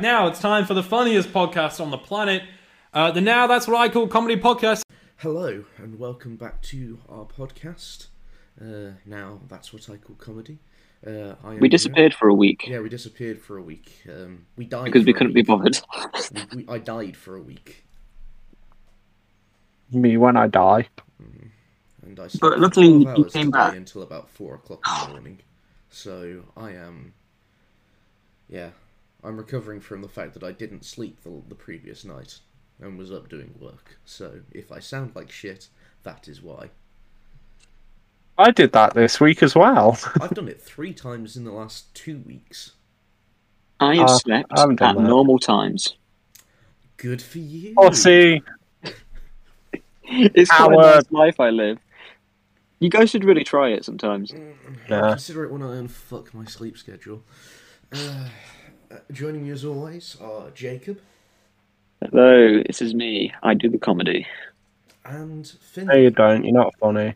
[0.00, 2.42] Now it's time for the funniest podcast on the planet.
[2.92, 4.82] Uh, the Now That's What I Call Comedy Podcast.
[5.18, 8.08] Hello, and welcome back to our podcast.
[8.60, 10.58] Uh, now, that's what I call comedy.
[11.06, 14.02] Uh, I We disappeared for a week Yeah, we disappeared for a week.
[14.08, 15.78] Um, we died because we couldn't be bothered.
[16.54, 17.84] We, we, I died for a week,
[19.90, 20.88] Me when I die.
[22.02, 23.74] and I But luckily 12 you came back.
[23.74, 25.38] until about four o'clock in the morning.
[25.90, 27.14] So I am,
[28.48, 28.70] yeah,
[29.24, 32.38] I'm recovering from the fact that I didn't sleep the, the previous night
[32.80, 33.98] and was up doing work.
[34.04, 35.68] So if I sound like shit,
[36.02, 36.70] that is why.
[38.38, 39.98] I did that this week as well.
[40.20, 42.72] I've done it three times in the last two weeks.
[43.78, 45.08] I have Uh, slept I haven't done at that.
[45.08, 45.96] normal times.
[46.96, 47.74] Good for you.
[47.76, 48.42] oh, see,
[50.04, 50.94] It's quite a Howard.
[50.96, 51.78] nice life I live.
[52.80, 54.32] You guys should really try it sometimes.
[54.88, 55.10] Yeah.
[55.10, 57.22] Consider it when I unfuck my sleep schedule.
[57.92, 58.28] Uh,
[58.92, 61.00] uh, joining you as always are Jacob
[62.10, 63.32] Hello, this is me.
[63.44, 64.26] I do the comedy.
[65.04, 65.86] and Finn.
[65.86, 66.44] no, you don't.
[66.44, 67.14] You're not funny.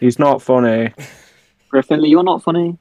[0.00, 0.92] He's not funny.
[1.86, 2.78] Finley, you're not funny.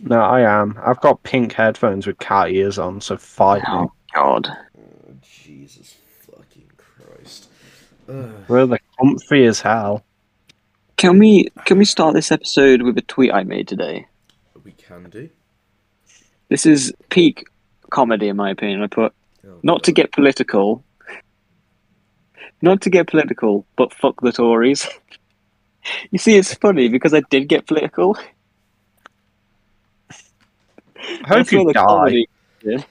[0.00, 0.76] No, I am.
[0.84, 3.68] I've got pink headphones with cat ears on, so fight me.
[3.68, 4.48] Oh God.
[4.76, 7.48] Oh, Jesus fucking Christ.
[8.08, 10.02] Uh, We're the comfy as hell.
[10.96, 14.06] Can we can we start this episode with a tweet I made today?
[14.64, 15.28] we can do.
[16.50, 17.44] This is peak
[17.88, 18.82] comedy in my opinion.
[18.82, 19.14] I put
[19.46, 20.84] Oh, not to get political.
[22.62, 24.86] Not to get political, but fuck the Tories.
[26.10, 28.18] you see, it's funny because I did get political.
[30.98, 31.84] I hope That's you the die.
[31.84, 32.28] Comedy.
[32.62, 32.82] Yeah.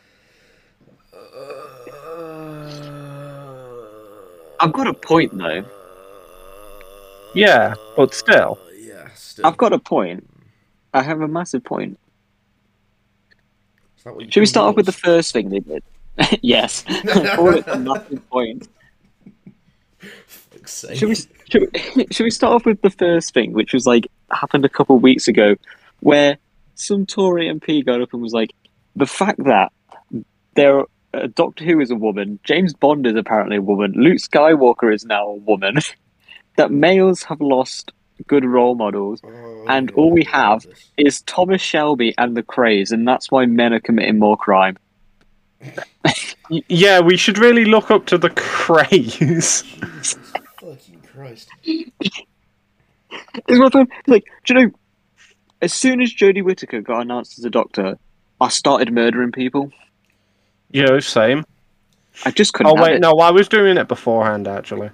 [4.61, 5.63] I've got a point though.
[7.35, 8.59] Yeah, but still.
[8.59, 9.45] Uh, yeah, still.
[9.45, 10.27] I've got a point.
[10.93, 11.99] I have a massive point.
[13.98, 13.98] Is that what you
[14.29, 15.83] Should we start off with the first thing they did?
[16.41, 16.83] yes.
[16.87, 18.67] I call it a massive point.
[20.65, 24.07] Should we, should, we, should we start off with the first thing, which was like
[24.31, 25.55] happened a couple of weeks ago,
[26.01, 26.37] where
[26.75, 28.51] some Tory MP got up and was like,
[28.95, 29.71] the fact that
[30.55, 30.83] there,
[31.13, 35.05] uh, Doctor Who is a woman, James Bond is apparently a woman, Luke Skywalker is
[35.05, 35.75] now a woman,
[36.57, 37.91] that males have lost
[38.27, 41.15] good role models, Oh, and yeah, all we have remember this.
[41.15, 44.77] is Thomas Shelby and the Krays, and that's why men are committing more crime.
[46.67, 49.19] Yeah, we should really look up to the Krays.
[49.19, 50.13] Jesus
[50.59, 51.49] fucking Christ.
[51.63, 52.19] It's
[53.49, 53.87] my phone.
[54.07, 54.71] Like, do you know?
[55.61, 57.97] As soon as Jodie Whittaker got announced as a doctor,
[58.39, 59.71] I started murdering people.
[60.71, 61.43] Yeah, same.
[62.25, 62.71] I just couldn't.
[62.71, 63.01] Oh have wait, it.
[63.01, 64.89] no, I was doing it beforehand actually.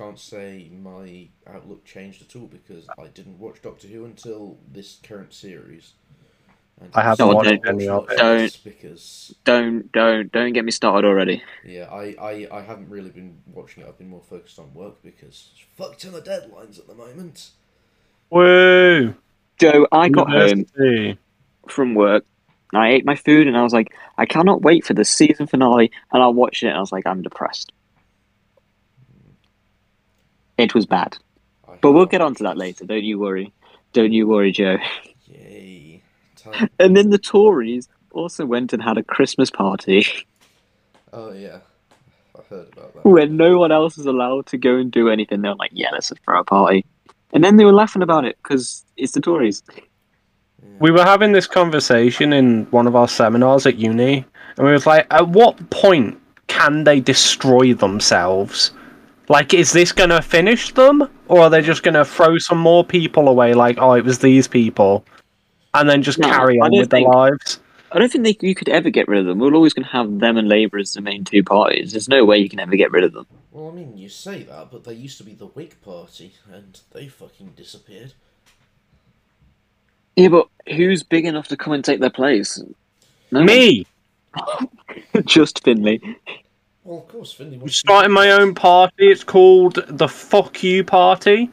[0.00, 4.56] I can't say my outlook changed at all because I didn't watch Doctor Who until
[4.72, 5.92] this current series.
[6.80, 8.58] And I haven't watched don't any of it.
[8.64, 11.42] because Don't, don't, don't get me started already.
[11.66, 13.88] yeah, I, I, I haven't really been watching it.
[13.88, 17.50] I've been more focused on work because it's fucked on the deadlines at the moment.
[18.30, 19.14] Woo!
[19.58, 20.64] Joe, I got home
[21.68, 22.24] from work.
[22.72, 25.90] I ate my food, and I was like, I cannot wait for the season finale.
[26.10, 27.72] And I watched it, and I was like, I'm depressed.
[30.62, 31.16] It was bad,
[31.68, 32.84] I but we'll get on to that later.
[32.84, 33.52] Don't you worry.
[33.92, 34.78] Don't you worry, Joe.
[35.26, 36.02] Yay!
[36.36, 40.04] Time- And then the Tories also went and had a Christmas party
[41.12, 41.58] oh yeah,
[42.38, 43.04] I heard about that.
[43.04, 45.42] where no one else is allowed to go and do anything.
[45.42, 46.84] They're like, yeah, let's just throw a party.
[47.32, 49.62] And then they were laughing about it because it's the Tories.
[50.80, 54.24] We were having this conversation in one of our seminars at uni,
[54.56, 58.72] and we was like, at what point can they destroy themselves?
[59.30, 61.08] Like, is this going to finish them?
[61.28, 64.18] Or are they just going to throw some more people away, like, oh, it was
[64.18, 65.04] these people,
[65.72, 67.60] and then just No, carry on don't with their think- lives?
[67.92, 69.38] I don't think they, you could ever get rid of them.
[69.40, 71.90] We're always going to have them and Labour as the main two parties.
[71.92, 73.26] There's no way you can ever get rid of them.
[73.52, 76.80] Well, I mean, you say that, but they used to be the Whig Party, and
[76.92, 78.12] they fucking disappeared.
[80.16, 82.62] Yeah, but who's big enough to come and take their place?
[83.32, 83.86] No Me!
[85.24, 86.00] Just Finley.
[86.90, 89.12] Well, of course, Finley I'm wants to be- starting my own party.
[89.12, 91.48] It's called the Fuck You Party.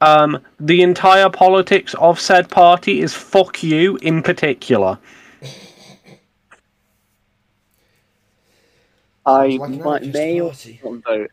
[0.00, 4.98] Um, the entire politics of said party is fuck you in particular.
[9.26, 11.30] I like might may or vote.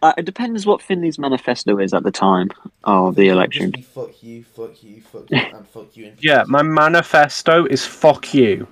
[0.00, 2.50] Uh, it depends what Finley's manifesto is at the time
[2.84, 3.72] of the election.
[3.92, 8.32] fuck you, fuck you, fuck you, and fuck you in Yeah, my manifesto is fuck
[8.32, 8.68] you.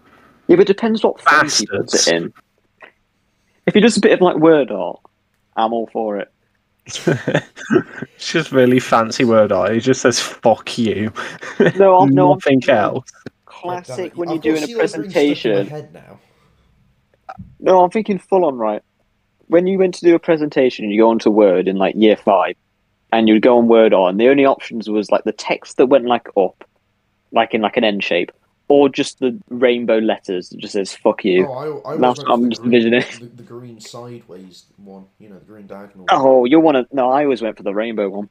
[0.46, 2.32] Yeah, but it depends what phrase he puts it in.
[3.70, 4.98] If he does a bit of like word art,
[5.54, 6.28] I'm all for it.
[6.86, 9.70] it's just really fancy word art.
[9.70, 11.12] It just says fuck you.
[11.76, 13.08] No, I'm no, I'm Nothing else.
[13.44, 14.16] God classic it.
[14.16, 15.92] when you're doing a sea library stuck in my presentation.
[15.92, 16.18] now.
[17.60, 18.82] No, I'm thinking full on right.
[19.46, 22.56] When you went to do a presentation, you go onto Word in like year five,
[23.12, 24.16] and you'd go on Word on.
[24.16, 26.68] The only options was like the text that went like up,
[27.30, 28.32] like in like an N shape,
[28.70, 32.28] or just the rainbow letters that just says "fuck you." Oh, I, I That's always
[32.28, 33.28] what I'm just the green, envisioning.
[33.36, 35.06] the, the green sideways one.
[35.18, 36.06] You know, the green diagonal.
[36.10, 36.86] Oh, you want to?
[36.94, 38.30] No, I always went for the rainbow one.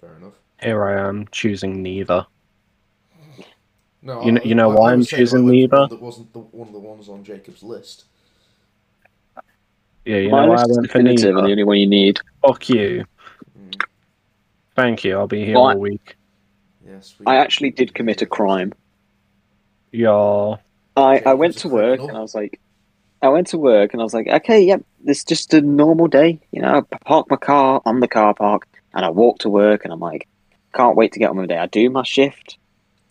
[0.00, 0.34] Fair enough.
[0.62, 2.26] Here I am choosing neither.
[4.02, 5.86] No, You kn- I- you know I- why I I'm was saying I choosing neither?
[5.88, 8.04] That wasn't the, one of the ones on Jacob's list.
[10.06, 11.76] Yeah, you My know why I list is went for definitive and the only one
[11.76, 12.18] you need.
[12.40, 13.04] Fuck you.
[13.58, 13.82] Mm,
[14.74, 15.18] Thank you.
[15.18, 16.16] I'll be here Well, all week.
[16.90, 18.72] Yes, we, I actually did commit a crime.
[19.92, 20.60] Y'all.
[20.96, 22.60] I, I went to work and I was like,
[23.22, 26.06] I went to work and I was like, okay, yep, this is just a normal
[26.06, 26.40] day.
[26.52, 29.84] You know, I park my car on the car park and I walk to work
[29.84, 30.26] and I'm like,
[30.74, 31.60] can't wait to get on with my day.
[31.60, 32.58] I do my shift,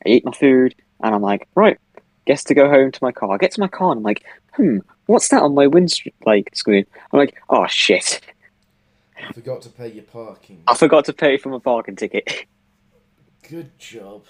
[0.05, 1.77] I eat my food, and I'm like, right,
[2.25, 3.31] guess to go home to my car.
[3.31, 4.23] I get to my car and I'm like,
[4.53, 6.85] hmm, what's that on my windscreen like screen?
[7.11, 8.21] I'm like, oh shit,
[9.27, 10.63] I forgot to pay your parking.
[10.67, 12.45] I forgot to pay for my parking ticket.
[13.47, 14.25] Good job.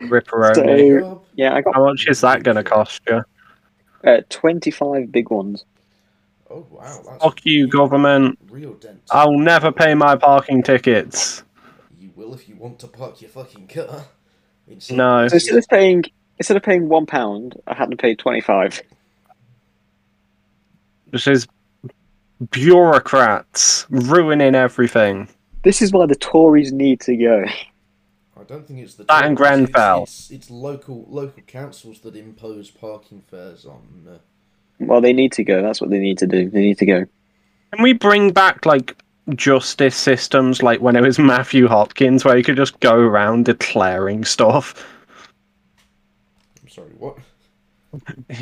[0.00, 1.00] Ripperoni.
[1.00, 3.22] So- yeah, I got How much is that going to cost you?
[4.04, 5.64] uh, 25 big ones.
[6.50, 8.38] Oh wow, that's Fuck you, government.
[8.50, 9.00] real dent.
[9.10, 11.44] I'll never pay my parking tickets.
[11.98, 14.04] You will if you want to park your fucking car.
[14.68, 15.28] It's No.
[15.28, 16.04] So instead of paying
[16.38, 18.82] instead of paying one pound, I had to pay 25.
[21.10, 21.46] This is
[22.50, 25.28] bureaucrats ruining everything.
[25.62, 27.44] This is why the Tories need to go.
[28.42, 32.16] I don't think it's the That and Tories, it's- It's, it's, local local councils that
[32.16, 34.08] impose parking fares on.
[34.08, 34.18] Uh,
[34.80, 35.62] Well, they need to go.
[35.62, 36.50] That's what they need to do.
[36.50, 37.04] They need to go.
[37.72, 38.96] Can we bring back like
[39.36, 44.24] justice systems like when it was Matthew Hopkins where you could just go around declaring
[44.24, 44.84] stuff?
[46.60, 47.18] I'm sorry, what?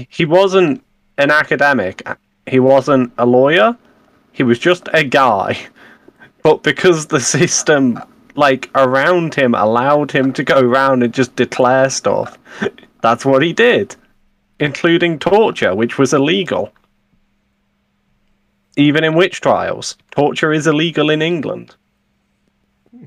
[0.08, 0.82] He wasn't
[1.19, 2.08] an academic.
[2.47, 3.76] He wasn't a lawyer.
[4.32, 5.58] He was just a guy.
[6.43, 8.00] But because the system
[8.36, 12.38] like around him allowed him to go around and just declare stuff,
[13.02, 13.96] that's what he did.
[14.58, 16.72] Including torture, which was illegal.
[18.76, 21.74] Even in witch trials, torture is illegal in England.
[22.90, 23.04] Hmm.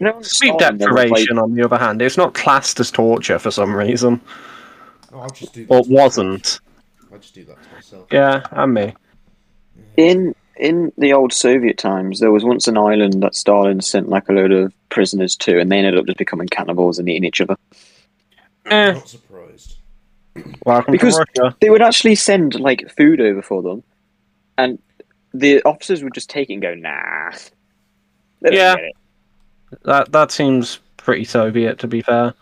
[0.00, 2.80] You know, Sleep Stalin, there was, like- deprivation, on the other hand, it's not classed
[2.80, 4.20] as torture for some reason,
[5.12, 5.72] Oh, I'll just do that.
[5.72, 6.60] or wasn't.
[7.12, 8.06] I just do that to myself.
[8.10, 8.94] Yeah, and me.
[9.96, 14.28] in in the old Soviet times, there was once an island that Stalin sent like
[14.28, 17.40] a load of prisoners to, and they ended up just becoming cannibals and eating each
[17.40, 17.56] other.
[18.66, 19.76] Eh, Not surprised.
[20.64, 21.20] welcome Because-
[21.60, 23.82] They would actually send like food over for them,
[24.56, 24.78] and
[25.32, 27.32] the officers would just take it and go, "Nah."
[28.40, 28.76] They Yeah.
[29.84, 32.32] That that seems pretty Soviet, to be fair.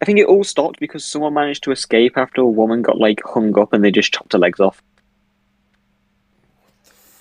[0.00, 3.20] I think it all stopped because someone managed to escape after a woman got like
[3.24, 4.82] hung up, and they just chopped her legs off.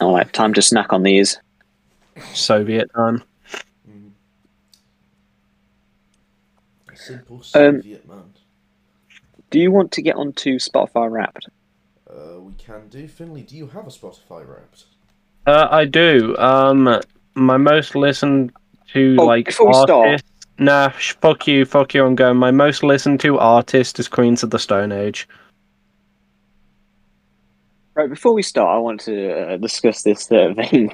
[0.01, 1.37] All right, time to snack on these.
[2.33, 3.23] Soviet time.
[3.89, 4.09] Mm.
[6.91, 8.23] A simple Um, man.
[9.51, 11.47] Do you want to get onto Spotify Wrapped?
[12.09, 13.07] Uh, we can do.
[13.07, 14.85] Finley, do you have a Spotify Wrapped?
[15.45, 16.35] Uh, I do.
[16.37, 16.99] Um,
[17.35, 18.51] my most listened
[18.93, 20.25] to Oh, like before we start- artist.
[20.57, 22.05] Nah, fuck you, fuck you.
[22.05, 22.37] I'm going.
[22.37, 25.27] My most listened to artist is Queens of the Stone Age.
[27.93, 30.93] Right, before we start, I want to uh, discuss this uh, thing.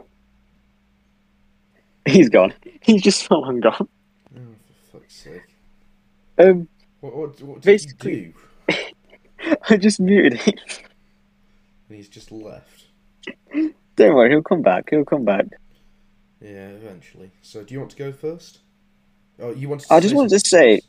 [2.07, 2.53] He's gone.
[2.81, 3.87] He's just long gone.
[4.35, 4.39] Oh,
[4.91, 5.41] for fuck's sake.
[6.39, 6.67] Um,
[7.01, 8.33] What, what, what did Basically- you
[8.69, 9.53] do?
[9.69, 10.53] I just muted him.
[11.89, 12.85] And he's just left.
[13.53, 14.89] Don't worry, he'll come back.
[14.89, 15.45] He'll come back.
[16.41, 17.31] Yeah, eventually.
[17.41, 18.59] So, do you want to go first?
[19.39, 19.87] Oh, you wanted.
[19.91, 20.81] I just wanted to say-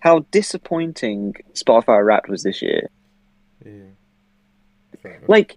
[0.00, 2.88] How disappointing Spotify Wrapped was this year.
[5.04, 5.16] Yeah.
[5.26, 5.56] Like,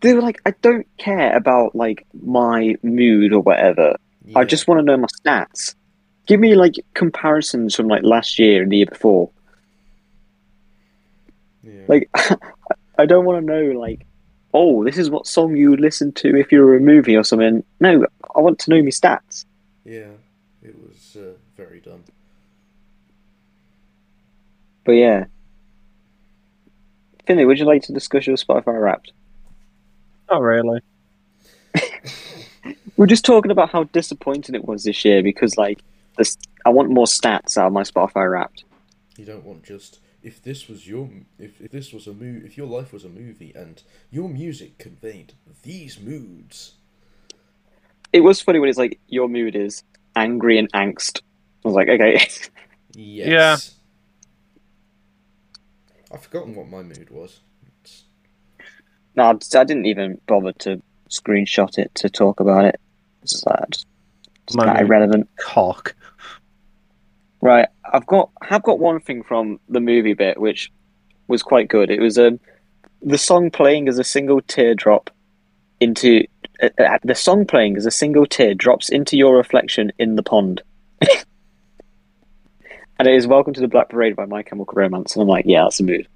[0.00, 3.96] they were like, I don't care about like my mood or whatever.
[4.36, 5.74] I just want to know my stats.
[6.26, 9.30] Give me like comparisons from like last year and the year before.
[11.62, 11.82] Yeah.
[11.88, 12.10] Like,
[12.98, 14.06] I don't want to know like,
[14.52, 17.24] oh, this is what song you would listen to if you were a movie or
[17.24, 17.64] something.
[17.80, 19.46] No, I want to know my stats.
[19.84, 20.10] Yeah,
[20.62, 22.04] it was uh, very dumb.
[24.84, 25.24] But yeah.
[27.28, 29.12] Finley, would you like to discuss your Spotify Wrapped?
[30.30, 30.80] Not really.
[32.96, 35.80] We're just talking about how disappointing it was this year because, like,
[36.16, 38.64] this, I want more stats out of my Spotify Wrapped.
[39.18, 42.56] You don't want just if this was your if, if this was a mo- if
[42.56, 46.76] your life was a movie and your music conveyed these moods.
[48.10, 49.84] It was funny when it's like your mood is,
[50.16, 51.20] angry and angst.
[51.62, 52.26] I was like, okay.
[52.94, 53.77] Yes.
[56.12, 57.40] I've forgotten what my mood was.
[57.82, 58.04] It's-
[59.14, 62.80] no, I didn't even bother to screenshot it to talk about it.
[63.22, 63.86] It's just, like, just,
[64.46, 65.28] just My kinda irrelevant.
[65.36, 65.94] Cock.
[67.40, 70.72] Right, I've got have got one thing from the movie bit which
[71.28, 71.90] was quite good.
[71.90, 72.40] It was um
[73.00, 75.10] the song playing as a single teardrop
[75.78, 76.24] into
[76.60, 80.22] uh, uh, the song playing as a single tear drops into your reflection in the
[80.22, 80.62] pond.
[82.98, 85.44] and it is "Welcome to the Black Parade" by My Chemical Romance, and I'm like,
[85.46, 86.08] yeah, that's a mood.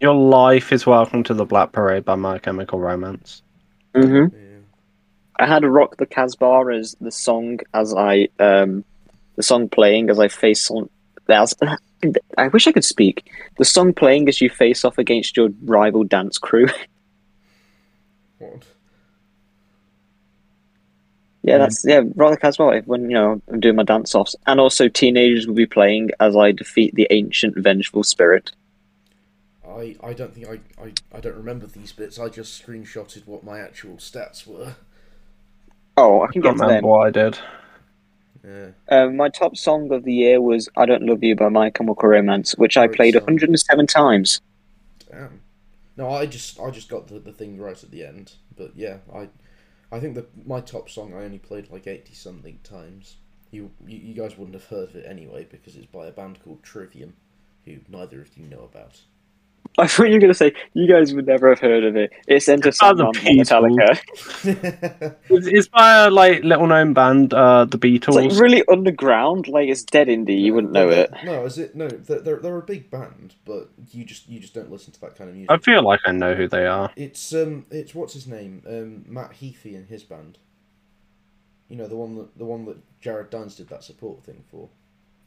[0.00, 3.42] Your life is welcome to the Black Parade by My Chemical Romance.
[3.94, 4.36] Mm-hmm.
[4.36, 4.58] yeah.
[5.36, 8.84] I had to "Rock the Casbah" as the song as I um
[9.36, 10.88] the song playing as I face on.
[11.28, 11.54] As,
[12.38, 13.30] I wish I could speak.
[13.58, 16.66] The song playing as you face off against your rival dance crew.
[18.38, 18.62] What?
[21.48, 22.78] Yeah, that's yeah, rather casual.
[22.84, 26.36] When you know I'm doing my dance offs, and also teenagers will be playing as
[26.36, 28.52] I defeat the ancient vengeful spirit.
[29.66, 32.18] I, I don't think I, I, I don't remember these bits.
[32.18, 34.76] I just screenshotted what my actual stats were.
[35.96, 36.84] Oh, I I can can't get to remember them.
[36.86, 37.38] what I did.
[38.44, 38.68] Yeah.
[38.90, 42.10] Um, my top song of the year was "I Don't Love You" by My Chemical
[42.10, 43.22] Romance, which I played song.
[43.22, 44.40] 107 times.
[45.10, 45.40] Damn.
[45.96, 48.34] No, I just I just got the, the thing right at the end.
[48.56, 49.28] But yeah, I
[49.90, 53.16] I think that my top song I only played like eighty something times.
[53.50, 56.42] You, you you guys wouldn't have heard of it anyway because it's by a band
[56.44, 57.14] called Trivium,
[57.64, 59.00] who neither of you know about.
[59.76, 62.12] I thought you were going to say you guys would never have heard of it.
[62.26, 64.00] It's Enter It's by the Sandman by Metallica.
[65.28, 68.14] It's, it's by a like little known band, uh, the It's Beatles.
[68.32, 69.46] like really underground.
[69.48, 70.40] Like it's dead indie.
[70.40, 71.10] You wouldn't know it.
[71.22, 71.76] No, is it?
[71.76, 75.00] No, they're, they're they're a big band, but you just you just don't listen to
[75.02, 75.50] that kind of music.
[75.50, 76.90] I feel like I know who they are.
[76.96, 78.62] It's um, it's what's his name?
[78.66, 80.38] Um, Matt Heafy and his band.
[81.68, 84.68] You know the one that the one that Jared Dines did that support thing for.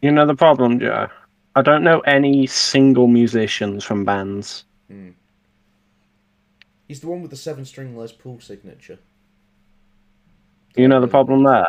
[0.02, 1.08] You know the problem, Joe.
[1.56, 4.64] I don't know any single musicians from bands.
[6.88, 9.00] He's the one with the seven-string Les Paul signature.
[10.76, 11.66] You know the problem there.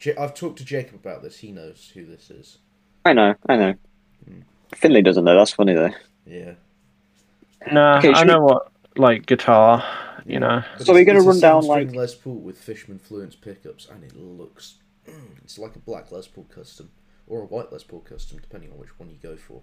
[0.00, 1.38] Ja- I've talked to Jacob about this.
[1.38, 2.58] He knows who this is.
[3.04, 3.34] I know.
[3.48, 3.74] I know.
[4.28, 4.40] Hmm.
[4.74, 5.36] Finley doesn't know.
[5.36, 5.90] That's funny though.
[6.26, 6.54] Yeah.
[7.72, 9.84] No, Okay, I should know what like guitar.
[10.26, 13.40] You know, But So it's- we're gonna run down, like- Les Paul with Fishman Fluence
[13.40, 14.74] pickups, and it looks.
[15.42, 16.90] It's like a black Les Paul custom
[17.28, 19.62] or a white Les Paul custom, depending on which one you go for.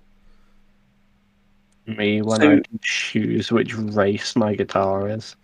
[1.87, 5.35] me when So- I can choose which race my guitar is.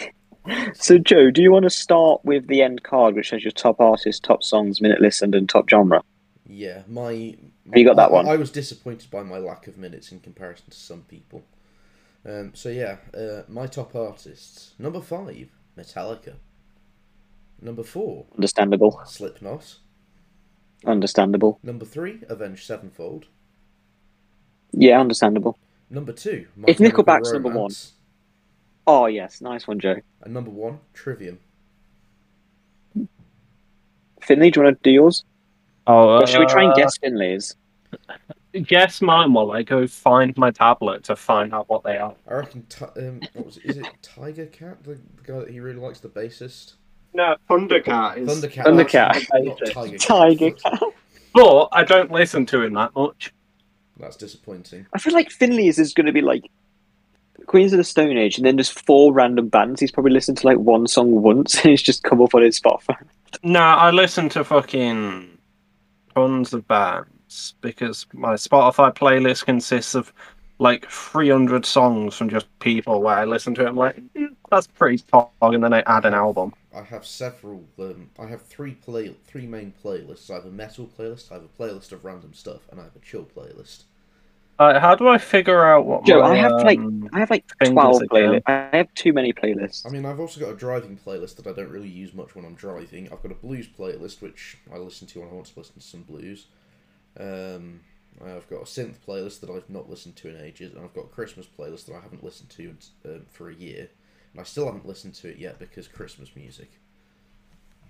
[0.76, 3.82] So, Joe, do you want to start with the end card, which has your top
[3.82, 6.02] artist, top songs, minute listened, and top genre?
[6.46, 7.36] Yeah, my.
[7.76, 8.28] You got that I- one?
[8.30, 11.44] I, was disappointed by my lack of minutes in comparison to some people.
[12.26, 16.36] Um, so yeah, uh, my top artists: number five, Metallica.
[17.62, 19.02] Number four, Understandable.
[19.06, 19.76] Slipknot.
[20.86, 21.60] Understandable.
[21.64, 23.26] Number three, Avenged Sevenfold.
[24.72, 25.58] Yeah, understandable.
[25.90, 27.56] Number two, My If Chemical Nickelback's number one.
[27.58, 27.94] Romance.
[28.86, 29.96] Oh yes, nice one, Joe.
[30.22, 31.40] And number one, Trivium.
[34.22, 35.24] Finley, do you want to do yours?
[35.88, 37.56] Oh, Or should we try and uh, guess Finley's?
[38.64, 42.14] guess mine while I go find my tablet to find out what they are.
[42.30, 42.66] I reckon.
[42.68, 43.66] Ti- um, what was it?
[43.66, 46.74] Is it Tiger Cat, the, the guy that he really likes, the bassist?
[47.14, 48.30] No, Thundercat is.
[48.30, 48.64] Thundercat.
[48.64, 49.14] Thundercat.
[49.14, 49.58] that's- not
[50.00, 50.62] Tiger Cat.
[50.64, 50.82] Cat.
[51.34, 53.34] But I don't listen to him that much.
[54.00, 54.86] That's disappointing.
[54.94, 56.50] I feel like Finley's is going to be like
[57.48, 59.80] Queens of the Stone Age, and then just four random bands.
[59.80, 62.60] He's probably listened to like one song once, and it's just come up on his
[62.60, 62.96] Spotify.
[63.44, 65.38] Nah, I listen to fucking
[66.16, 70.14] tons of bands because my Spotify playlist consists of
[70.60, 73.68] like 300 songs from just people where I listen to it.
[73.70, 76.54] I'm like, "Mm, that's pretty pog, and then I add an album.
[76.74, 77.66] I have several.
[77.78, 80.30] Um, I have three play, three main playlists.
[80.30, 81.30] I have a metal playlist.
[81.30, 83.84] I have a playlist of random stuff, and I have a chill playlist.
[84.60, 87.30] Uh, how do I figure out what Joe, my, I have, like- um, I have
[87.30, 88.42] like twelve playlists.
[88.48, 89.86] I have too many playlists.
[89.86, 92.46] I mean, I've also got a driving playlist that I don't really use much when
[92.46, 93.12] I'm driving.
[93.12, 95.82] I've got a blues playlist which I listen to when I want to listen to
[95.82, 96.48] some blues.
[97.20, 97.82] Um,
[98.26, 101.06] I've got a synth playlist that I've not listened to in ages, and I've got
[101.06, 103.90] a Christmas playlist that I haven't listened to um, for a year,
[104.34, 106.72] and I still haven't listened to it yet because Christmas music.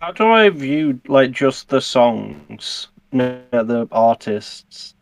[0.02, 4.94] How do I view like just the songs, no, the artists?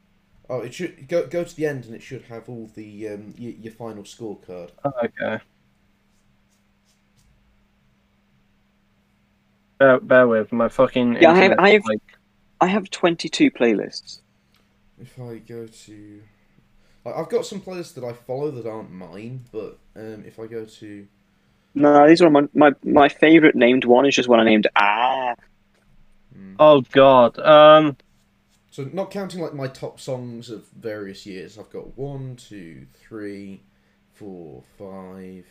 [0.49, 3.33] Oh, it should go go to the end, and it should have all the um,
[3.37, 4.69] your, your final scorecard.
[5.03, 5.39] Okay.
[9.79, 11.17] Bear, bear with my fucking.
[11.21, 12.01] Yeah, I have- I have- like,
[12.61, 14.21] I have twenty-two playlists.
[14.99, 16.21] If I go to,
[17.03, 20.47] like, I've got some playlists that I follow that aren't mine, but um, if I
[20.47, 21.07] go to
[21.73, 25.35] No, these are my my, my favorite named one is just one I named Ah.
[26.59, 27.37] Oh god.
[27.39, 27.97] Um.
[28.71, 33.61] So not counting like my top songs of various years, I've got one, two, three,
[34.13, 35.45] four, five,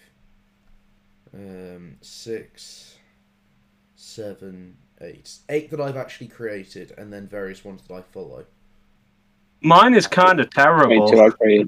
[1.32, 2.98] um, six,
[3.96, 5.38] seven, eight.
[5.48, 8.44] Eight that I've actually created, and then various ones that I follow.
[9.64, 11.08] Mine is kind of terrible.
[11.10, 11.64] Twenty-two I.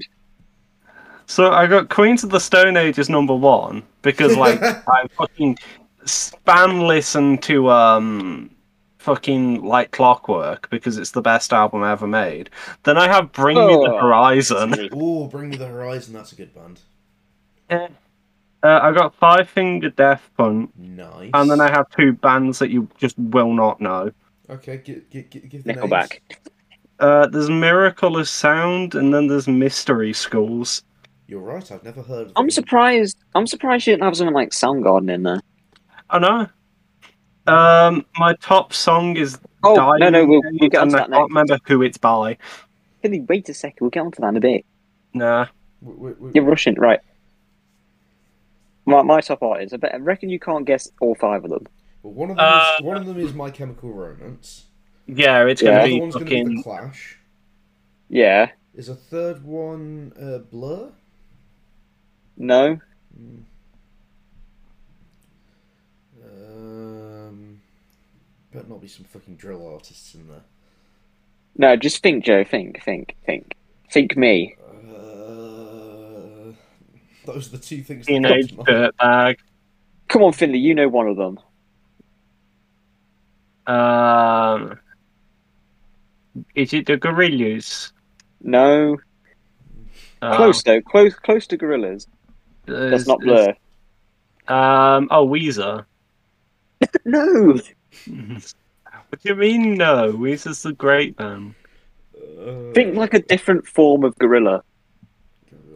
[1.25, 5.57] So I got Queens of the Stone Age as number one because like I fucking
[6.05, 8.49] spam listen to um
[8.99, 12.49] fucking like clockwork because it's the best album ever made.
[12.83, 13.99] Then I have Bring Me the Oh.
[13.99, 14.89] Horizon.
[14.93, 16.79] Oh, Bring Me the Horizon, that's a good band.
[17.69, 17.87] Uh,
[18.63, 21.29] I got Five Finger Death Punch, Nice.
[21.33, 24.11] and then I have two bands that you just will not know.
[24.49, 26.09] Okay, give, give, give, give the Nickelback.
[26.09, 26.21] names.
[26.99, 30.83] Uh, there's of Sound, and then there's Mystery Schools.
[31.27, 32.51] You're right, I've never heard of I'm them.
[32.51, 33.17] surprised.
[33.35, 35.41] I'm surprised you didn't have something like Soundgarden in there.
[36.09, 36.47] I know.
[37.53, 41.07] Um, my top song is Oh Dying no, no, we'll, we'll get and onto I
[41.17, 42.37] can't remember who it's by.
[43.01, 43.77] Billy, wait a second.
[43.81, 44.65] We'll get onto that in a bit.
[45.13, 45.47] Nah.
[45.81, 46.99] W- w- w- You're rushing, right?
[48.85, 49.73] My, my top artists.
[49.73, 51.67] I, bet, I reckon you can't guess all five of them.
[52.03, 54.65] well, one of them Uh, is one of them is My Chemical Romance.
[55.07, 55.69] Yeah, it's Yeah.
[55.71, 56.55] gonna The be other one's going to be fucking.
[56.57, 57.17] The Clash.
[58.09, 58.51] Yeah.
[58.75, 60.91] Is a third one uh, Blur?
[62.37, 62.79] No.
[66.23, 67.61] Um,
[68.53, 70.43] better not be some fucking drill artists in there.
[71.57, 71.75] No.
[71.75, 72.43] Just think, Joe.
[72.43, 72.83] Think.
[72.83, 73.15] Think.
[73.25, 73.55] Think.
[73.91, 74.55] Think me.
[74.89, 76.51] Uh,
[77.25, 78.05] those are the two things.
[78.05, 79.37] that Teenage come dirtbag.
[80.07, 80.59] Come on, Finley.
[80.59, 81.39] You know one of them.
[83.67, 84.79] Um,
[86.55, 87.91] is it the Gorillaz?
[88.41, 88.97] No.
[90.21, 90.81] Um, Close though.
[90.81, 91.13] Close.
[91.15, 92.07] Close to Gorillaz.
[92.65, 93.53] That's is- not is- Blur.
[94.47, 95.85] Um, oh, Weezer.
[97.05, 97.53] No.
[98.05, 99.75] what do you mean?
[99.75, 101.55] No, Weezer's the great band.
[102.15, 104.63] Uh, Think like a different form of gorilla.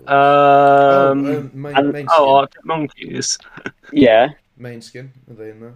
[0.07, 2.17] oh, Um, um, main, and- main skin.
[2.17, 3.37] oh, Arctic Monkeys.
[3.91, 4.29] Yeah.
[4.57, 5.11] Main skin.
[5.29, 5.73] Are they in there?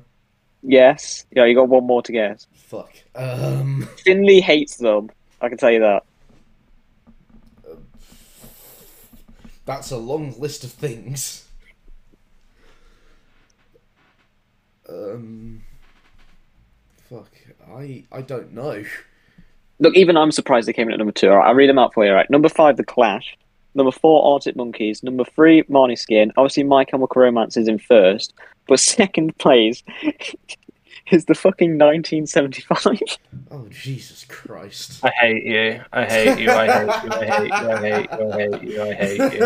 [0.66, 1.26] Yes.
[1.32, 1.46] Yeah.
[1.46, 2.48] You got one more to guess.
[2.54, 2.92] Fuck.
[3.16, 3.88] Um.
[4.04, 5.10] Finley hates them.
[5.42, 6.04] I can tell you that.
[9.66, 11.48] That's a long list of things.
[14.88, 15.64] Um.
[17.10, 17.32] Fuck.
[17.72, 18.84] I I don't know.
[19.80, 21.30] Look, even I'm surprised they came in at number two.
[21.30, 22.12] All right, I'll read them out for you.
[22.12, 23.38] All right, number five, The Clash.
[23.76, 25.04] Number four, Arctic Monkeys.
[25.04, 26.32] Number three, Måneskin.
[26.38, 28.34] Obviously, My Chemical Romance is in first,
[28.68, 29.84] but second place
[31.12, 33.00] is the fucking 1975.
[33.52, 35.04] Oh Jesus Christ.
[35.04, 35.82] I hate you.
[35.92, 36.50] I hate you.
[36.50, 37.12] I hate you.
[37.12, 37.54] I hate you.
[37.54, 38.10] I hate
[38.64, 38.82] you.
[38.82, 39.38] I hate you.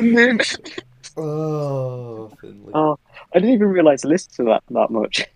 [0.00, 0.72] hate you.
[1.22, 2.72] oh, Finley.
[2.74, 2.98] oh,
[3.34, 5.26] I didn't even realize I listened to that that much.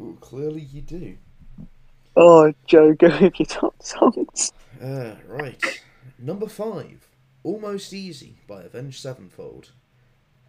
[0.00, 1.16] Ooh, clearly you do.
[2.16, 4.52] Oh, Joe, go with your top songs.
[4.82, 5.82] Uh, right.
[6.18, 7.08] Number five,
[7.42, 9.70] Almost Easy by Avenged Sevenfold.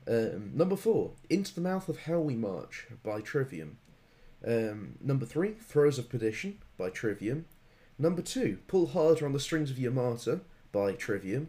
[0.08, 3.78] Um, number four, Into the Mouth of Hell We March by Trivium.
[4.46, 7.46] Um, number three, Throes of Perdition by Trivium.
[7.98, 10.41] Number two, Pull Harder on the Strings of Your Martyr
[10.72, 11.48] by Trivium.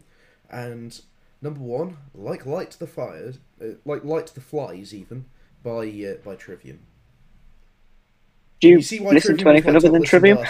[0.49, 0.99] And
[1.41, 5.25] number one, Like Light to the Fires, uh, Like Light to the Flies even,
[5.63, 6.79] by uh, by Trivium.
[8.59, 10.39] Do you, You see why listen to Trivium is anything other than Trivium?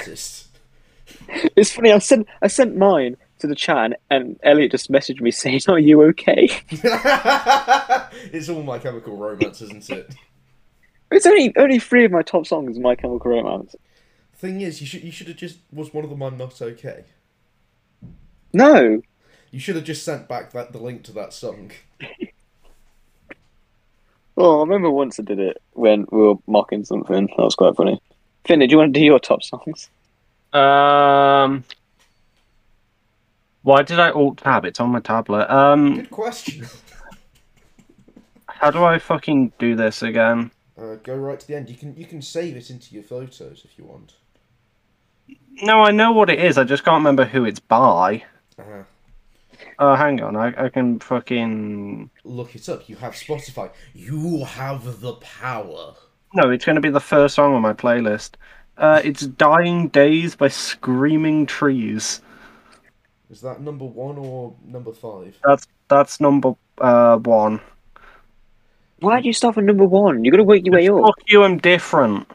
[1.56, 1.92] It's funny.
[1.92, 5.80] I sent I sent mine to the chat, and Elliot just messaged me saying, "Are
[5.80, 10.16] you okay?" it's all my chemical romance, isn't it?
[11.12, 12.78] It's only only three of my top songs.
[12.80, 13.76] My Chemical Romance.
[14.36, 16.22] Thing is, you should you should have just was one of them.
[16.22, 17.06] I'm not okay.
[18.54, 19.02] No,
[19.52, 21.72] You should have just sent back that the link to that song.
[24.40, 27.26] Oh, I remember once I did it when we were mocking something.
[27.26, 28.00] That was quite funny.
[28.46, 29.90] Finny, do you want to do your top songs?
[30.54, 31.64] Um,
[33.68, 34.64] why did I alt tab?
[34.64, 35.54] It's on my tablet.
[35.54, 36.66] Um, Good question.
[38.48, 40.52] how do I fucking do this again?
[40.80, 41.70] Uh, go right to the end.
[41.70, 44.14] You can you can save it into your photos if you want.
[45.64, 46.58] No, I know what it is.
[46.58, 48.24] I just can't remember who it's by.
[48.58, 48.84] Uh-huh.
[49.80, 50.38] Oh, hang on.
[50.38, 52.10] I, I can fucking.
[52.24, 52.88] look it up.
[52.88, 53.70] You have Spotify.
[53.94, 55.94] You have the power.
[56.34, 58.36] No, it's going to be the first song on my playlist.
[58.78, 62.22] Uh, it's "Dying Days" by Screaming Trees.
[63.30, 65.38] Is that number one or number five?
[65.44, 67.60] That's that's number uh one.
[69.00, 70.24] Why do you start from number one?
[70.24, 71.02] You got to work your way up.
[71.06, 72.28] Fuck you, I'm different.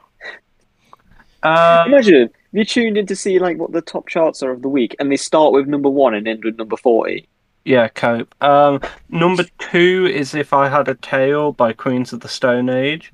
[1.43, 4.69] Uh, Imagine you tuned in to see like what the top charts are of the
[4.69, 7.27] week, and they start with number one and end with number forty.
[7.65, 8.33] yeah, cope.
[8.43, 13.13] Um, number two is "If I Had a Tail" by Queens of the Stone Age.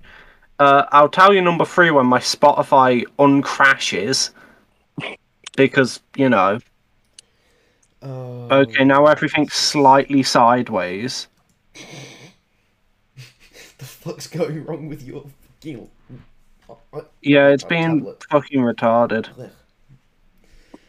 [0.58, 4.32] Uh, I'll tell you number three when my Spotify uncrashes.
[5.56, 6.58] Because, you know.
[8.02, 11.26] Oh, Okay, now everything's slightly sideways.
[13.78, 15.24] the fuck's going wrong with your
[15.60, 15.88] fucking?
[16.68, 18.24] I- I- Yeah, it's being tablet.
[18.30, 19.28] fucking retarded.
[19.38, 19.50] Ugh.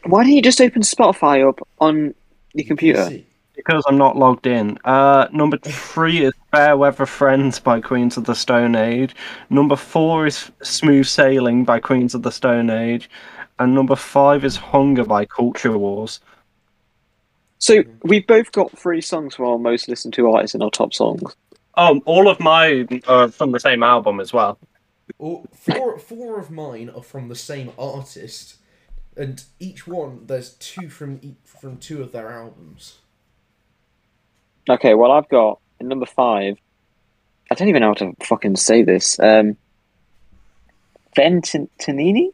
[0.06, 2.14] Why don't you just open Spotify up on
[2.54, 3.10] your computer?
[3.54, 4.78] Because I'm not logged in.
[4.86, 9.14] Uh, number three is Fair Weather Friends by Queens of the Stone Age.
[9.50, 13.10] Number four is Smooth Sailing by Queens of the Stone Age.
[13.58, 16.20] And number five is Hunger by Culture Wars.
[17.60, 20.94] So we've both got three songs from our most listened to artists in our top
[20.94, 21.36] songs.
[21.76, 24.58] Oh, all of mine are from the same album as well.
[25.18, 28.56] Or four four of mine are from the same artist,
[29.16, 32.98] and each one there's two from each, from two of their albums.
[34.68, 36.56] Okay, well I've got in number five.
[37.50, 39.20] I don't even know how to fucking say this.
[39.20, 39.56] Um,
[41.14, 42.30] Ventinini,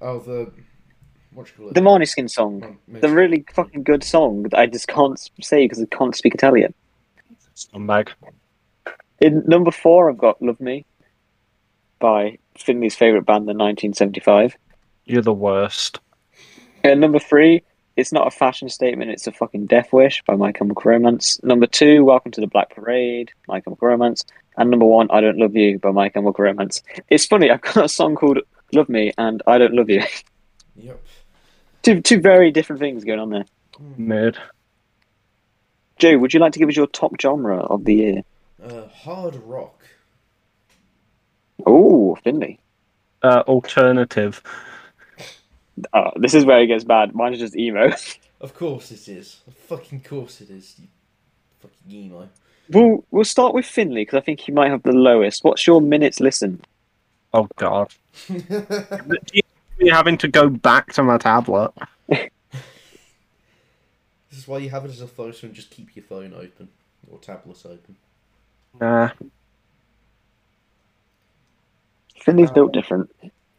[0.00, 1.23] Oh, the what you call it?
[1.34, 5.82] The Måneskin song, Oh, the really fucking good song that I just can't say because
[5.82, 6.74] I can't speak Italian.
[7.56, 8.10] Scumbag.
[9.20, 10.84] In number four, I've got "Love Me"
[11.98, 14.56] by Finley's favorite band, the 1975.
[15.04, 16.00] You're the worst.
[16.82, 17.62] And number three,
[17.96, 21.42] it's not a fashion statement; it's a fucking death wish by My Chemical Romance.
[21.42, 24.24] Number two, "Welcome to the Black Parade" My Chemical Romance,
[24.56, 26.82] and number one, "I Don't Love You" by My Chemical Romance.
[27.08, 28.40] It's funny, I've got a song called
[28.72, 30.02] "Love Me" and "I Don't Love You."
[30.76, 31.00] Yep.
[31.84, 33.44] Two two very different things going on there.
[33.96, 34.36] Mid.
[35.98, 38.22] Joe, would you like to give us your top genre of the year?
[38.62, 39.80] Uh, hard rock.
[41.66, 42.58] Oh, Finley.
[43.22, 44.42] Uh, alternative.
[45.92, 47.16] Oh, this is where it gets bad.
[47.16, 47.90] Mine is just emo.
[48.40, 49.40] Of course it is.
[49.48, 50.76] Of fucking course it is.
[50.78, 50.86] You
[51.60, 52.28] fucking emo.
[52.68, 55.42] we'll we'll start with Finley because I think he might have the lowest.
[55.42, 56.64] What's your minutes listened?
[57.32, 57.92] Oh, God.
[59.78, 61.72] You're having to go back to my tablet.
[64.30, 66.68] This is why you have it as a photo and just keep your phone open
[67.08, 67.94] or tablet open.
[68.80, 69.10] Nah.
[72.20, 72.54] Finley's Oh.
[72.54, 73.10] built different.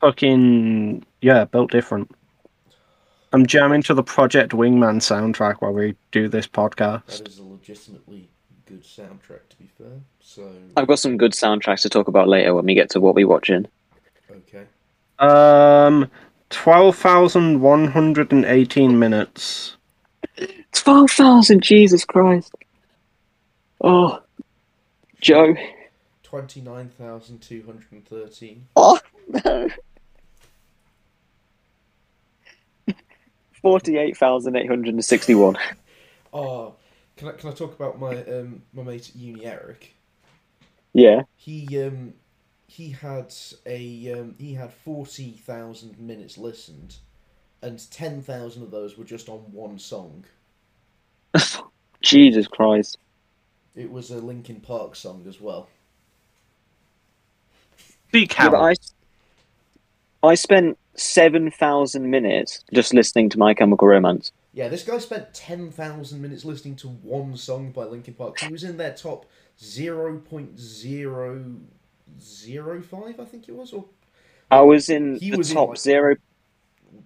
[0.02, 1.06] Fucking.
[1.22, 2.12] Yeah, built different.
[3.32, 7.06] I'm jamming to the Project Wingman soundtrack while we do this podcast.
[7.20, 8.28] That is a legitimately
[8.66, 9.88] good soundtrack, to be fair.
[10.20, 13.16] So I've got some good soundtracks to talk about later when we get to what
[13.16, 13.66] we're watching.
[15.20, 15.28] Okay.
[15.28, 16.10] Um,
[16.50, 19.78] 12,118 minutes.
[20.72, 22.54] Twelve thousand, Jesus Christ!
[23.82, 24.20] Oh,
[25.22, 25.56] Joe.
[26.22, 28.68] Twenty nine thousand two hundred and thirteen.
[28.76, 29.00] Oh
[29.46, 29.70] no.
[33.62, 35.58] Forty-eight thousand eight hundred and sixty-one.
[36.34, 36.76] Oh,
[37.16, 39.94] can I can I talk about my um my mate at uni Eric?
[40.94, 41.22] Yeah.
[41.38, 42.14] He um
[42.76, 43.34] he had
[43.66, 46.98] a um he had forty thousand minutes listened,
[47.62, 50.26] and ten thousand of those were just on one song.
[52.02, 52.98] Jesus Christ.
[53.76, 55.70] It was a Linkin Park song as well.
[58.10, 58.74] Speak Yeah, I,
[60.22, 64.34] I spent seven thousand minutes just listening to My Chemical Romance.
[64.54, 68.40] Yeah, this guy spent ten thousand minutes listening to one song by Linkin Park.
[68.40, 69.26] He was in their top
[69.58, 71.56] zero point zero
[72.22, 73.86] zero five, I think it was, or
[74.52, 76.16] I was in He the was in, top like- zero.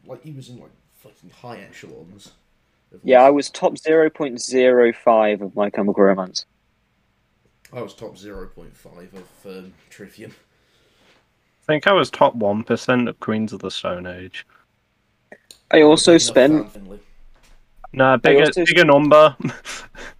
[0.06, 2.32] like he was in like fucking high echelons.
[3.04, 6.46] Yeah, I was top zero point zero five of My Chemical Romance.
[7.72, 10.32] I was top zero point five of um, Trivium.
[11.62, 14.44] I think I was top 1% of Queens of the Stone Age.
[15.70, 16.64] I also spent.
[16.64, 17.00] fan friendly.
[17.94, 19.36] Nah, bigger, also- bigger number.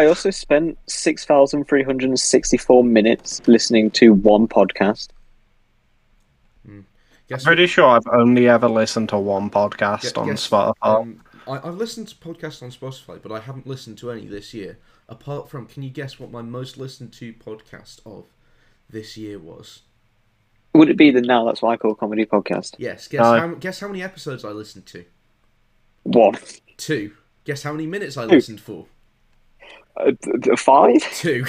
[0.00, 5.08] I also spent six thousand three hundred and sixty-four minutes listening to one podcast.
[7.28, 10.74] Guess Pretty sure I've only ever listened to one podcast Gu- on guess, Spotify.
[10.82, 14.52] Um, I, I've listened to podcasts on Spotify, but I haven't listened to any this
[14.54, 14.78] year.
[15.08, 18.24] Apart from, can you guess what my most listened to podcast of
[18.88, 19.82] this year was?
[20.72, 22.74] Would it be the now that's Why I call comedy podcast?
[22.78, 23.06] Yes.
[23.06, 23.38] Guess No.
[23.38, 25.04] how guess how many episodes I listened to?
[26.04, 26.36] One,
[26.78, 27.12] Two.
[27.44, 28.30] Guess how many minutes I Two.
[28.36, 28.86] listened for?
[30.00, 31.00] Uh, th- th- five.
[31.14, 31.44] Two.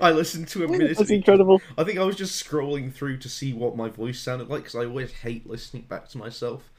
[0.00, 0.96] I listened to a minute.
[0.96, 1.60] That's incredible.
[1.76, 4.76] I think I was just scrolling through to see what my voice sounded like because
[4.76, 6.70] I always hate listening back to myself.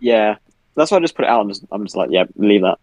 [0.00, 0.36] Yeah,
[0.74, 1.40] that's why I just put it out.
[1.40, 2.78] I'm just, I'm just like, yeah, leave that.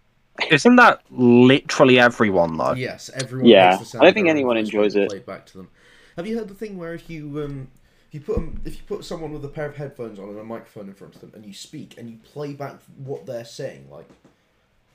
[0.51, 2.73] Isn't that literally everyone, though?
[2.73, 3.49] Yes, everyone.
[3.49, 5.09] Yeah, the sound I don't think anyone enjoys it.
[5.09, 5.69] Played back to them.
[6.15, 7.67] Have you heard the thing where if you um,
[8.09, 10.39] if you put 'em- if you put someone with a pair of headphones on and
[10.39, 13.45] a microphone in front of them and you speak and you play back what they're
[13.45, 14.07] saying like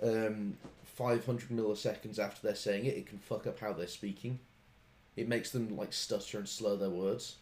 [0.03, 0.57] um,
[0.95, 4.39] 500 milliseconds after they're saying it, it can fuck up how they're speaking.
[5.17, 7.37] It makes them like stutter and slur their words.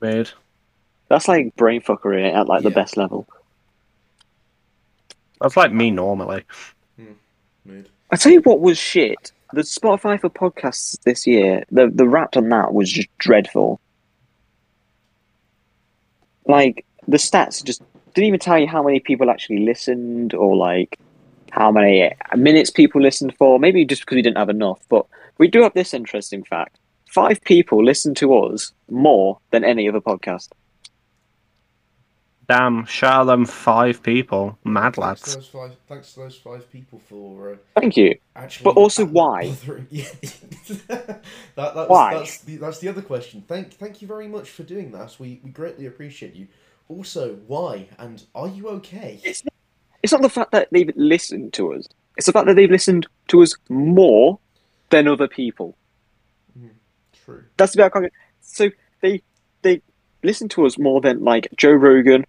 [0.00, 0.30] Weird.
[1.08, 2.74] That's like brain fuckery at like the Yeah.
[2.74, 3.26] best level.
[5.40, 6.44] That's like me normally.
[6.96, 7.12] Hmm.
[7.64, 7.88] Mood.
[8.10, 9.32] I tell you what was shit.
[9.52, 13.80] The Spotify for podcasts this year, the the rap on that was just dreadful.
[16.46, 17.82] Like the stats just
[18.14, 20.98] didn't even tell you how many people actually listened or like
[21.54, 23.58] how many minutes people listened for.
[23.58, 25.06] Maybe just because we didn't have enough, but
[25.38, 30.00] we do have this interesting fact: five people listened to us more than any other
[30.00, 30.48] podcast.
[32.46, 34.58] Damn, shout out them five people.
[34.64, 35.34] Mad Thanks to lads.
[35.36, 35.76] those five.
[35.88, 38.18] Thanks to those five people for uh, Thank you.
[38.36, 38.64] actually.
[38.64, 39.54] But also why?
[39.90, 40.04] Yeah.
[40.88, 41.22] that,
[41.54, 42.14] that's, Why?
[42.14, 43.44] That's the, that's the other question.
[43.46, 45.16] Thank thank you very much for doing that.
[45.18, 46.48] We we greatly appreciate you.
[46.88, 49.20] Also, why and are you okay?
[49.24, 49.53] It's not,
[50.04, 51.88] it's not the fact that they've listened to us.
[52.18, 54.38] It's the fact that they've listened to us more
[54.90, 55.78] than other people.
[57.24, 57.44] True.
[57.56, 58.12] That's the bit I can't.
[58.42, 58.68] So
[59.00, 59.22] they
[59.62, 59.80] they
[60.22, 62.26] listen to us more than like Joe Rogan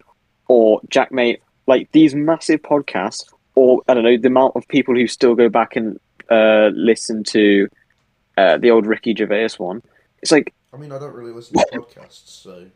[0.48, 4.94] or Jack Maate, like these massive podcasts, or I don't know the amount of people
[4.94, 7.68] who still go back and uh, listen to
[8.38, 9.82] uh, the old Ricky Gervais one.
[10.22, 12.68] It's like I mean, I don't really listen to podcasts, so.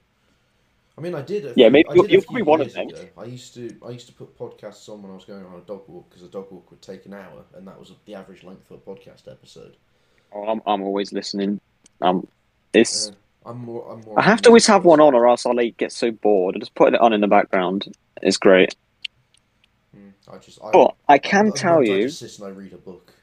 [0.98, 1.46] I mean, I did.
[1.46, 2.88] A Yeah, maybe I did you're few probably one of them.
[2.88, 3.05] ago.
[3.16, 3.74] I used to.
[3.87, 6.22] I used to put podcasts on when I was going on a dog walk because
[6.22, 8.81] a dog walk would take an hour, and that was the average length of a
[8.81, 9.76] podcast episode.
[10.33, 11.61] oh, I'm I'm always listening.
[12.03, 12.26] Um,
[12.74, 12.85] Uh,
[13.46, 13.90] I'm more.
[13.92, 14.18] I'm more.
[14.18, 16.55] I have to always have one on, or else I'll like, get so bored.
[16.57, 17.87] I just put it on in the background.
[18.20, 18.74] It's great.
[19.96, 20.59] Mm, I just.
[20.62, 23.14] I, But I I- can I- tell I you, and I read a book.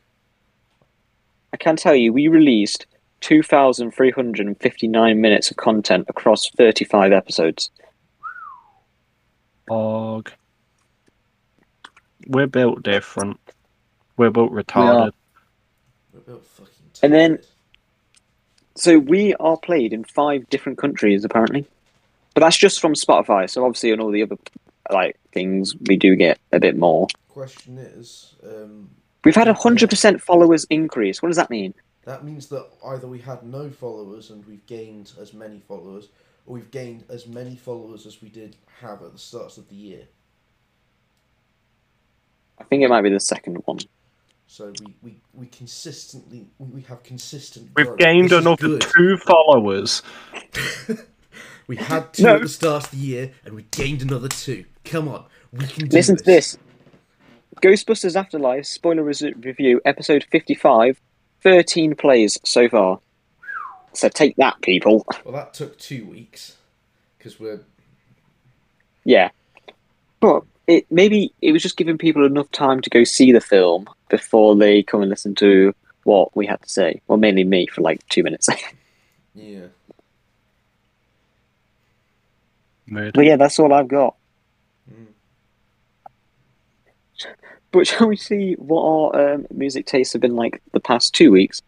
[1.53, 2.88] I can tell you, we released
[3.27, 7.69] 2,359 minutes of content across 35 episodes.
[9.69, 10.31] Og.
[12.25, 13.37] We're built different.
[14.15, 15.11] We're built retarded.
[16.13, 16.73] We're built fucking.
[17.03, 17.39] And then-
[18.75, 21.65] So we are played in five different countries, apparently.
[22.33, 23.49] But that's just from Spotify.
[23.49, 24.37] So obviously, on all the other
[24.91, 27.07] like things, we do get a bit more.
[27.27, 28.89] question is, um,
[29.25, 31.21] We've had a hundred percent followers increase.
[31.21, 31.73] What does that mean?
[32.08, 36.08] That means that either we had no followers and we've gained as many followers,
[36.46, 39.76] or we've gained as many followers as we did have at the start of the
[39.76, 40.08] year.
[42.58, 43.80] I think it might be the second one.
[44.48, 47.72] So we, we, we consistently we we have consistent.
[47.76, 48.00] We've growth.
[48.00, 50.02] gained This another two followers.
[51.67, 52.36] We had two No.
[52.36, 54.63] at the start of the year, and we gained another two.
[54.86, 56.58] Come on, we can do Listen to this.
[57.62, 61.02] Ghostbusters Afterlife spoiler review episode 55
[61.41, 63.00] 13 plays so far.
[63.93, 65.06] So take that people.
[65.26, 66.56] Well, that took two weeks
[67.17, 67.62] because we're
[69.04, 69.30] Yeah.
[70.19, 73.88] But it maybe it was just giving people enough time to go see the film
[74.10, 75.73] before they come and listen to
[76.04, 77.02] what we had to say.
[77.08, 78.50] Well mainly me for like 2 minutes.
[79.34, 79.67] yeah.
[82.89, 83.13] Mood.
[83.13, 84.15] but yeah, that's all I've got.
[84.89, 85.08] Mm.
[87.71, 91.32] But shall we see what our um, music tastes have been like the past 2
[91.32, 91.62] weeks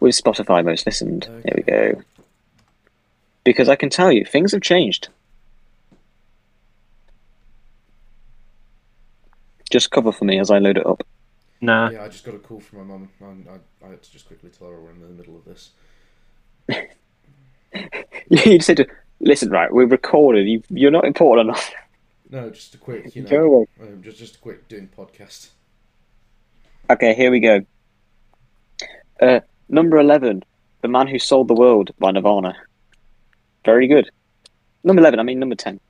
[0.00, 1.24] with Spotify most listened?
[1.44, 2.02] Here we go.
[3.44, 5.08] Because I can tell you things have changed.
[9.70, 11.04] Just cover for me as I load it up.
[11.60, 11.90] Nah.
[11.90, 13.08] Yeah, I just got a call from my mum.
[13.48, 15.70] I, I had to just quickly tell her we're in the middle of this.
[18.30, 18.86] you just said,
[19.20, 20.48] "Listen, right, we're recorded.
[20.48, 21.70] You, you're not important enough.
[22.30, 25.48] No, just a quick, you know, away." um, just just a quick doing podcast.
[26.88, 27.60] Okay, here we go.
[29.20, 30.44] Uh, number eleven,
[30.82, 32.54] "The Man Who Sold the World" by Nirvana.
[33.64, 34.10] Very good.
[34.84, 35.80] Number eleven, I mean number ten.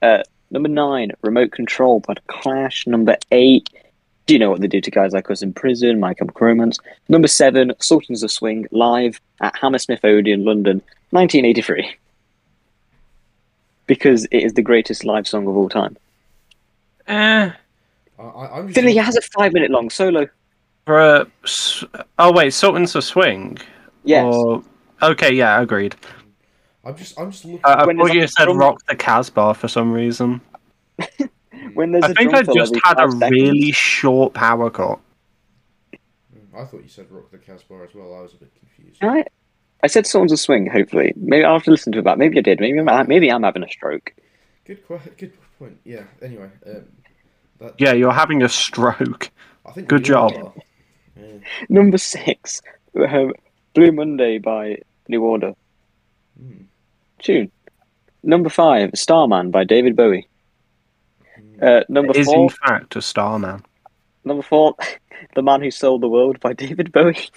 [0.00, 2.86] Uh, number nine, "Remote Control" by Clash.
[2.86, 3.68] Number eight,
[4.24, 6.78] "Do You Know What They Do to Guys Like Us in Prison?" My Chemical Romance.
[7.08, 11.96] Number seven, "Sultans of Swing" live at Hammersmith Odeon, London, 1983.
[13.86, 15.96] Because it is the greatest live song of all time.
[17.06, 17.50] Eh.
[18.18, 20.26] I, I, I'm just has a five-minute long solo.
[20.86, 21.26] For a.
[21.44, 21.84] s-
[22.18, 23.58] Oh, wait, Sultan's a swing?
[24.04, 24.24] Yes.
[24.34, 24.62] Or...
[25.02, 25.94] Okay, yeah, agreed.
[26.84, 27.60] I'm just I'm just looking.
[27.64, 30.40] I, I When thought you a said drum- Rock the Casbah for some reason.
[31.74, 33.30] when there's I a think I just had a seconds.
[33.30, 34.98] really short power cut.
[36.56, 38.14] I thought you said Rock the Casbah as well.
[38.14, 39.02] I was a bit confused.
[39.04, 39.24] I,
[39.86, 40.66] I said songs of swing.
[40.66, 42.18] Hopefully, maybe I'll have to listen to it back.
[42.18, 42.58] Maybe I did.
[42.58, 44.12] Maybe I'm, maybe I'm having a stroke.
[44.64, 44.80] Good,
[45.16, 45.78] good point.
[45.84, 46.02] Yeah.
[46.20, 46.82] Anyway, um,
[47.60, 49.30] that, Yeah, you're having a stroke.
[49.64, 50.32] I think good job.
[51.16, 51.38] Yeah.
[51.68, 52.62] Number six,
[52.96, 53.32] um,
[53.74, 55.52] Blue Monday by New Order.
[56.42, 56.64] Mm.
[57.20, 57.52] Tune.
[58.24, 60.26] Number five, Starman by David Bowie.
[61.62, 63.62] Uh, number It is four, in fact a Starman.
[64.24, 64.74] number four,
[65.36, 67.28] The Man Who Sold the World by David Bowie.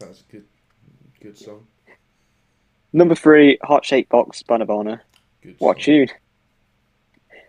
[0.00, 0.44] That's a good.
[1.20, 1.68] Good song.
[2.94, 5.02] Number three, Heart Shaped Box by Nirvana.
[5.42, 5.56] Good.
[5.58, 5.82] What song.
[5.82, 6.08] tune.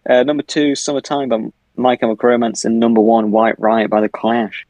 [0.09, 1.39] Uh, number two, Summertime by
[1.77, 2.65] My Chemical Romance.
[2.65, 4.65] And number one, White Riot by The Clash.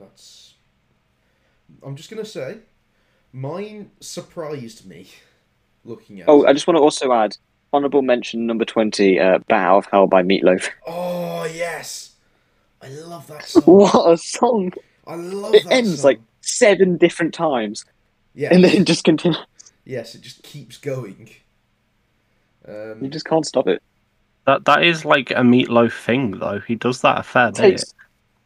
[0.00, 0.54] That's.
[1.86, 2.56] I'm just gonna say,
[3.34, 5.08] mine surprised me.
[5.84, 6.28] Looking at.
[6.28, 6.48] Oh, it.
[6.48, 7.36] I just want to also add
[7.72, 10.68] honorable mention number 20, uh, Out of Hell by Meatloaf.
[10.86, 12.14] Oh yes,
[12.80, 13.62] I love that song.
[13.64, 14.72] what a song!
[15.06, 16.08] I love It ends song.
[16.12, 17.84] like seven different times
[18.34, 19.38] yeah, and then just continues.
[19.84, 21.30] yes, it just keeps going.
[23.00, 23.82] You Um, just can't stop it.
[24.46, 26.60] That that is like a Meat Loaf thing, though.
[26.60, 27.80] He does that a fair It bit.
[27.80, 27.94] takes,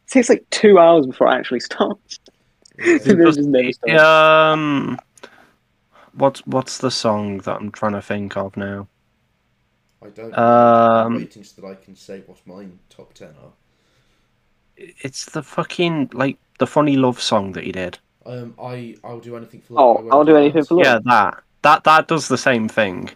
[0.07, 2.19] takes like two hours before it actually starts.
[2.77, 2.85] yeah.
[2.85, 3.49] And then it just.
[3.87, 4.99] Um,
[6.13, 8.87] what's what's the song that I'm trying to think of now?
[10.01, 10.37] I don't.
[10.37, 13.53] Um, I'm waiting so that I can say what mine top ten are.
[14.77, 17.99] It's the fucking like the funny love song that he did.
[18.25, 19.79] Um, I I'll do anything for.
[19.79, 20.85] Oh, love, I won't I'll do anything for love.
[20.85, 23.09] Yeah, that that that does the same thing.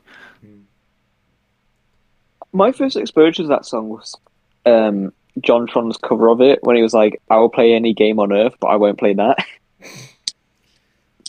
[2.52, 4.16] My first exposure to that song was
[4.68, 8.32] um, JonTron's cover of it when he was like, I will play any game on
[8.32, 9.38] earth, but I won't play that.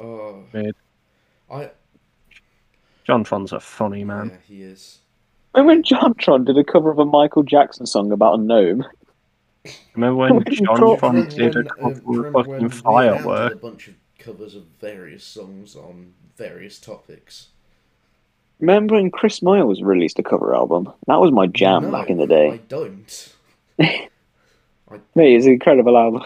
[0.02, 0.74] Oh, Weird.
[1.50, 1.70] I
[3.08, 4.30] JonTron's a funny man.
[4.30, 4.98] yeah, he is.
[5.54, 8.84] And when JonTron did a cover of a Michael Jackson song about a gnome,
[9.94, 13.52] Remember when When JonTron- Tron did a um, couple of fucking Weird Al did firework?
[13.52, 17.48] a bunch of covers of various songs on various topics.
[18.60, 20.92] remember when Chris Miles released a cover album?
[21.06, 22.50] That was my jam No, back in the day.
[22.52, 23.34] I don't.
[23.78, 24.10] Mate,
[25.36, 26.22] it's an incredible album.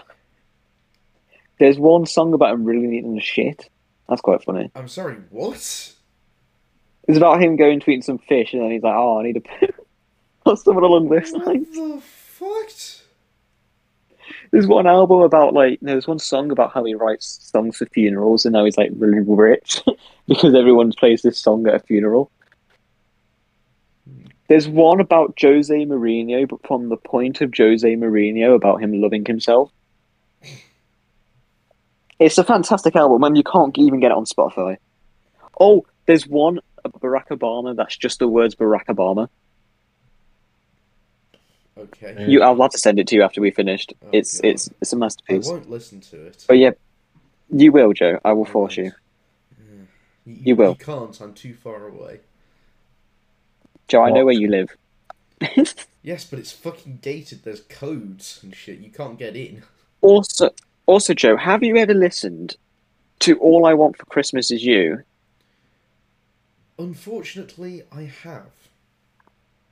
[1.59, 3.69] There's one song about him really needing a shit.
[4.07, 4.71] That's quite funny.
[4.75, 5.15] I'm sorry.
[5.29, 5.55] What?
[7.07, 9.37] It's about him going to eat some fish, and then he's like, "Oh, I need
[9.37, 9.67] a poo,"
[10.45, 11.67] or something along those What lines.
[11.75, 12.69] the fuck?
[14.51, 18.45] There's one album about like there's one song about how he writes songs for funerals,
[18.45, 19.81] and now he's like really rich
[20.27, 22.31] because everyone plays this song at a funeral.
[24.47, 29.23] There's one about Jose Mourinho, but from the point of Jose Mourinho about him loving
[29.23, 29.71] himself.
[32.17, 34.77] It's a fantastic album, and you can't even get it on Spotify.
[35.59, 39.29] Oh, there's one Barack Obama that's just the words Barack Obama.
[41.79, 42.15] Okay.
[42.19, 42.27] Yeah.
[42.27, 43.93] You, I'll have to send it to you after we finished.
[44.03, 44.47] Oh, it's God.
[44.49, 45.47] it's it's a I masterpiece.
[45.47, 46.45] I won't listen to it.
[46.47, 46.71] But yeah,
[47.51, 48.19] you will, Joe.
[48.25, 48.93] I will I force won't.
[49.67, 49.85] you.
[50.25, 50.71] You, You will.
[50.71, 51.19] You can't.
[51.21, 52.19] I'm too far away.
[53.87, 54.75] Joe, I know where you live.
[56.01, 57.43] Yes, but it's fucking gated.
[57.43, 58.79] There's codes and shit.
[58.79, 59.63] You can't get in.
[60.01, 60.49] also,
[60.85, 62.55] also, Joe, have you ever listened
[63.19, 65.03] to "All I Want for Christmas Is You"?
[66.77, 68.51] Unfortunately, I have.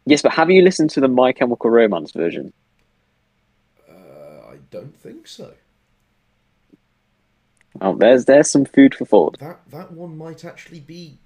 [0.07, 2.53] Yes, but have you listened to the My Chemical Romance version?
[3.89, 3.93] Uh,
[4.49, 5.53] I don't think so.
[7.81, 9.37] Oh, there's there's some food for thought.
[9.39, 11.19] That that one might actually be.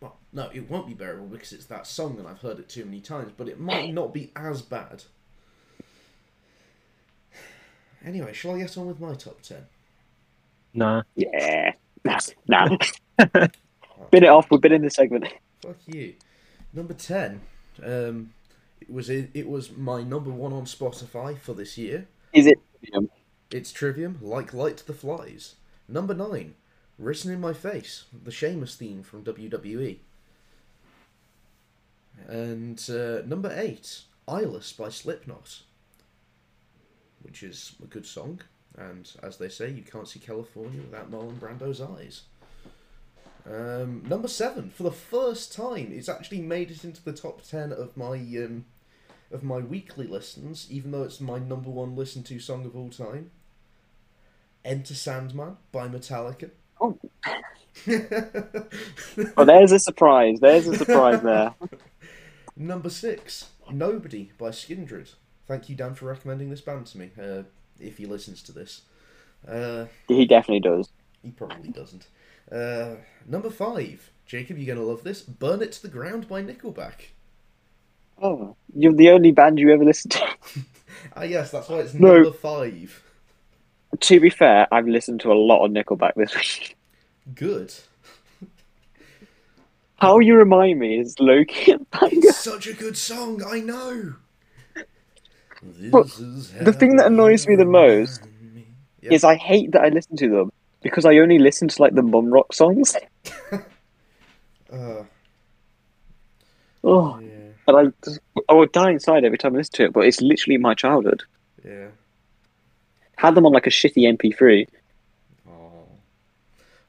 [0.00, 2.84] Well, no, it won't be bearable because it's that song and I've heard it too
[2.84, 3.32] many times.
[3.34, 5.04] But it might not be as bad.
[8.04, 9.64] Anyway, shall I get on with my top ten?
[10.74, 11.04] Nah.
[11.16, 11.72] Yeah,
[12.04, 12.18] nah.
[12.46, 12.76] Nah.
[14.10, 14.50] Bin it off.
[14.50, 15.28] We've been in the segment.
[15.62, 16.14] Fuck you.
[16.74, 17.40] Number ten.
[17.82, 18.32] Um,
[18.80, 22.06] it was it, it was my number one on Spotify for this year.
[22.32, 22.58] Is it?
[23.50, 25.54] It's Trivium, like Light to the Flies.
[25.88, 26.54] Number nine,
[26.98, 29.98] Written in My Face, the Sheamus theme from WWE.
[32.26, 35.60] And uh, number eight, Eyeless by Slipknot,
[37.22, 38.40] which is a good song.
[38.76, 42.22] And as they say, you can't see California without Marlon Brando's eyes.
[43.46, 47.72] Um, number seven, for the first time, it's actually made it into the top ten
[47.72, 48.64] of my um,
[49.30, 52.88] of my weekly listens, even though it's my number one listened to song of all
[52.90, 53.30] time.
[54.64, 56.50] Enter Sandman by Metallica.
[56.80, 56.98] Oh.
[59.36, 60.38] Oh, there's a surprise.
[60.40, 61.54] There's a surprise there.
[62.56, 65.12] Number six, Nobody by Skindred.
[65.48, 67.10] Thank you, Dan, for recommending this band to me.
[67.20, 67.42] Uh,
[67.80, 68.82] if he listens to this,
[69.46, 70.88] uh, He definitely does.
[71.22, 72.06] he probably doesn't.
[72.54, 72.96] Uh,
[73.26, 75.22] number five, Jacob, you're gonna love this.
[75.22, 77.08] Burn It to the Ground by Nickelback.
[78.22, 80.26] Oh, you're the only band you ever listened to.
[81.16, 82.14] Ah, yes, that's why it's No.
[82.14, 83.02] number five.
[84.00, 86.76] to be fair, I've listened to a lot of Nickelback this week.
[87.34, 87.74] Good.
[89.96, 94.14] How you remind me is Loki and It's such a good song, I know.
[95.62, 98.22] This is the thing that annoys me the most
[99.00, 99.12] Yeah.
[99.14, 100.52] is I hate that I listen to them
[100.84, 102.94] because I only listen to like the mum rock songs.
[104.72, 105.04] Uh,
[106.86, 107.28] Oh, yeah,
[107.66, 109.92] and I just, I would die inside every time I listen to it.
[109.94, 111.22] But it's literally my childhood.
[111.64, 111.88] yeah.
[113.16, 114.66] Had them on like a shitty MP3.
[115.48, 115.84] Oh.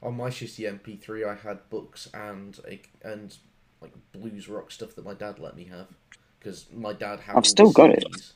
[0.02, 3.34] on my shitty MP3, I had books and a, and
[3.80, 5.86] like blues rock stuff that my dad let me have
[6.40, 7.36] because my dad had.
[7.36, 8.04] I've still the got it.
[8.04, 8.32] CDs.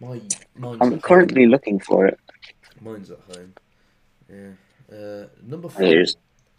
[0.00, 0.20] My
[0.56, 2.20] mine's I'm at currently looking for it.
[2.80, 3.54] mine's at home.
[4.32, 4.52] Yeah.
[4.90, 5.82] Uh, number four.
[5.82, 6.16] Here's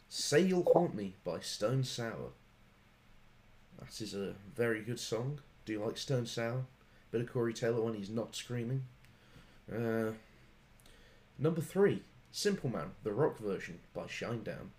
[0.09, 2.31] Say You'll Haunt Me by Stone Sour.
[3.79, 5.39] That is a very good song.
[5.65, 6.65] Do you like Stone Sour?
[7.11, 8.83] Bit of Corey Taylor when he's not screaming.
[9.71, 10.11] Uh,
[11.39, 14.69] number three, Simple Man, the rock version by Shinedown.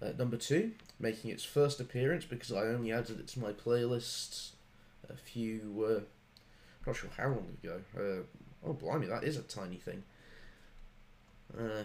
[0.00, 4.50] Uh, number two, making its first appearance because I only added it to my playlist
[5.10, 6.00] a few, uh,
[6.86, 7.80] not sure how long ago.
[7.96, 10.04] Uh, oh, blimey, that is a tiny thing.
[11.56, 11.84] Uh,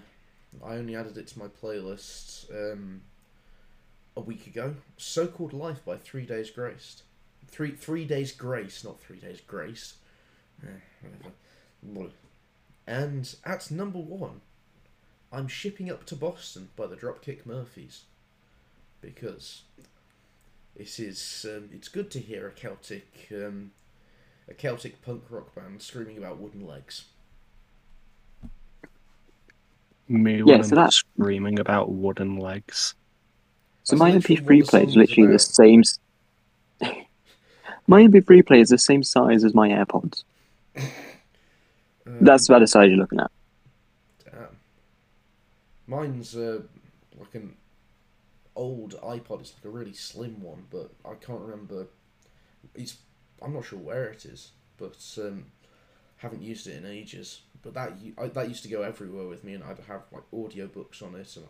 [0.64, 3.02] I only added it to my playlist um,
[4.16, 4.76] a week ago.
[4.98, 7.04] So Called Life by Three Days Grace.
[7.48, 9.96] Three Three Days Grace, not Three Days Grace.
[11.82, 12.14] Whatever.
[12.86, 14.42] And at number one,
[15.32, 18.04] I'm shipping up to Boston by the Dropkick Murphys
[19.02, 19.64] because
[20.76, 23.72] it is um, it's good to hear a Celtic um,
[24.48, 27.06] a Celtic punk rock band screaming about wooden legs.
[30.08, 32.96] Me Yeah, so I'm that- screaming about wooden legs.
[33.84, 35.84] so That's my MP3 player is song is literally the same.
[37.88, 40.24] my MP3 player is the same size as my AirPods.
[40.76, 40.84] Um,
[42.22, 43.32] That's about the size you're looking at.
[44.26, 44.58] Damn.
[45.88, 46.62] Mine's uh,
[47.18, 47.56] like an
[48.56, 49.42] old iPod.
[49.42, 51.88] It's like a really slim one, but I can't remember.
[52.76, 52.98] It's
[53.42, 55.46] I'm not sure where it is, but um,
[56.18, 57.42] haven't used it in ages.
[57.64, 61.02] But that I, that used to go everywhere with me, and I'd have like audiobooks
[61.02, 61.46] on it, and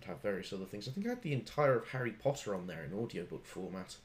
[0.00, 0.88] I'd have various other things.
[0.88, 3.96] I think I had the entire of Harry Potter on there in audiobook format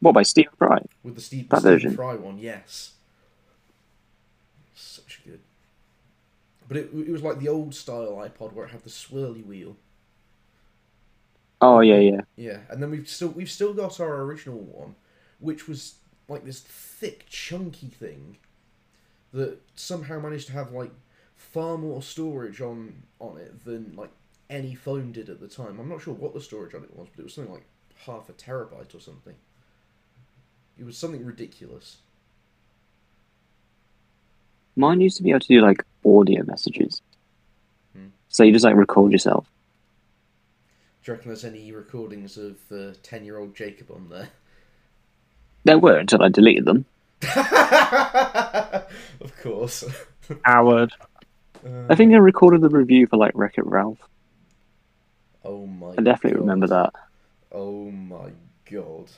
[0.00, 0.82] What by Stephen Fry?
[1.04, 1.94] with the Steve, That Stephen version?
[1.94, 2.38] Fry one.
[2.38, 2.94] Yes,
[4.74, 5.40] such a good.
[6.66, 9.76] But it, it was like the old style iPod where it had the swirly wheel.
[11.60, 12.20] Oh yeah, yeah.
[12.36, 14.96] Yeah, and then we've still we've still got our original one,
[15.38, 15.94] which was
[16.28, 18.38] like this thick, chunky thing
[19.32, 20.92] that somehow managed to have like
[21.36, 24.10] far more storage on on it than like
[24.48, 25.78] any phone did at the time.
[25.80, 27.66] I'm not sure what the storage on it was, but it was something like
[28.06, 29.34] half a terabyte or something.
[30.78, 31.98] It was something ridiculous.
[34.76, 37.02] Mine used to be able to do like audio messages.
[37.94, 38.08] Hmm.
[38.28, 39.46] So you just like record yourself.
[41.02, 44.28] Do you reckon there's any recordings of uh, ten-year-old Jacob on there?
[45.64, 46.84] There were until I deleted them.
[49.20, 49.84] of course.
[50.44, 50.92] Howard.
[51.64, 53.98] Uh, I think I recorded the review for like Wreck It Ralph.
[55.44, 55.90] Oh my.
[55.98, 56.40] I definitely God.
[56.40, 56.92] remember that.
[57.52, 58.30] Oh my
[58.70, 59.10] god.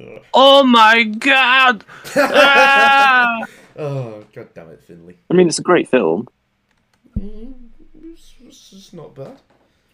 [0.00, 0.22] Ugh.
[0.32, 1.84] Oh my god!
[2.14, 3.40] Ah!
[3.76, 5.18] oh god damn it, Finley.
[5.30, 6.28] I mean, it's a great film.
[7.18, 7.54] Mm,
[8.04, 9.40] it's, it's just not bad.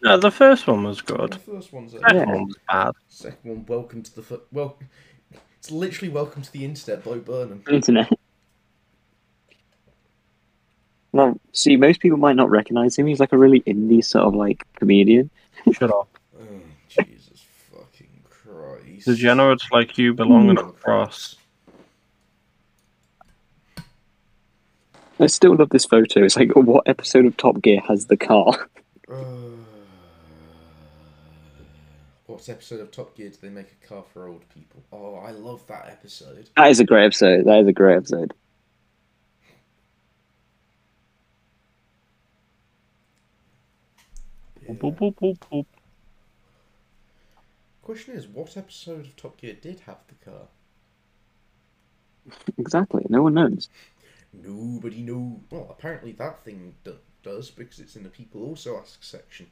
[0.02, 1.32] No, the first one was good.
[1.32, 2.34] The first one's The a second Yeah.
[2.34, 2.92] one was bad.
[3.08, 3.64] second one.
[3.66, 4.78] Welcome to the fir- well.
[5.66, 7.60] It's literally welcome to the internet by Burnham.
[7.68, 8.08] Internet.
[11.10, 13.08] Well, see, most people might not recognize him.
[13.08, 15.28] He's like a really indie sort of like comedian.
[15.72, 16.08] Shut up.
[16.38, 16.44] Oh
[17.04, 19.06] Jesus fucking Christ.
[19.06, 21.34] Degenerates like you belong in a cross.
[25.18, 26.22] I still love this photo.
[26.22, 28.68] It's like, what episode of Top Gear has the car?
[29.10, 29.24] Uh,
[32.36, 34.82] what episode of Top Gear do they make a car for old people?
[34.92, 36.50] Oh, I love that episode.
[36.54, 37.46] That is a great episode.
[37.46, 38.34] That is a great episode.
[44.62, 44.74] Yeah.
[44.74, 45.64] Boop, boop, boop, boop.
[47.80, 50.48] Question is, what episode of Top Gear did have the car?
[52.58, 53.06] Exactly.
[53.08, 53.70] No one knows.
[54.34, 55.40] Nobody know.
[55.50, 59.46] Well, apparently that thing do- does because it's in the people also ask section.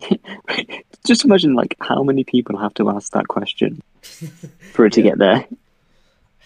[1.06, 5.18] Just imagine like how many people have to ask that question for it to get
[5.18, 5.46] there.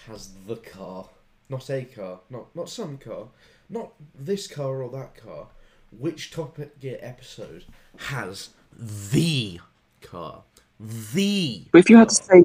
[0.06, 1.06] Has the car,
[1.48, 3.28] not a car, not not some car,
[3.68, 5.48] not this car or that car.
[5.96, 7.64] Which Top Gear episode
[7.96, 9.60] has the
[10.02, 10.42] car?
[10.80, 11.62] The.
[11.72, 12.44] But if you had to say,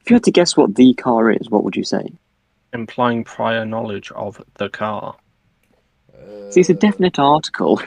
[0.00, 2.12] if you had to guess what the car is, what would you say?
[2.72, 5.16] Implying prior knowledge of the car.
[6.12, 7.80] Uh, See, it's a definite article.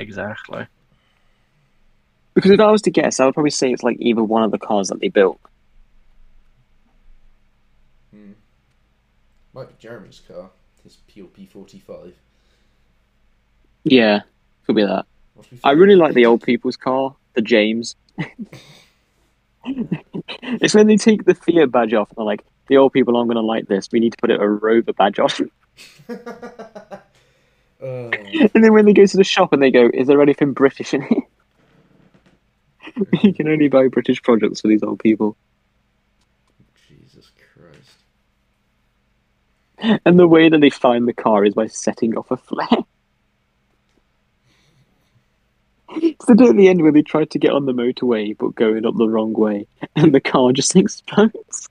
[0.00, 0.66] Exactly.
[2.38, 4.52] Because if I was to guess, I would probably say it's like either one of
[4.52, 5.40] the cars that they built.
[8.14, 8.30] Hmm.
[9.52, 10.48] Might be Jeremy's car.
[10.84, 12.14] His POP forty five.
[13.82, 14.20] Yeah,
[14.64, 15.06] could be that.
[15.64, 17.96] I really like the old people's car, the James.
[19.64, 23.26] it's when they take the Fiat badge off and they're like, the old people aren't
[23.26, 23.88] going to like this.
[23.90, 25.50] We need to put it a Rover badge on.
[26.08, 26.98] Uh,
[28.54, 30.94] And then when they go to the shop and they go, "Is there anything British
[30.94, 31.22] in here?"
[33.22, 35.36] you can only buy British products for these old people.
[36.88, 37.98] Jesus Christ.
[40.04, 42.66] And the way that they find the car is by setting off a flare.
[46.26, 48.96] Bit at the end where they tried to get on the motorway but going up
[48.96, 49.66] the wrong way,
[49.96, 51.68] and the car just explodes.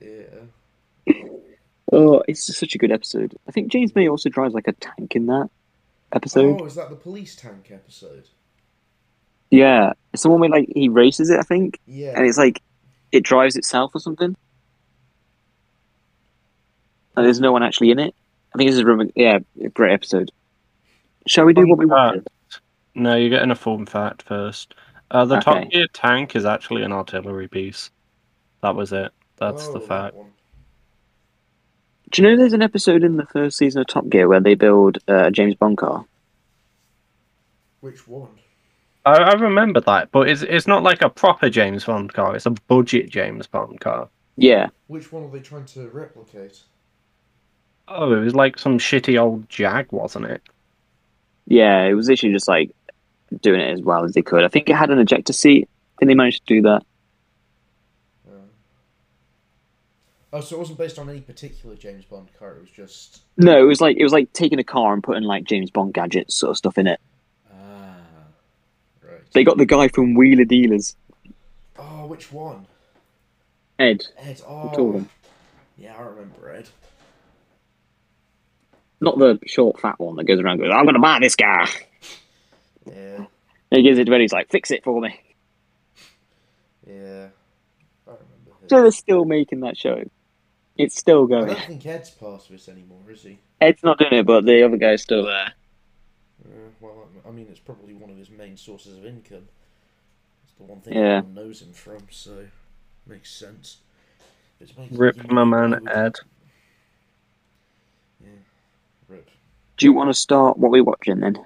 [0.00, 1.14] Yeah.
[1.92, 3.36] Oh, it's just such a good episode.
[3.48, 5.48] I think James May also drives like a tank in that
[6.12, 6.60] episode.
[6.60, 8.26] Oh, is that the police tank episode?
[9.50, 12.12] Yeah, it's the one where like he races it, I think, Yeah.
[12.16, 12.62] and it's like
[13.12, 14.36] it drives itself or something.
[17.16, 18.14] And there's no one actually in it.
[18.54, 20.30] I think this is a yeah, a great episode.
[21.26, 22.26] Shall we do what we wanted?
[22.94, 24.74] No, you're getting a form fact first.
[25.10, 27.90] Uh, the Top Gear tank is actually an artillery piece.
[28.62, 29.12] That was it.
[29.36, 30.14] That's Oh, the fact.
[30.14, 30.30] one.
[32.10, 34.54] Do you know there's an episode in the first season of Top Gear where they
[34.54, 36.04] build uh, a James Bond car?
[37.80, 38.30] Which one?
[39.06, 42.36] I, I remember that, but it's it's not like a proper James Bond car.
[42.36, 44.08] It's a budget James Bond car.
[44.36, 46.60] Yeah, Which one are they trying to replicate?
[47.88, 50.42] Oh, it was like some shitty old Jag, wasn't it?
[51.46, 52.70] yeah, it was literally just like
[53.42, 54.44] doing it as well as they could.
[54.44, 55.68] I think it had an ejector seat.
[55.68, 56.82] I think they managed to do that.
[60.32, 62.52] Oh, so it wasn't based on any particular James Bond car.
[62.54, 65.24] It was just No, it was like it was like taking a car and putting
[65.24, 67.00] like James Bond gadgets sort of stuff in it.
[69.32, 70.96] They got the guy from Wheeler Dealers,
[71.78, 72.66] Oh, which one?
[73.78, 74.04] Ed.
[74.18, 74.42] Ed.
[74.46, 75.06] Oh,
[75.78, 76.68] yeah, I remember Ed.
[79.00, 81.66] Not the short, fat one that goes around going, I'm going to buy this car.
[82.86, 83.26] Yeah, And
[83.70, 85.18] he gives it to Ed, he's like, fix it for me.
[86.86, 87.28] yeah,
[88.06, 88.50] I remember.
[88.60, 88.68] Him.
[88.68, 90.02] So they're still making that show.
[90.76, 91.50] It's still going.
[91.50, 93.38] I don't think Ed's part of it anymore, is he?
[93.60, 95.52] Ed's not doing it, but the other guy's still there.
[96.44, 96.48] Uh,
[96.80, 99.48] well, I mean, it's probably one of his main sources of income.
[100.44, 101.18] It's the one thing Yeah.
[101.18, 102.46] everyone knows him from, so
[103.06, 103.78] makes sense.
[104.60, 106.14] It's Rip my man you Ed.
[108.22, 108.28] Yeah,
[109.08, 109.30] rip.
[109.78, 111.38] Do you want to start what we're watching then?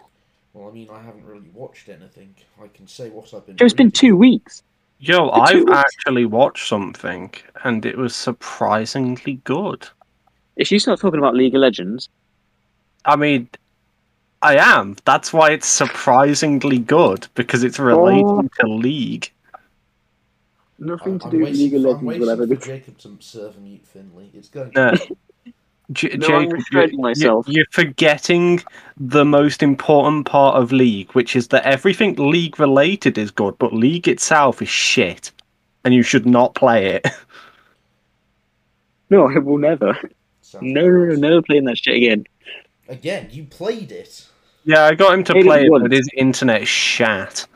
[0.53, 2.35] Well, I mean, I haven't really watched anything.
[2.63, 3.57] I can say what I've been.
[3.57, 4.63] Joe, it's been two weeks.
[4.99, 5.71] Yo, two I've weeks.
[5.73, 7.33] actually watched something,
[7.65, 9.89] and it was surprisingly good.
[10.57, 12.09] If you start talking about League of Legends,
[13.05, 13.49] I mean,
[14.45, 14.97] I am.
[15.05, 18.49] That's why it's surprisingly good because it's relating Oh.
[18.61, 19.31] to League.
[20.79, 22.57] nothing I'm, to I'm do with League of Legends waiting will ever for be.
[22.57, 24.31] Jacob to serve mute Finley.
[24.35, 24.71] It's going.
[24.77, 24.93] No.
[25.93, 27.47] J- No, I'm Jacob, restraining you- myself.
[27.49, 28.63] You're forgetting
[28.97, 33.73] the most important part of League, which is that everything League related is good, but
[33.75, 35.31] League itself is shit,
[35.85, 37.07] and you should not play it.
[39.11, 39.93] No, I will never.
[40.41, 41.19] Sounds No, no, no, nice.
[41.19, 42.25] never playing that shit again.
[42.89, 44.27] Again, you played it.
[44.65, 45.83] Yeah, I got him to Played play it, once.
[45.83, 47.47] but his internet is shat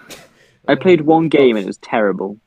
[0.67, 2.39] I played one game and it was terrible.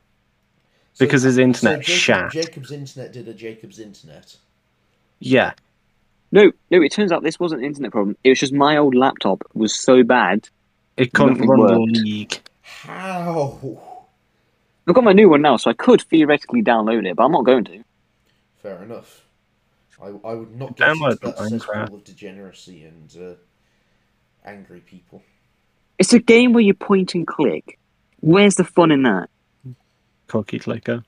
[0.94, 2.32] So- because his internet is Jacob, shat.
[2.32, 4.36] Jacob's internet did a Jacob's internet.
[5.18, 5.52] Yeah,
[6.30, 8.16] No, no, it turns out this wasn't an internet problem.
[8.24, 10.48] It was just my old laptop was so bad.
[10.96, 11.96] it couldn't Nothing run worked.
[11.96, 12.40] League.
[12.62, 13.58] How?
[14.86, 17.44] I've got my new one now, so I could theoretically download it, but I'm not
[17.44, 17.84] going to.
[18.62, 19.24] Fair enough.
[20.02, 21.60] I, I would not get Download into that Minecraft.
[21.80, 23.34] cesspool of degeneracy and uh,
[24.44, 25.22] angry people.
[25.98, 27.78] It's a game where you point and click.
[28.20, 29.28] Where's the fun in that?
[30.26, 31.04] Cookie clicker.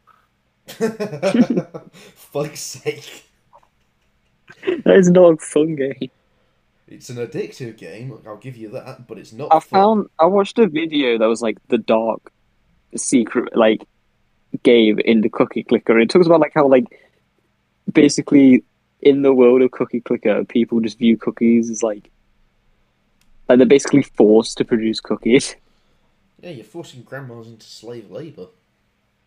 [0.66, 3.24] Fuck's sake.
[4.84, 6.10] That is not a fun game.
[6.86, 9.60] It's an addictive game, I'll give you that, but it's not I fun.
[9.60, 12.30] found I watched a video that was like the dark
[12.94, 13.86] secret like
[14.62, 15.98] game in the cookie clicker.
[15.98, 16.84] It talks about like how like
[17.90, 18.64] basically
[19.00, 22.10] in the world of cookie clicker, people just view cookies as like
[23.48, 25.56] like they're basically forced to produce cookies.
[26.42, 28.48] Yeah, you're forcing grandmas into slave labour.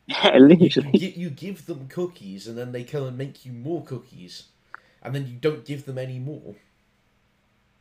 [0.06, 1.00] Yeah, You, you, literally.
[1.16, 4.44] you give them cookies and then they come and make you more cookies.
[5.02, 6.56] And then you don't give them any more.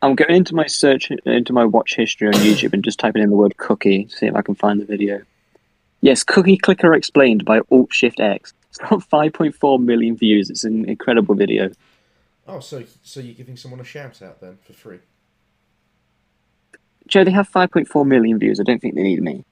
[0.02, 3.30] I'm going into my search into my watch history on YouTube and just typing in
[3.30, 5.22] the word cookie to see if I can find the video.
[6.00, 8.54] Yes, Cookie Clicker Explained by Alt Shift X.
[8.70, 10.50] It's got 5.4 million views.
[10.50, 11.70] It's an incredible video.
[12.46, 14.98] Oh, so so you're giving someone a shout out then for free?
[17.08, 18.60] Joe, they have 5.4 million views.
[18.60, 19.44] I don't think they need me.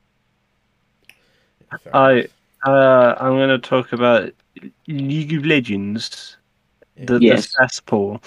[1.92, 2.28] I
[2.64, 4.32] uh, I'm going to talk about
[4.86, 6.36] League of Legends,
[6.96, 7.46] the, Yes.
[7.46, 8.22] the cesspool.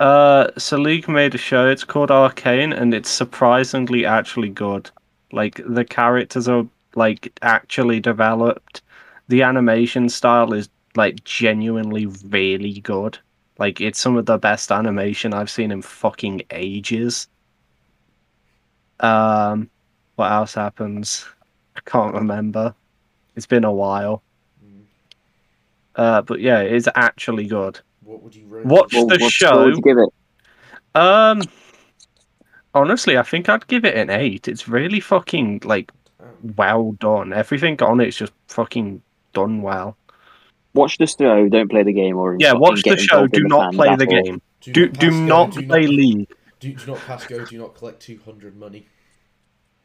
[0.00, 1.68] Uh, so League made a show.
[1.68, 4.90] It's called Arcane, and it's surprisingly actually good.
[5.32, 8.82] Like the characters are like actually developed.
[9.28, 13.18] The animation style is like genuinely really good.
[13.58, 17.28] Like it's some of the best animation I've seen in fucking ages.
[19.02, 19.68] Um,
[20.16, 21.26] what else happens?
[21.76, 22.74] I can't remember.
[23.36, 24.22] It's been a while.
[24.64, 24.82] Mm.
[25.96, 27.80] Uh, but yeah, it's actually good.
[28.04, 28.66] What would you rate?
[28.66, 29.64] Watch Well, the what show.
[29.64, 30.08] would you give it?
[30.94, 31.42] Um,
[32.74, 34.48] honestly, I think I'd give it an eight.
[34.48, 35.90] It's really fucking like
[36.20, 37.32] Um, well done.
[37.32, 39.96] Everything on it's just fucking done well.
[40.74, 43.26] Watch the show, don't play the game, or Yeah, watch the show.
[43.26, 44.40] Do not play the game.
[44.60, 46.28] Do do not play League.
[46.62, 47.44] Do, do not pass go.
[47.44, 48.86] Do not collect two hundred money.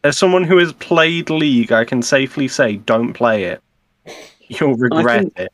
[0.03, 3.63] As someone who has played League, I can safely say, don't play it.
[4.47, 5.53] You'll regret think- it.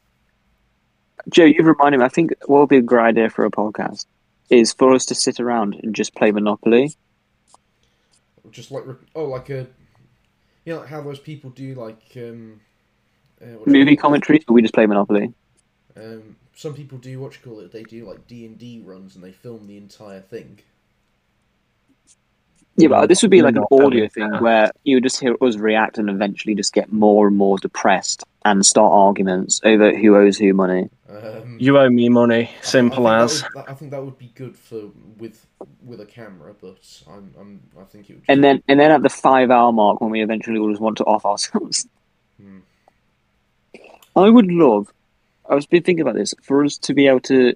[1.29, 2.05] Joe, you've reminded me.
[2.05, 4.07] I think what would be a great idea for a podcast
[4.49, 6.93] is for us to sit around and just play Monopoly.
[8.51, 8.83] Just like
[9.15, 9.67] oh, like a
[10.65, 12.59] you know like how those people do like um,
[13.41, 15.33] uh, what you Movie commentaries, but we just play Monopoly.
[15.95, 17.71] Um, some people do what you call it.
[17.71, 20.59] They do like D and D runs and they film the entire thing.
[22.75, 24.39] Yeah, but this would be like an audio thing yeah.
[24.41, 28.23] where you would just hear us react and eventually just get more and more depressed
[28.45, 30.89] and start arguments over who owes who money.
[31.07, 32.45] Um, You owe me money.
[32.45, 33.43] I- I Simple as.
[33.55, 35.45] would- I think that would be good for with
[35.85, 38.23] with a camera, but I'm, I'm I think it would.
[38.27, 40.97] And then and then at the five hour mark when we eventually all just want
[40.97, 41.87] to off ourselves.
[42.41, 42.59] Hmm.
[44.15, 44.91] I would love
[45.49, 47.53] I was been thinking about this, for us to be able to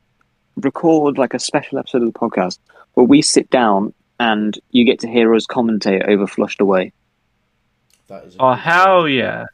[0.57, 2.59] record like a special episode of the podcast
[2.93, 6.91] where we sit down and you get to hear us commentate over Flushed Away.
[8.07, 8.35] that is.
[8.35, 9.09] A Oh good hell film.
[9.13, 9.45] yeah!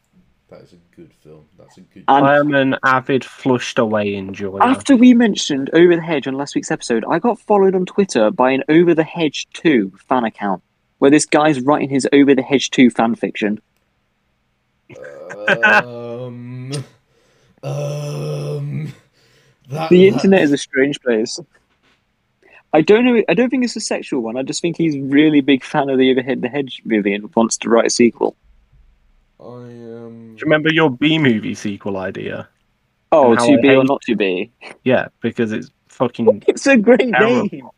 [0.49, 1.45] That is a good film.
[1.57, 2.03] That's a good.
[2.07, 4.61] And- I am an avid flushed away enjoyer.
[4.63, 8.29] After we mentioned Over the Hedge on last week's episode, I got followed on Twitter
[8.31, 10.61] by an Over the Hedge 2 fan account
[10.99, 13.59] where this guy's writing his Over the Hedge 2 fan fiction.
[15.63, 16.71] um.
[17.63, 18.91] Um.
[19.69, 21.39] That, The internet is a strange place.
[22.73, 23.23] I don't know.
[23.29, 24.35] I don't think it's a sexual one.
[24.35, 27.57] I just think he's really big fan of the Overhead the Hedge movie and wants
[27.57, 28.35] to write a sequel.
[29.39, 30.33] I um.
[30.35, 32.47] Do you remember your B movie sequel idea?
[33.11, 34.51] Oh, to be or not to be.
[34.83, 36.43] Yeah, because it's fucking.
[36.47, 37.47] It's a great Terrible.
[37.51, 37.69] name.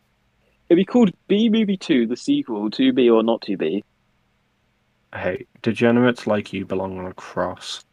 [0.70, 3.84] It'd be called B Movie Two, the sequel, To Be or Not to Be,
[5.14, 7.86] Hey, degenerates like you belong on a cross.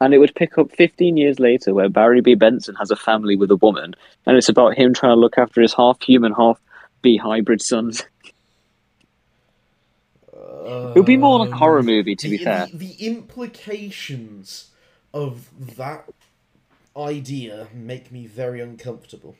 [0.00, 3.36] And it would pick up 15 years later, where Barry B Benson has a family
[3.36, 3.94] with a woman,
[4.26, 6.60] and it's about him trying to look after his half human, half
[7.02, 8.04] bee hybrid sons.
[10.66, 12.66] It would be more like a horror Um, movie, to the, be fair.
[12.72, 14.70] The, the implications
[15.12, 16.08] of that
[16.96, 19.36] idea make me very uncomfortable.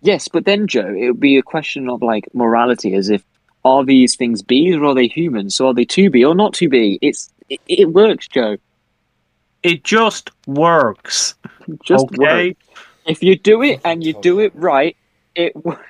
[0.00, 3.22] Yes, but then Joe, it would be a question of like morality, as if
[3.64, 5.54] are these things bees or are they humans?
[5.54, 6.98] So are they to be or not to be?
[7.00, 8.56] It's it, it works, Joe.
[9.62, 11.34] It just works.
[11.84, 12.48] Just okay.
[12.48, 12.56] work.
[13.06, 14.96] If you do it and you do it right,
[15.34, 15.82] it works.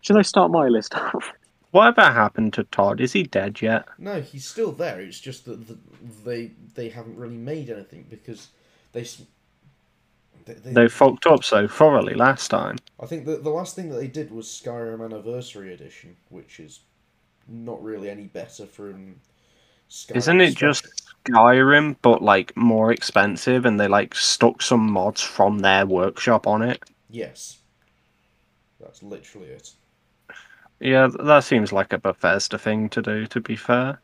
[0.00, 1.32] Should I start my list off?
[1.70, 3.00] Whatever happened to Todd?
[3.00, 3.86] Is he dead yet?
[3.98, 5.00] No, he's still there.
[5.00, 5.76] It's just that the,
[6.24, 8.48] they they haven't really made anything because
[8.92, 9.02] they.
[9.02, 9.22] s-
[10.46, 12.78] They, they, They fucked up so thoroughly last time.
[12.98, 16.80] I think the the last thing that they did was Skyrim Anniversary Edition, which is
[17.46, 19.20] not really any better from.
[19.90, 20.86] Skyrim Isn't it just
[21.24, 26.62] Skyrim, but like more expensive, and they like stuck some mods from their workshop on
[26.62, 26.82] it?
[27.10, 27.58] Yes.
[28.80, 29.72] That's literally it.
[30.80, 33.26] Yeah, that seems like a Bethesda thing to do.
[33.28, 34.00] To be fair,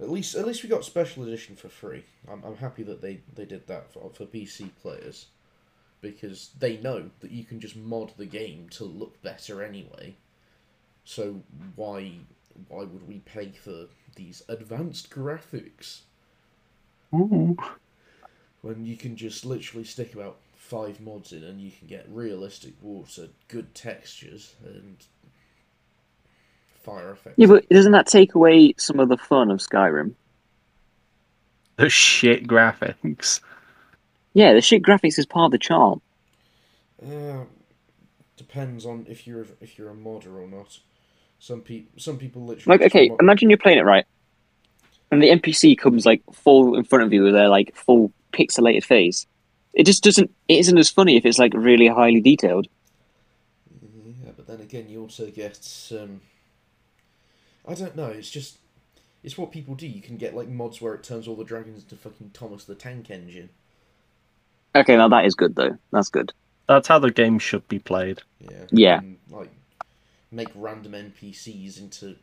[0.00, 2.04] At least, at least we got special edition for free.
[2.28, 5.26] I'm, I'm happy that they, they did that for, for PC players,
[6.02, 10.16] because they know that you can just mod the game to look better anyway.
[11.04, 11.42] So
[11.76, 12.12] why
[12.68, 13.86] why would we pay for
[14.16, 16.00] these advanced graphics
[17.14, 17.56] Ooh.
[18.62, 22.74] when you can just literally stick about five mods in and you can get realistic
[22.80, 24.96] water, good textures, and
[26.82, 27.38] fire effects?
[27.38, 30.14] Yeah, but doesn't that take away some of the fun of Skyrim?
[31.76, 33.40] the shit graphics.
[34.34, 36.00] Yeah, the shit graphics is part of the charm.
[37.04, 37.44] Uh,
[38.36, 40.78] depends on if you're if you're a modder or not.
[41.42, 44.06] Some people some people literally Like, okay, imagine you're playing it right,
[45.10, 48.84] and the NPC comes like full in front of you with their like full pixelated
[48.84, 49.26] face.
[49.74, 50.30] It just doesn't.
[50.46, 52.68] It isn't as funny if it's like really highly detailed.
[54.24, 56.20] Yeah, but then again, you also get um.
[57.66, 58.06] I don't know.
[58.06, 58.58] It's just
[59.24, 59.88] it's what people do.
[59.88, 62.76] You can get like mods where it turns all the dragons into fucking Thomas the
[62.76, 63.48] Tank Engine.
[64.76, 65.76] Okay, now that is good though.
[65.90, 66.32] That's good.
[66.68, 68.22] That's how the game should be played.
[68.38, 68.66] Yeah.
[68.70, 68.98] Yeah.
[68.98, 69.50] And, like
[70.32, 72.16] make random NPCs into.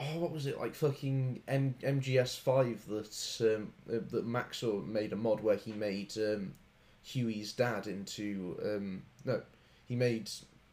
[0.00, 0.74] Oh, what was it like?
[0.74, 6.12] Fucking M- MGS Five that um, uh, that Maxor made a mod where he made
[6.18, 6.54] um,
[7.02, 9.42] Huey's dad into um, no,
[9.86, 10.30] he made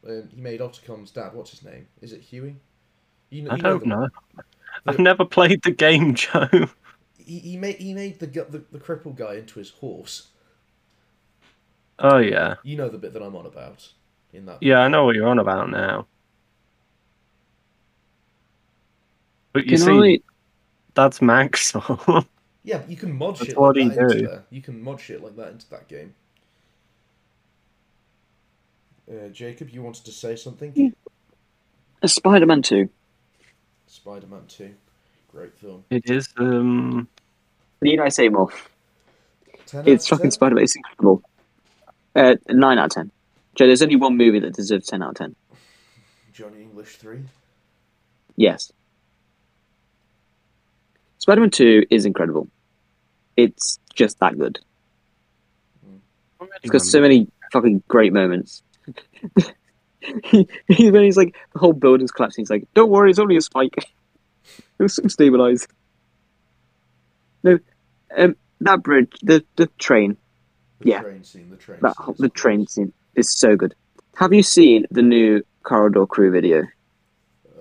[0.07, 1.33] um, he made Otacon's dad.
[1.33, 1.87] What's his name?
[2.01, 2.55] Is it Huey?
[3.29, 4.09] You know, I you don't the know.
[4.87, 6.69] I've never played the game, Joe.
[7.17, 10.29] He, he made he made the, the the crippled guy into his horse.
[11.99, 13.91] Oh yeah, You know the bit that I'm on about
[14.33, 14.61] in that.
[14.61, 16.07] yeah, I know what you're on about now.
[19.57, 20.19] But you Can see, I?
[20.93, 22.27] that's Maxwell.
[22.63, 24.27] Yeah, you can mod That's shit what like he that into do.
[24.27, 24.43] there.
[24.49, 26.13] You can mod shit like that into that game.
[29.09, 30.93] Uh, Jacob, you wanted to say something?
[32.05, 32.89] Spider-Man Two.
[33.87, 34.75] Spider-Man Two,
[35.31, 35.85] great film.
[35.89, 36.27] it is.
[36.37, 37.07] Um,
[37.81, 38.49] Need I say more?
[39.85, 40.63] It's fucking Spider-Man.
[40.63, 41.23] It's incredible.
[42.15, 43.11] Uh, nine out of ten.
[43.55, 45.35] Joe, there's only one movie that deserves ten out of ten.
[46.33, 47.21] Johnny English Three.
[48.35, 48.71] Yes.
[51.27, 52.47] Spider-Man Two is incredible.
[53.35, 54.59] It's just that good.
[56.63, 58.63] It's got so many fucking great moments.
[60.23, 63.35] he, he- when he's like the whole building's collapsing, he's like, "Don't worry, it's only
[63.35, 63.73] a spike.
[64.79, 65.67] it was so stabilized."
[67.43, 67.59] No,
[68.17, 70.15] um, that bridge, the the train,
[70.79, 71.01] The Yeah.
[71.01, 71.49] train scene.
[71.49, 71.79] The train.
[71.81, 72.29] that scene the awesome.
[72.29, 73.75] train scene is so good.
[74.15, 76.63] Have you seen the new Corridor Crew video?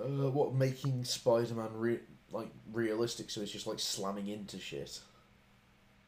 [0.01, 1.99] Uh, what making Spider-Man re-
[2.31, 3.29] like realistic?
[3.29, 4.99] So it's just like slamming into shit.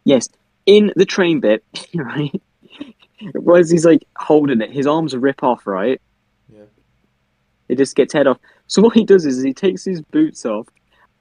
[0.04, 0.30] Yes,
[0.66, 1.64] in the train bit,
[1.94, 2.42] right?
[3.34, 6.02] Whereas he's like holding it, his arms rip off, right?
[6.52, 6.64] Yeah.
[7.68, 8.38] It just gets head off.
[8.68, 10.68] So what he does is he takes his boots off,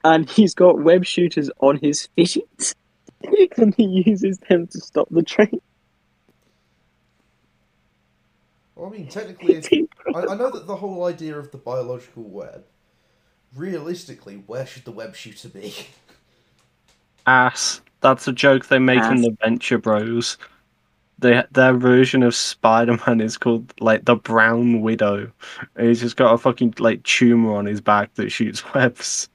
[0.04, 2.74] and he's got web shooters on his feet,
[3.56, 5.60] and he uses them to stop the train.
[8.76, 9.56] Well, I mean, technically,
[10.14, 10.20] I.
[10.20, 12.64] I know that the whole idea of the biological web.
[13.56, 15.74] Realistically, where should the web shooter be?
[17.28, 17.80] ass.
[18.00, 20.38] That's a joke they make in the Venture Bros.
[21.18, 25.30] They, their version of Spider-Man is called like the Brown Widow.
[25.74, 29.28] And He's just got a fucking like tumor on his back that shoots webs.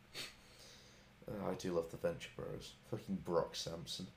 [1.27, 2.73] Uh, I do love the Venture Bros.
[2.89, 4.07] Fucking Brock Sampson.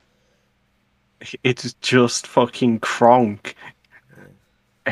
[1.43, 3.55] It's just fucking Kronk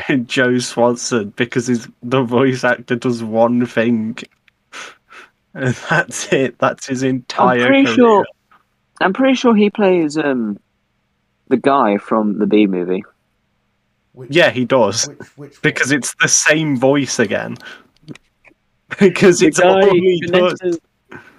[0.08, 4.18] and Joe Swanson because his the voice actor does one thing,
[5.56, 6.58] and that's it.
[6.58, 7.94] That's his entire I'm pretty career.
[7.94, 8.26] sure.
[9.00, 10.58] I'm pretty sure he plays um
[11.48, 13.04] the guy from the B movie.
[14.12, 17.56] Which, Yeah, he does Which, which because it's the same voice again.
[18.98, 20.58] because The it's all he does.
[20.60, 20.80] Vanessa's,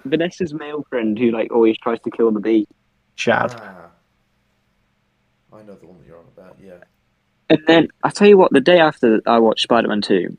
[0.04, 2.66] Vanessa's male friend who like always tries to kill the bee.
[3.16, 3.54] Chad.
[3.58, 3.90] Ah.
[5.52, 6.56] I know the one that you're on about.
[6.62, 6.74] Yeah.
[7.50, 10.36] And then I tell you what, the day after I watched Spider Man Two,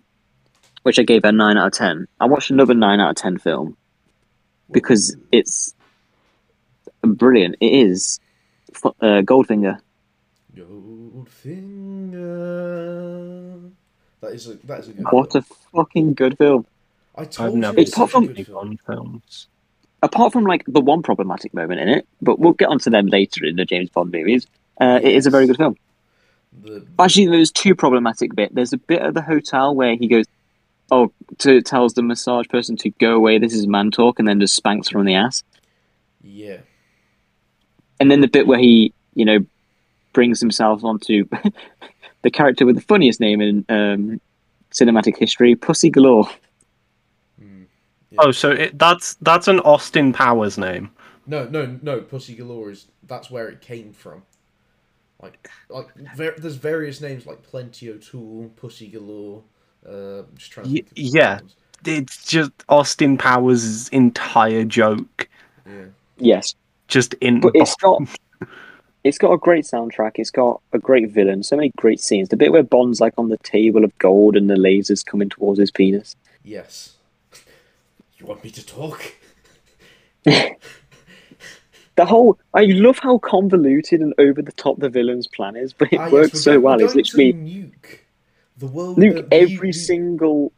[0.83, 3.37] which I gave a nine out of ten, I watched another nine out of ten
[3.37, 3.75] film
[4.71, 5.73] because it's
[7.01, 7.55] brilliant.
[7.59, 8.19] It is
[8.83, 9.79] uh, Goldfinger.
[12.39, 13.71] Goldfinger.
[14.21, 15.05] That is a that is a good.
[15.11, 15.45] What film.
[15.49, 16.65] a fucking good film!
[17.15, 18.55] I told I've never it's Apart a from- good film.
[18.57, 19.47] Bond films.
[20.01, 23.43] Apart from like the one problematic moment in it, but we'll get onto them later
[23.45, 24.47] in the James Bond movies.
[24.79, 25.75] Uh, it is a very good film.
[26.63, 28.55] The, Actually, there's two problematic bit.
[28.55, 30.25] There's a bit at the hotel where he goes,
[30.91, 33.37] "Oh," to tells the massage person to go away.
[33.37, 35.43] This is man talk, and then just spanks her on the ass.
[36.21, 36.57] yeah.
[38.01, 39.45] And then the bit where he, you know,
[40.13, 41.25] brings himself onto
[42.21, 44.21] the character with the funniest name in um,
[44.71, 46.29] cinematic history, Pussy Galore.
[47.41, 47.65] Mm.
[48.17, 50.91] Oh, so it, that's that's an Austin Powers name.
[51.27, 52.01] No, no, no.
[52.01, 54.23] Pussy Galore is that's where it came from.
[55.21, 59.43] Like, like ver- there's various names like Plenty O'Toole, Pussy Galore.
[59.87, 61.39] Uh, just trying to Y- think yeah.
[61.85, 65.29] It's just Austin Powers' entire joke,
[65.65, 65.85] Yeah.
[66.17, 66.53] Yes,
[66.89, 67.39] just in.
[67.39, 68.01] but it's got
[69.05, 70.13] it's got a great soundtrack.
[70.15, 71.41] It's got a great villain.
[71.43, 72.27] So many great scenes.
[72.29, 75.57] The bit where Bond's like on the table of gold and the lasers coming towards
[75.59, 76.15] his penis.
[76.43, 76.95] Yes.
[78.17, 79.13] You want me to talk?
[81.95, 85.91] The whole I love how convoluted and over the top the villain's plan is, but
[85.91, 86.79] it Ah, works we're so well.
[86.81, 87.99] It's literally nuke
[88.59, 88.97] the world.
[88.97, 90.51] nuke uh, every the- single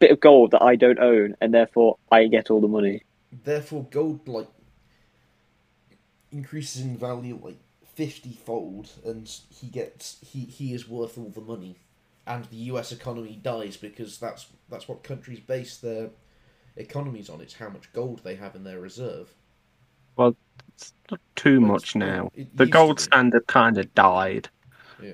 [0.00, 3.02] bit of gold that I don't own, and therefore I get all the money.
[3.44, 4.48] Therefore, gold like
[6.30, 7.58] increases in value like
[7.94, 11.76] fifty fold, and he gets he he is worth all the money,
[12.26, 12.92] and the U.S.
[12.92, 16.10] economy dies because that's that's what countries base their
[16.76, 17.40] economies on.
[17.40, 19.34] It's how much gold they have in their reserve.
[20.16, 20.36] Well,
[20.76, 22.30] it's not too Well, much now.
[22.34, 24.48] it The gold to standard kind of died.
[25.02, 25.12] Yeah.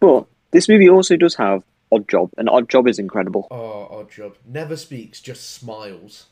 [0.00, 4.10] But this movie also does have Odd Job, and Odd Job is incredible, Oh, odd
[4.10, 4.36] job.
[4.46, 6.26] Never speaks, just smiles.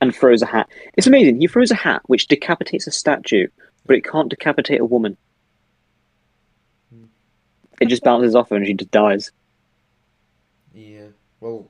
[0.00, 0.68] and throws a hat.
[0.96, 1.40] It's amazing.
[1.40, 3.46] He throws a hat which decapitates a statue,
[3.86, 5.16] but it can't decapitate a woman.
[7.80, 9.30] it just bounces off her and she just dies.
[10.74, 11.06] Yeah.
[11.40, 11.68] Well.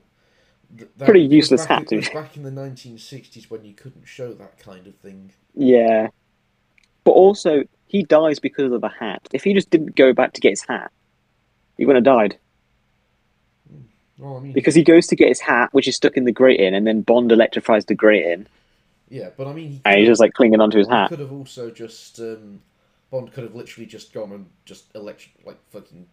[0.77, 4.05] th- that Pretty useless back, hat, It was back in the 1960s when you couldn't
[4.05, 5.31] show that kind of thing.
[5.53, 6.09] Yeah.
[7.05, 9.27] But also, he dies because of the hat.
[9.33, 10.91] If he just didn't go back to get his hat,
[11.77, 12.37] he wouldn't have died.
[14.17, 16.31] Well, I mean, Because he goes to get his hat, which is stuck in the
[16.31, 18.47] grating, and then Bond electrifies the grating,
[19.09, 21.09] yeah, but I mean, he and he's just like clinging onto his hat.
[21.09, 22.61] could have also just um,
[23.09, 26.07] Bond could have literally just gone and just electric like fucking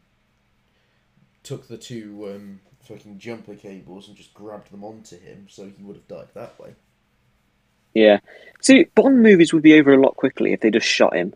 [1.42, 5.82] took the two um, fucking jumper cables and just grabbed them onto him, so he
[5.82, 6.74] would have died that way.
[7.94, 8.20] Yeah.
[8.60, 11.34] See, Bond movies would be over a lot quickly if they just shot him.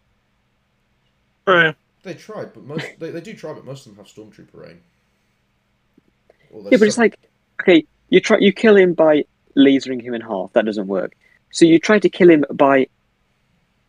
[1.49, 1.74] True.
[2.03, 4.80] They try, but most they, they do try, but most of them have stormtrooper aim.
[6.53, 7.18] Or Yeah, but it's like,
[7.62, 9.24] okay, you try, you kill him by
[9.57, 10.53] lasering him in half.
[10.53, 11.14] That doesn't work.
[11.51, 12.88] So you try to kill him by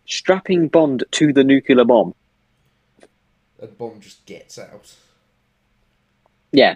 [0.05, 2.15] strapping Bond to the nuclear bomb.
[3.61, 4.95] a bomb just gets out.
[6.51, 6.75] Yeah,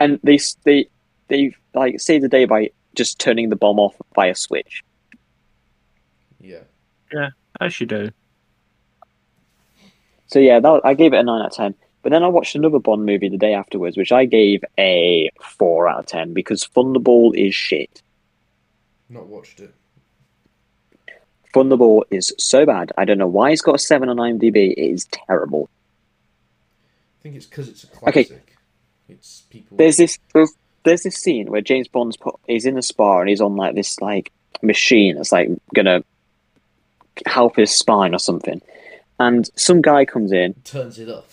[0.00, 0.88] and they they
[1.28, 4.82] they like save the day by just turning the bomb off by a switch.
[6.40, 6.62] Yeah.
[7.12, 7.30] Yeah,
[7.60, 8.10] As you do.
[10.28, 11.74] So yeah, that, I gave it a nine out of ten.
[12.02, 15.88] But then I watched another Bond movie the day afterwards, which I gave a four
[15.88, 18.02] out of ten because Thunderball is shit.
[19.08, 19.74] not watched it.
[21.54, 22.92] Thunderball is so bad.
[22.98, 24.72] I don't know why it's got a seven on IMDb.
[24.72, 25.68] It is terrible.
[27.18, 28.24] I think it's because it's a Okay.
[28.24, 28.54] classic.
[29.08, 29.76] It's people.
[29.78, 30.52] There's this there's,
[30.84, 33.74] there's this scene where James Bond's put he's in the spa and he's on like
[33.74, 34.30] this like
[34.62, 36.04] machine that's like gonna
[37.26, 38.60] help his spine or something,
[39.18, 41.28] and some guy comes in turns it up.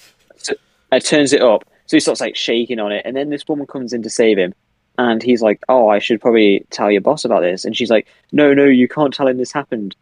[0.48, 0.58] and
[0.92, 3.68] uh, turns it up, so he starts like shaking on it, and then this woman
[3.68, 4.54] comes in to save him,
[4.98, 8.08] and he's like, "Oh, I should probably tell your boss about this," and she's like,
[8.32, 9.96] "No, no, you can't tell him this happened."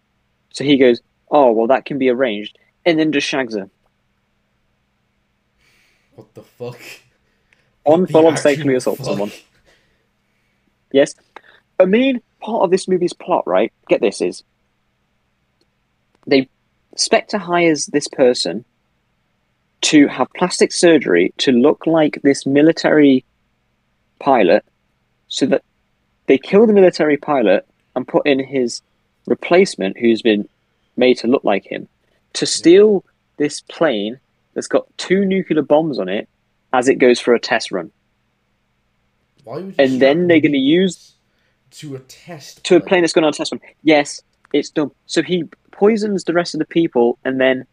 [0.52, 3.70] So he goes, "Oh, well, that can be arranged," and then just shags her
[6.16, 6.80] What the fuck?
[7.86, 9.08] on The full on actual sexually assault fuck?
[9.08, 9.32] someone.
[10.92, 11.16] Yes.
[11.80, 13.74] A main part of this movie's plot, right?
[13.90, 14.44] Get this is
[16.28, 16.48] they
[16.96, 18.66] Spectre hires this person
[19.82, 23.26] to have plastic surgery to look like this military
[24.20, 24.64] pilot
[25.28, 25.64] so that
[26.28, 28.82] they kill the military pilot and put in his
[29.28, 30.48] replacement who's been
[30.96, 31.88] made to look like him
[32.34, 33.04] to steal
[33.38, 34.20] this plane
[34.54, 36.28] that's got two nuclear bombs on it
[36.72, 37.92] as it goes for a test run.
[39.44, 41.14] Why would you And then they're going to use
[41.72, 43.62] to a test to a plane that's going on a test run.
[43.84, 44.22] Yes,
[44.54, 44.92] it's done.
[45.08, 47.66] So he poisons the rest of the people, and then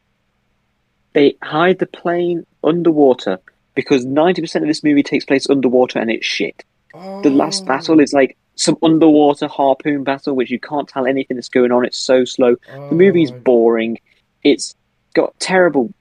[1.12, 3.38] they hide the plane underwater
[3.74, 6.64] because ninety percent of this movie takes place underwater, and it's shit.
[6.94, 7.66] Oh, The last oh.
[7.66, 11.84] battle is like some underwater harpoon battle, which you can't tell anything that's going on.
[11.84, 12.56] It's so slow.
[12.66, 13.98] The oh movie's oh, boring.
[14.42, 14.74] It's
[15.14, 15.92] got terrible.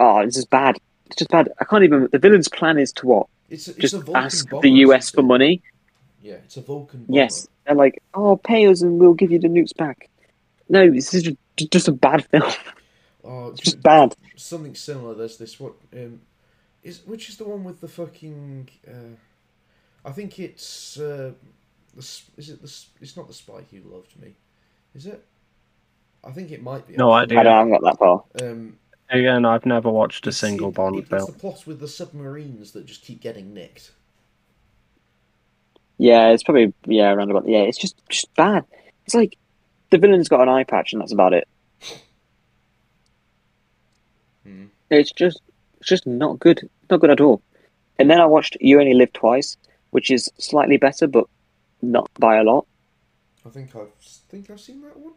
[0.00, 0.76] Oh, it's just bad.
[1.06, 1.48] It's just bad.
[1.60, 2.08] I can't even.
[2.12, 3.26] The villain's plan is to what?
[3.50, 5.62] It's, it's Just a ask bomber, the US for money.
[6.20, 7.16] Yeah, it's a Vulcan bomber.
[7.16, 10.08] Yes, they're like, oh, pay us and we'll give you the nukes back.
[10.68, 12.50] No, this is just, just a bad film.
[13.24, 14.14] Oh, It's just bad.
[14.36, 15.14] Something similar.
[15.14, 16.20] There's this what um,
[16.82, 18.68] is which is the one with the fucking.
[18.86, 19.16] Uh,
[20.06, 21.32] I think it's uh,
[21.94, 22.00] the
[22.36, 24.34] is it the it's not the spy who loved me,
[24.94, 25.24] is it?
[26.22, 26.96] I think it might be.
[26.96, 27.38] No actually.
[27.38, 27.52] I don't.
[27.52, 28.24] I haven't got that far.
[28.42, 28.78] Um,
[29.10, 31.22] Again, I've never watched a single it- Bond it- film.
[31.22, 33.92] It's the plot with the submarines that just keep getting nicked.
[35.98, 37.48] Yeah, it's probably yeah around about.
[37.48, 38.64] Yeah, it's just just bad.
[39.06, 39.36] It's like
[39.94, 41.46] the villain's got an eye patch and that's about it.
[44.42, 44.64] Hmm.
[44.90, 45.40] It's just
[45.78, 46.68] it's just not good.
[46.90, 47.42] Not good at all.
[47.96, 49.56] And then I watched You Only Live Twice,
[49.90, 51.26] which is slightly better, but
[51.80, 52.66] not by a lot.
[53.46, 53.92] I think I've
[54.28, 55.12] think I've seen that one.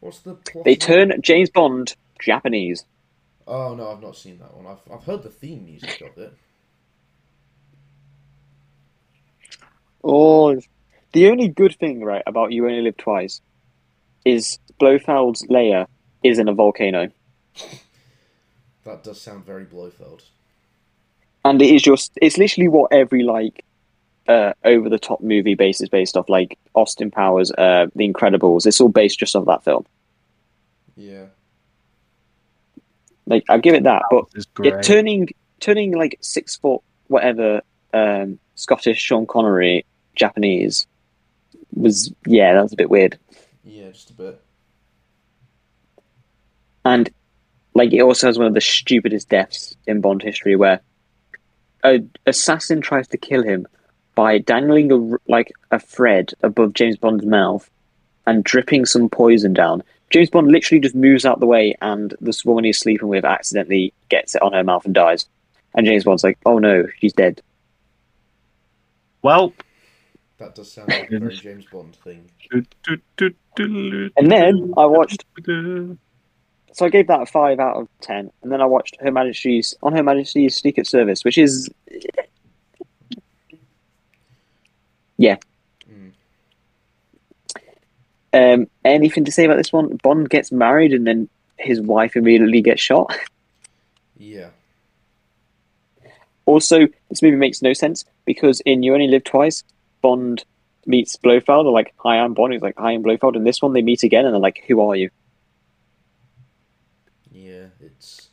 [0.00, 0.66] What's the plot?
[0.66, 2.84] They turn James Bond Japanese.
[3.46, 4.66] Oh no, I've not seen that one.
[4.66, 6.34] I've I've heard the theme music of it.
[10.04, 10.60] Oh,
[11.12, 13.40] the only good thing, right, about You Only Live Twice
[14.24, 15.86] is Blofeld's lair
[16.22, 17.10] is in a volcano.
[18.84, 20.22] That does sound very Blofeld.
[21.44, 23.64] And it is just, it's literally what every, like,
[24.28, 28.66] uh, over the top movie base is based off, like Austin Powers, uh, The Incredibles.
[28.66, 29.86] It's all based just off that film.
[30.96, 31.26] Yeah.
[33.26, 34.02] Like, I'll give it that.
[34.10, 35.28] But It's turning,
[35.60, 37.62] turning, like, six foot, whatever,
[37.94, 40.86] um, Scottish Sean Connery Japanese
[41.74, 43.18] was, yeah, that was a bit weird.
[43.64, 44.40] Yeah, just a bit.
[46.84, 47.10] and
[47.74, 50.80] like it also has one of the stupidest deaths in Bond history, where
[51.84, 53.66] a assassin tries to kill him
[54.14, 57.70] by dangling a r- like a thread above James Bond's mouth
[58.26, 59.82] and dripping some poison down.
[60.10, 63.92] James Bond literally just moves out the way, and this woman he's sleeping with accidentally
[64.08, 65.26] gets it on her mouth and dies.
[65.74, 67.40] and James Bond's like, "Oh no, she's dead."
[69.22, 69.52] Well,
[70.38, 72.28] That does sound like a very James Bond thing.
[73.58, 75.24] And then I watched.
[76.72, 79.74] So I gave that a five out of ten, and then I watched Her Majesty's
[79.82, 81.68] on Her Majesty's Secret Service, which is
[85.16, 85.36] yeah.
[85.92, 86.12] Mm.
[88.32, 89.96] Um, anything to say about this one?
[90.02, 91.28] Bond gets married, and then
[91.58, 93.14] his wife immediately gets shot.
[94.16, 94.50] Yeah.
[96.46, 99.62] Also, this movie makes no sense because in You Only Live Twice,
[100.02, 100.44] Bond
[100.86, 101.66] meets Blofeld.
[101.66, 104.02] They're like, "Hi, I'm Bond." He's like, "Hi, I'm Blofeld." And this one, they meet
[104.02, 105.10] again, and they're like, "Who are you?"
[107.32, 108.28] Yeah, it's.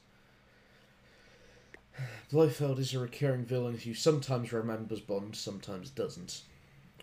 [2.32, 6.42] Blofeld is a recurring villain who sometimes remembers Bond, sometimes doesn't.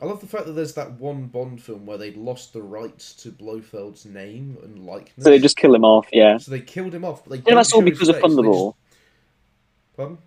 [0.03, 3.15] I love the fact that there's that one Bond film where they'd lost the rights
[3.23, 5.25] to Blofeld's name and likeness.
[5.25, 6.09] So they just kill him off.
[6.13, 8.75] Yeah, So they killed him off, but they yeah, that's all because of they Thunderball.
[8.75, 10.19] just- Pardon?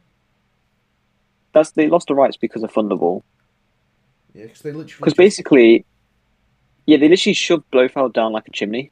[1.53, 3.23] That's they lost the rights because of Thunderball.
[4.37, 4.99] Yeah, because they literally.
[4.99, 5.85] Because basically,
[6.85, 8.91] yeah, they literally shoved Blofeld down like a chimney.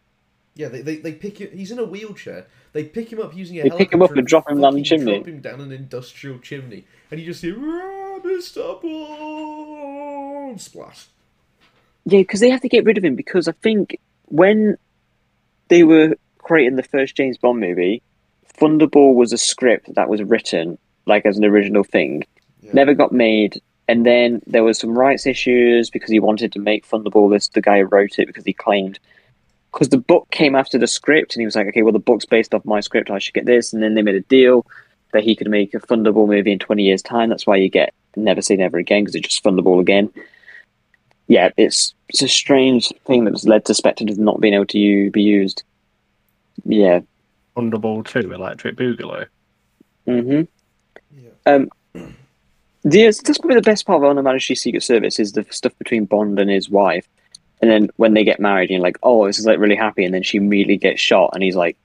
[0.56, 1.50] Yeah, they, they, they pick him.
[1.52, 2.48] He's in a wheelchair.
[2.74, 4.82] They pick him up using a They pick him up and drop him down the
[4.84, 5.16] chimney.
[5.16, 8.82] Drop him down an industrial chimney, and you just hear "Ah, Mr.
[8.82, 11.08] Bond splash.
[12.06, 14.78] Yeah, because they have to get rid of him because I think when
[15.68, 18.02] they were creating the first James Bond movie,
[18.60, 22.24] Thunderball was a script that was written like as an original thing,
[22.62, 22.72] Yeah.
[22.74, 26.88] never got made, and then there was some rights issues because he wanted to make
[26.88, 27.48] Thunderball this.
[27.50, 29.00] The guy who wrote it because he claimed
[29.72, 32.26] because the book came after the script, and he was like, okay, well the book's
[32.26, 34.66] based off my script, I should get this, and then they made a deal
[35.14, 37.30] that he could make a Thunderball movie in twenty years' time.
[37.30, 40.12] That's why you get Never Say Never Again because it's just Thunderball again
[41.28, 44.78] yeah, it's it's a strange thing that's led to Spectre just not being able to
[44.78, 45.64] u- be used.
[46.64, 47.00] Yeah.
[47.58, 49.28] Thunderball 2, Electric Boogaloo.
[50.06, 50.42] hmm
[51.18, 51.30] Yeah.
[51.46, 51.70] Um.
[52.86, 55.76] The, that's probably the best part of On Her Majesty's Secret Service is the stuff
[55.80, 57.08] between Bond and his wife,
[57.60, 60.14] and then when they get married, you're like, oh, this is like really happy, and
[60.14, 61.78] then she immediately gets shot, and he's like,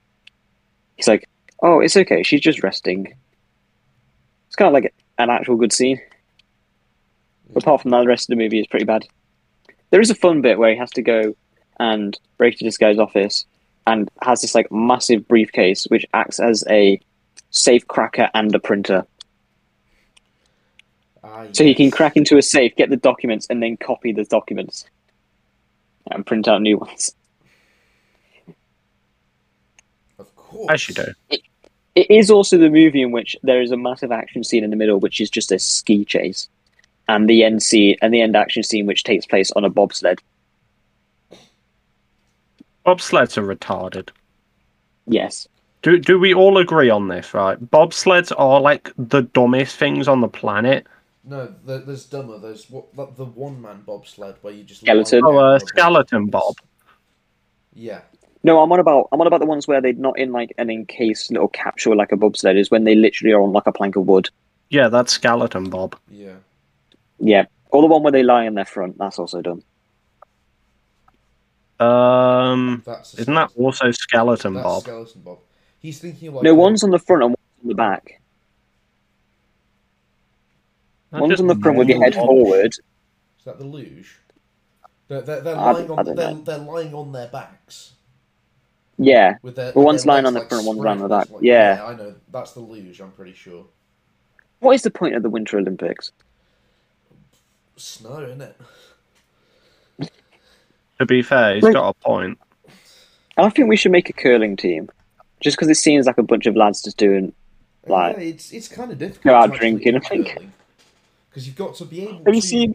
[0.97, 1.27] he's like,
[1.63, 3.15] oh, it's okay, she's just resting.
[4.47, 6.01] It's kind of like an actual good scene.
[7.57, 9.07] Apart from that, the rest of the movie is pretty bad.
[9.89, 11.35] There is a fun bit where he has to go
[11.79, 13.47] and break into this guy's office
[13.87, 17.01] and has this like massive briefcase which acts as a
[17.51, 19.07] safe cracker and a printer.
[21.23, 24.25] Ah, So he can crack into a safe, get the documents, and then copy the
[24.25, 24.87] documents
[26.11, 27.15] and print out new ones.
[30.19, 30.71] Of course.
[30.71, 31.05] As you do.
[31.97, 34.77] It is also the movie in which there is a massive action scene in the
[34.77, 36.49] middle, which is just a ski chase,
[37.09, 40.21] and the end scene and the end action scene, which takes place on a bobsled.
[42.87, 44.09] Bobsleds are retarded.
[45.07, 45.49] Yes,
[45.83, 47.59] Do do we all agree on this, right?
[47.59, 50.87] Bobsleds are like the dumbest things on the planet.
[51.23, 52.39] No, there, there's dumber.
[52.39, 55.23] There's what the, the one man bobsled where you just Skeleton.
[55.25, 56.57] Oh, uh, a bob- skeleton Bob.
[57.75, 58.01] Yeah,
[58.43, 60.71] no, I'm on about I'm on about the ones where they're not in like an
[60.71, 63.97] encased little capsule like a bobsled is when they literally are on like a plank
[63.97, 64.31] of wood.
[64.71, 65.97] Yeah, that's skeleton Bob.
[66.09, 66.37] yeah.
[67.23, 68.97] Yeah, or the one where they lie in their front.
[68.97, 69.63] That's also done.
[71.79, 74.83] Um, That's isn't that also skeleton that's Bob?
[74.83, 75.39] skeleton Bob.
[75.79, 78.20] He's thinking of like No, one's on the front and one's on the back.
[81.11, 82.73] That's One's just on the front with your head forward.
[82.73, 84.17] Is that the luge?
[85.09, 87.93] They're, they're, they're I- lying on they're, they're lying on their backs
[88.97, 89.73] Yeah, with their.
[89.75, 91.31] Well, one's lying on the like, front, one's spread lying on the back.
[91.31, 91.85] like- Yeah.
[91.85, 92.15] I know.
[92.31, 93.01] That's the luge.
[93.01, 93.65] I'm pretty sure.
[94.61, 96.13] what is the point of the Winter Olympics?
[97.77, 98.57] Snow, isn't it?
[100.99, 102.39] To be fair, he's Like- got a point.
[103.37, 104.91] I think we should make a curling team,
[105.41, 107.33] just because it seems like a bunch of lads just doing.
[107.87, 109.25] Like- yeah, it's it's kind of difficult.
[109.25, 110.39] Go out drinking, I think.
[111.31, 112.17] Because you've got to be able.
[112.19, 112.75] Have to, you seen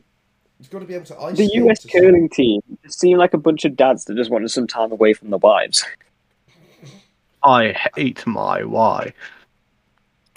[0.60, 2.62] You've got to be able to ice the US curling team?
[2.84, 5.38] It seemed like a bunch of dads that just wanted some time away from the
[5.38, 5.86] wives.
[7.44, 9.14] I hate my wife.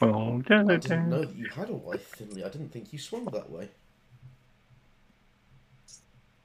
[0.03, 2.45] Oh, I didn't know that you had a wife, Finley.
[2.45, 3.69] I didn't think you swung that way.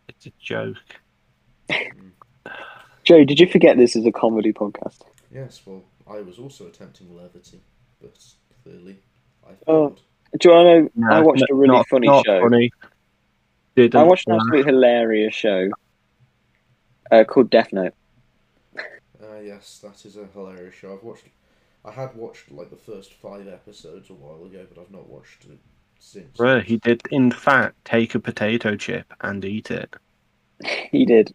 [0.08, 0.78] it's a joke.
[1.70, 2.10] Hmm.
[3.04, 5.02] Joe, did you forget this is a comedy podcast?
[5.32, 7.60] Yes, well, I was also attempting levity,
[8.02, 8.18] but
[8.64, 9.00] clearly
[9.46, 9.96] I Oh.
[10.34, 10.42] Failed.
[10.42, 10.90] Do you know?
[10.96, 12.42] Nah, I watched a really not- funny not show.
[12.42, 12.72] Funny.
[13.76, 14.42] Didn't I watched an laugh.
[14.42, 15.70] absolutely hilarious show
[17.12, 17.94] uh, called Death Note.
[18.78, 20.94] Uh, yes, that is a hilarious show.
[20.94, 21.24] I've watched.
[21.86, 25.46] I had watched like the first five episodes a while ago, but I've not watched
[25.46, 25.58] it
[26.00, 26.38] since.
[26.38, 29.96] Bruh, he did in fact take a potato chip and eat it.
[30.92, 31.34] He did.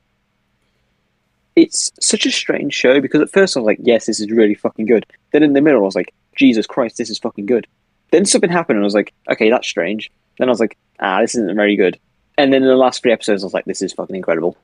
[1.57, 4.55] It's such a strange show because at first I was like, yes, this is really
[4.55, 5.05] fucking good.
[5.33, 7.67] Then in the middle I was like, Jesus Christ, this is fucking good.
[8.11, 10.11] Then something happened, and I was like, okay, that's strange.
[10.39, 11.99] Then I was like, ah, this isn't very good.
[12.37, 14.57] And then in the last three episodes, I was like, this is fucking incredible.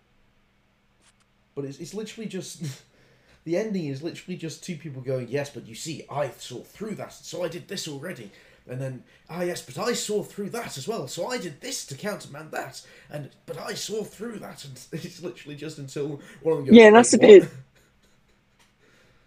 [1.55, 2.63] But it's, it's literally just.
[3.45, 6.95] the ending is literally just two people going, yes, but you see, I saw through
[6.97, 8.31] that, so I did this already.
[8.67, 11.85] And then, ah, yes, but I saw through that as well, so I did this
[11.87, 12.81] to countermand that.
[13.11, 16.75] And but I saw through that, and it's literally just until one of them goes,
[16.75, 17.51] Yeah, that's "Wait, a bit-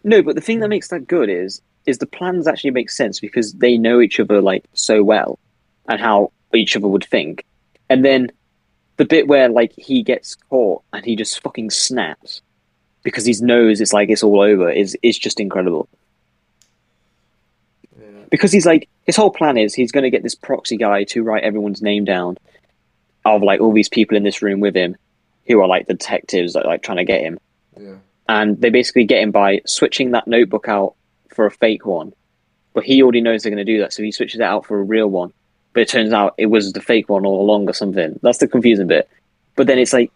[0.03, 3.19] No, but the thing that makes that good is is the plans actually make sense
[3.19, 5.39] because they know each other like so well
[5.87, 7.45] and how each other would think.
[7.89, 8.29] And then
[8.97, 12.41] the bit where like he gets caught and he just fucking snaps
[13.03, 15.87] because he knows it's like it's all over is is just incredible.
[17.99, 18.07] Yeah.
[18.29, 21.43] Because he's like his whole plan is he's gonna get this proxy guy to write
[21.43, 22.37] everyone's name down
[23.25, 24.95] of like all these people in this room with him
[25.47, 27.39] who are like detectives that like trying to get him
[27.79, 27.95] Yeah.
[28.27, 30.95] and they basically get him by switching that notebook out
[31.37, 32.11] for a fake one.
[32.73, 34.79] But he already knows they're going to do that, so he switches it out for
[34.79, 35.31] a real one.
[35.73, 38.19] But it turns out it was the fake one all along or something.
[38.23, 39.07] That's the confusing bit.
[39.55, 40.11] But then it's like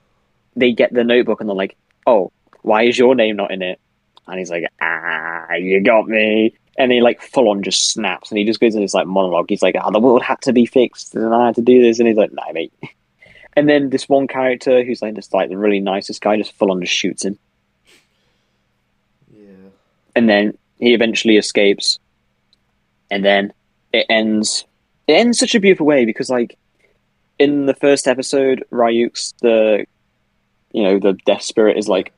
[0.55, 2.31] they get the notebook and they're like, "Oh,
[2.63, 3.79] why is your name not in it?"
[4.27, 8.37] And he's like, "Ah, you got me." And he like full on just snaps and
[8.39, 9.47] he just goes in this like monologue.
[9.49, 11.99] He's like, "Ah, the world had to be fixed and I had to do this."
[11.99, 12.73] And he's like, "Nah, mate."
[13.53, 16.71] And then this one character who's like just like the really nicest guy just full
[16.71, 17.37] on just shoots him
[19.35, 19.69] Yeah.
[20.15, 21.99] and then he eventually escapes.
[23.09, 23.53] And then
[23.93, 24.65] it ends
[25.07, 26.57] it ends such a beautiful way because like
[27.39, 29.85] in the first episode ryuk's the
[30.71, 32.13] you know the death spirit is like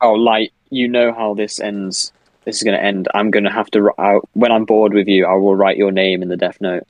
[0.00, 2.12] oh light you know how this ends.
[2.44, 3.08] This is going to end.
[3.12, 5.92] I'm going to have to I, when i'm bored with you i will write your
[5.92, 6.84] name in the death note.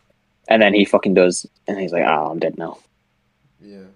[0.48, 1.46] And then he fucking does.
[1.66, 2.78] And he's like ah i'm dead now.
[3.60, 3.88] Yeah.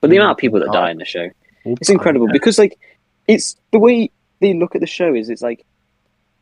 [0.00, 1.28] but the amount of people that die in the show
[1.64, 2.78] It's incredible because like
[3.28, 4.10] it's the way
[4.42, 5.64] they look at the show is it's like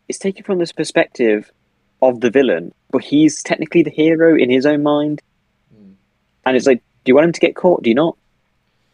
[0.08, 1.50] it's taken from this perspective
[2.02, 5.22] of the villain, but he's technically the hero in his own mind.
[5.74, 5.92] Mm.
[6.44, 7.82] And it's like, do you want him to get caught?
[7.82, 8.16] Do you not?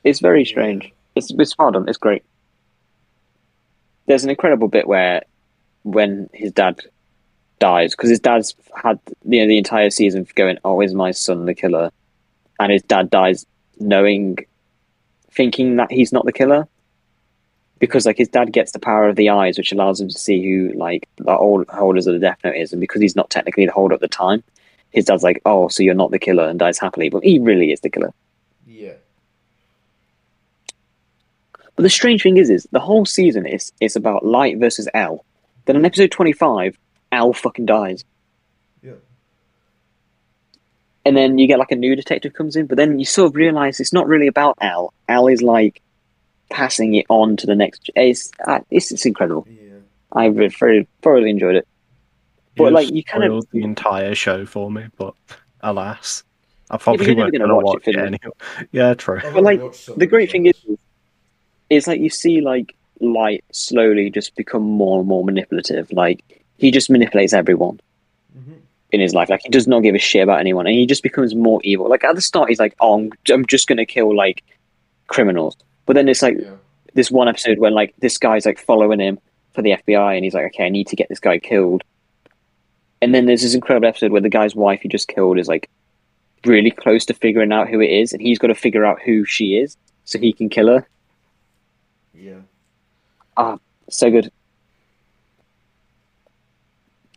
[0.05, 0.47] It's very Yeah.
[0.49, 0.93] strange.
[1.15, 1.89] It's it's well done.
[1.89, 2.23] It's great.
[4.07, 5.23] There's an incredible bit where
[5.83, 6.81] when his dad
[7.59, 11.47] dies, because his dad's had you know the entire season going, "Oh, is my son
[11.47, 11.91] the killer?"
[12.59, 13.45] and his dad dies
[13.79, 14.39] knowing,
[15.31, 16.67] thinking that he's not the killer,
[17.79, 20.43] because like his dad gets the power of the eyes, which allows him to see
[20.43, 23.67] who like the old holders of the Death Note is, and because he's not technically
[23.67, 24.43] the holder at the time,
[24.91, 27.73] his dad's like, "Oh, so you're not the killer," and dies happily, but he really
[27.73, 28.13] is the killer.
[28.67, 28.95] Yeah.
[31.75, 35.25] But the strange thing is, is the whole season is it's about Light versus L.
[35.67, 36.79] Then in episode twenty five,
[37.13, 38.05] L fucking dies.
[38.83, 38.93] Yeah.
[41.05, 43.37] And then you get like a new detective comes in, but then you sort of
[43.37, 44.95] realize it's not really about L.
[45.09, 45.83] L is like
[46.51, 47.91] passing it on to the next.
[47.97, 49.47] It's uh, it's, it's incredible.
[49.51, 49.75] Yeah.
[50.13, 51.69] I very thoroughly enjoyed it.
[52.57, 55.13] But, like, you kind of- the entire show for me, but
[55.61, 56.23] alas,
[56.71, 58.35] I probably never won't gonna gonna watch it, it anyway.
[58.73, 59.21] Yeah, true.
[59.23, 59.61] But, like,
[59.97, 60.55] the great thing is,
[61.69, 65.93] is like you see like Light slowly just become more and more manipulative.
[65.93, 66.25] Like
[66.57, 67.79] he just manipulates everyone
[68.39, 68.55] Mhm.
[68.93, 69.29] in his life.
[69.29, 71.91] Like he does not give a shit about anyone, and he just becomes more evil.
[71.91, 74.43] Like at the start, he's like, "Oh, I'm, I'm just gonna kill like
[75.09, 75.57] criminals,"
[75.87, 76.57] but then it's like Yeah.
[76.95, 79.19] this one episode when like this guy's like following him
[79.55, 81.83] for the FBI, and he's like, "Okay, I need to get this guy killed."
[83.03, 85.69] And then there's this incredible episode where the guy's wife he just killed is like
[86.45, 89.25] really close to figuring out who it is, and he's got to figure out who
[89.25, 90.87] she is so he can kill her.
[92.15, 92.41] Yeah.
[93.37, 93.59] Ah,
[93.91, 94.31] so good.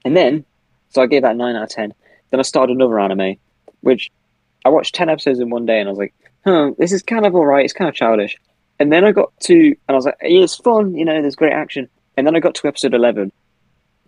[0.06, 0.46] And then,
[0.90, 1.94] so I gave that nine out of ten.
[2.32, 3.36] Then I started another anime,
[3.82, 4.12] which
[4.66, 6.14] I watched ten episodes in one day, and I was like,
[6.46, 7.66] "Huh, this is kind of alright.
[7.66, 8.38] It's kind of childish."
[8.80, 11.22] And then I got to, and I was like, yeah, "It's fun, you know.
[11.22, 13.32] There's great action." And then I got to episode eleven,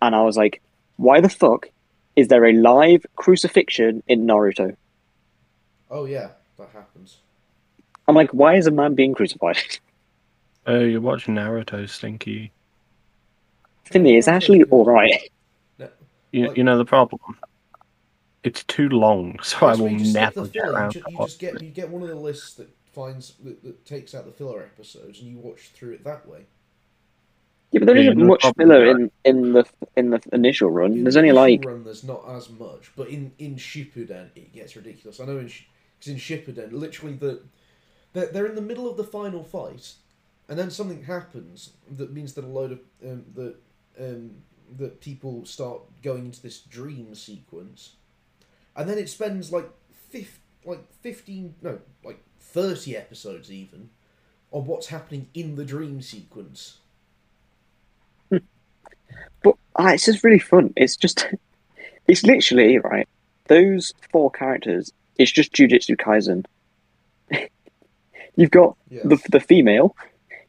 [0.00, 0.62] and I was like,
[0.96, 1.68] "Why the fuck
[2.16, 4.76] is there a live crucifixion in Naruto?"
[5.90, 7.18] Oh yeah, that happens.
[8.08, 9.58] I'm like, "Why is a man being crucified?"
[10.64, 12.52] Oh, you're watching Naruto, Stinky.
[13.90, 15.28] to me, it's actually alright.
[16.30, 17.20] You, you know the problem?
[18.42, 21.02] It's too long, so I will where you just skip never the get around You,
[21.08, 24.26] you just get you get one of the lists that finds that, that takes out
[24.26, 26.46] the filler episodes, and you watch through it that way.
[27.72, 29.64] Yeah, but there Yeah, isn't no much filler in, in the
[29.96, 31.02] in the initial run.
[31.02, 34.30] In There's the only initial like run, there's not as much, but in in Shippuden
[34.34, 35.20] it gets ridiculous.
[35.20, 37.42] I know in because in Shippuden, literally the
[38.12, 39.94] they're, they're in the middle of the final fight,
[40.48, 43.56] and then something happens that means that a load of um, that
[44.00, 44.32] um,
[44.78, 47.96] that people start going into this dream sequence,
[48.76, 49.70] and then it spends like
[50.10, 53.90] fif- like fifteen no like thirty episodes even
[54.50, 56.78] on what's happening in the dream sequence.
[59.42, 60.72] But uh, it's just really fun.
[60.76, 61.26] It's just,
[62.08, 63.08] it's literally right.
[63.48, 64.92] Those four characters.
[65.18, 66.44] It's just Jujutsu Kaisen.
[68.36, 69.04] you've got Yes.
[69.04, 69.96] the the female,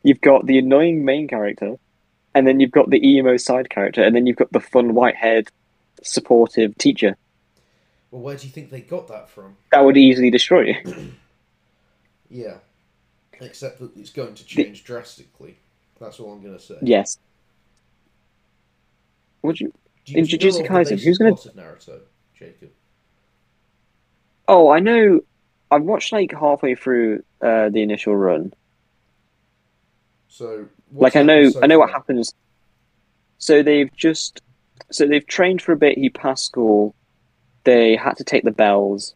[0.04, 1.76] you've got the annoying main character,
[2.36, 5.16] and then you've got the emo side character, and then you've got the fun white
[5.16, 5.50] haired,
[6.04, 7.16] supportive teacher
[8.12, 9.56] Well, where do you think they got that from?
[9.72, 10.76] that would easily destroy you.
[12.34, 12.56] Yeah.
[13.40, 15.58] Except that it's going to change drastically.
[16.00, 16.76] That's all I'm going to say.
[16.82, 17.18] yes.
[19.44, 19.72] Would you?
[20.06, 22.00] Do In do Jujutsu know the Kaisen, who's gonna- plot of Naruto,
[22.34, 22.70] Jacob?
[24.48, 25.22] Oh, I know.
[25.72, 28.54] I've watched like halfway through uh, the initial run.
[30.28, 32.34] So, like I know, so I know what happens.
[33.38, 34.42] So they've just,
[34.92, 35.98] so they've trained for a bit.
[35.98, 36.96] He passed school.
[37.64, 39.14] They had to take the bells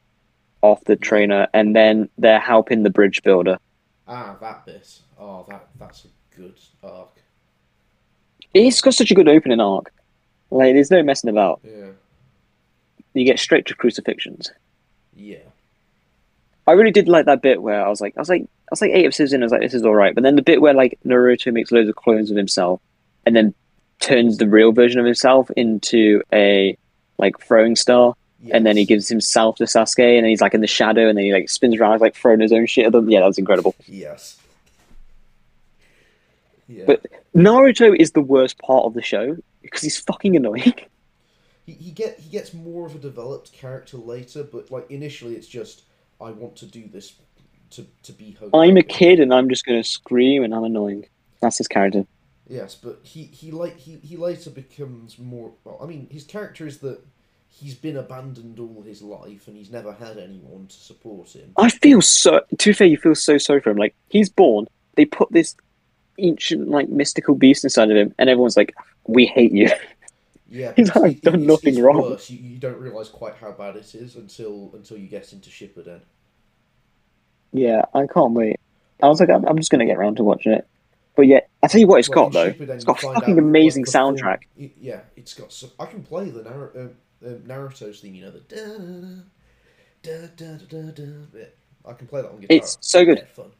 [0.71, 3.57] off the trainer, and then they're helping the bridge builder.
[4.07, 4.99] Ah, that bit.
[5.19, 7.09] Oh, that that's a good arc.
[8.53, 9.91] It's got such a good opening arc.
[10.49, 11.59] Like, there's no messing about.
[11.63, 11.87] Yeah.
[13.13, 14.51] You get straight to crucifixions.
[15.15, 15.39] Yeah.
[16.67, 18.81] I really did like that bit where I was like, I was like, I was
[18.81, 19.41] like eight episodes in.
[19.41, 20.13] I was like, this is all right.
[20.13, 22.81] But then the bit where like Naruto makes loads of clones of himself,
[23.25, 23.53] and then
[23.99, 26.77] turns the real version of himself into a
[27.17, 28.13] like throwing star,
[28.51, 31.17] and then he gives himself to Sasuke, and then he's like in the shadow, and
[31.17, 33.09] then he like spins around, like throwing his own shit at them.
[33.09, 33.75] Yeah, that was incredible.
[33.85, 34.39] Yes.
[36.67, 36.83] Yeah.
[36.87, 37.05] But-
[37.35, 40.73] Naruto is the worst part of the show because he's fucking annoying.
[41.65, 45.47] he, he get he gets more of a developed character later, but like initially it's
[45.47, 45.83] just
[46.19, 47.13] I want to do this
[47.71, 48.49] to to be Hokage.
[48.53, 51.05] I'm a kid, and I'm just gonna scream, and I'm annoying.
[51.41, 52.05] That's his character.
[52.47, 55.51] Yes, but he he like he, he later becomes more.
[55.63, 57.01] Well, I mean, his character is that
[57.59, 61.51] he's been abandoned all his life and he's never had anyone to support him.
[61.57, 62.41] I feel so.
[62.57, 63.77] To be fair, you feel so sorry for him.
[63.77, 65.55] Like he's born, they put this
[66.19, 68.75] ancient, like mystical beast inside of him, and everyone's like,
[69.05, 69.69] "We hate you."
[70.49, 72.01] Yeah, He's like it- done it's- nothing it's wrong.
[72.01, 72.29] Worse.
[72.29, 76.01] You, you don't realize quite how bad it is until until you get into Shippuden.
[77.53, 78.59] Yeah, I can't wait.
[79.01, 80.67] I was like, I'm, I'm just gonna get around to watching it.
[81.15, 82.51] But yeah, I tell you what, it's Well, got though.
[82.51, 84.39] Shippuden, It's got a fucking amazing soundtrack.
[84.57, 85.51] it- yeah, it's got.
[85.51, 86.87] So, I can play the Nar- uh,
[87.25, 88.15] uh, Naruto's theme.
[88.15, 89.23] You know the da
[90.03, 91.57] da da da da da bit.
[91.85, 92.55] I can play that on guitar.
[92.57, 93.19] It's so good.
[93.19, 93.51] Yeah, fun.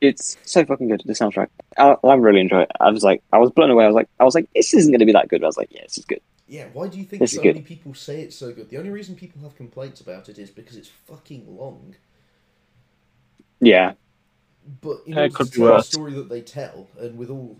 [0.00, 1.02] It's so fucking good.
[1.04, 1.48] The soundtrack.
[1.76, 2.70] I, I really enjoy it.
[2.80, 3.84] I was like, I was blown away.
[3.84, 5.40] I was like, I was like, this isn't gonna be that good.
[5.40, 6.20] But I was like, yeah, this is good.
[6.46, 7.54] Yeah, why do you think This is so good.
[7.54, 8.70] many people say it's so good?
[8.70, 11.94] The only reason people have complaints about it is because it's fucking long.
[13.60, 13.94] Yeah,
[14.80, 15.88] But in Yeah, it order could to be tell the worse.
[15.88, 17.58] story that they tell, and with all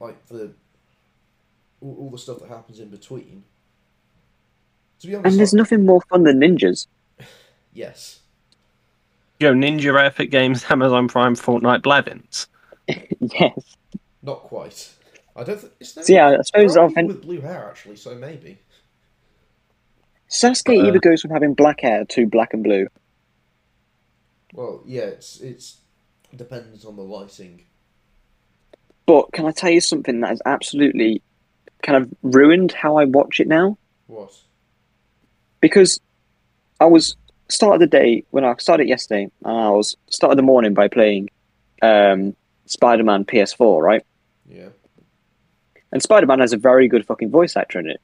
[0.00, 0.54] like the
[1.80, 3.44] all, all the stuff that happens in between.
[5.02, 6.86] To be honest, and there's like- nothing more fun than ninjas.
[7.72, 8.20] yes,
[9.40, 12.46] Yo, Ninja Epic Games, Amazon Prime, Fortnite, Blevins.
[13.20, 13.76] yes.
[14.22, 14.90] not quite.
[15.34, 15.72] I don't think.
[15.80, 18.58] So yeah, I suppose I'll people fin- with blue hair actually, so maybe.
[20.30, 22.86] Sasuke Uh, either goes from having black hair to black and blue.
[24.52, 25.78] Well, yeah, it's it's
[26.36, 27.62] depends on the lighting.
[29.06, 31.20] But can I tell you something that has absolutely
[31.82, 33.76] kind of ruined how I watch it now?
[34.06, 34.32] What?
[35.62, 35.98] Because
[36.80, 37.16] I was
[37.48, 41.30] started the day when I started yesterday, and I was started the morning by playing
[41.80, 42.36] um,
[42.66, 44.04] Spider Man PS4, right?
[44.46, 44.68] Yeah.
[45.92, 48.00] And Spider Man has a very good fucking voice actor in it,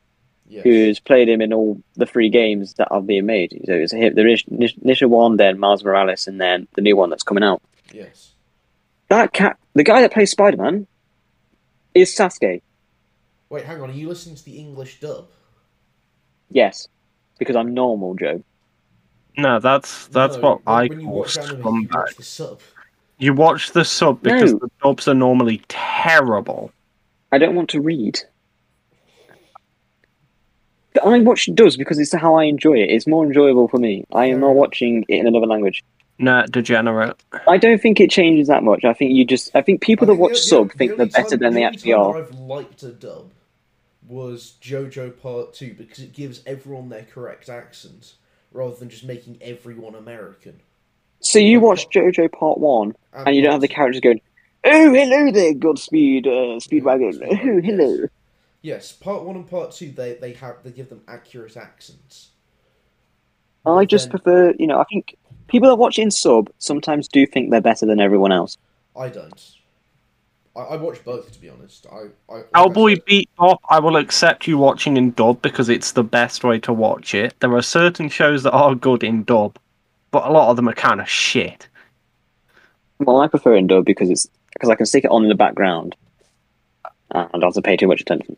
[0.46, 0.62] Yes.
[0.64, 3.50] who's played him in all the three games that are being made.
[3.66, 7.22] So it's him, the initial one, then Miles Morales, and then the new one that's
[7.22, 7.60] coming out.
[7.92, 8.32] Yes.
[9.08, 10.86] That cat, the guy that plays Spider Man,
[11.94, 12.62] is Sasuke.
[13.48, 13.88] Wait, hang on.
[13.90, 15.26] Are you listening to the English dub?
[16.50, 16.86] Yes,
[17.38, 18.42] because I'm normal, Joe.
[19.36, 21.94] No, that's that's No, what I call watch you scumbag.
[21.94, 22.60] watch the sub.
[23.18, 24.58] You watch the sub because No.
[24.60, 26.70] the dubs are normally terrible.
[27.32, 28.18] I don't want to read.
[30.94, 32.90] But I watch does because it's how I enjoy it.
[32.90, 34.04] It's more enjoyable for me.
[34.12, 35.84] I am not watching it in another language.
[36.18, 37.16] Nah, degenerate.
[37.46, 38.84] I don't think it changes that much.
[38.84, 39.54] I think you just.
[39.54, 41.38] I think people I that think watch the- the- sub the think they're better time-
[41.38, 42.18] than they the only actually are.
[42.18, 43.30] I've liked a dub
[44.08, 48.14] was JoJo Part Two because it gives everyone their correct accent
[48.52, 50.60] rather than just making everyone American.
[51.20, 54.20] So you watch JoJo Part One, and you don't have the characters going,
[54.64, 57.20] "Oh, hello there, Godspeed, uh, Speedwagon.
[57.20, 58.08] Yeah, Oh, hello."
[58.62, 62.30] Yes, Part One and Part Two they they have they give them accurate accents.
[63.66, 65.16] I But just then- prefer, you know, I think
[65.48, 68.56] people that watch in sub sometimes do think they're better than everyone else.
[68.96, 69.54] I don't.
[70.58, 71.86] I, I watch both to be honest.
[71.90, 75.68] I, I like I Cowboy said- Bebop, I will accept you watching in dub because
[75.68, 77.34] it's the best way to watch it.
[77.40, 79.58] There are certain shows that are good in dub,
[80.10, 81.68] but a lot of them are kind of shit.
[82.98, 85.34] Well, I prefer in dub because it's because I can stick it on in the
[85.36, 85.94] background.
[87.12, 88.36] and doesn't have to pay too much attention.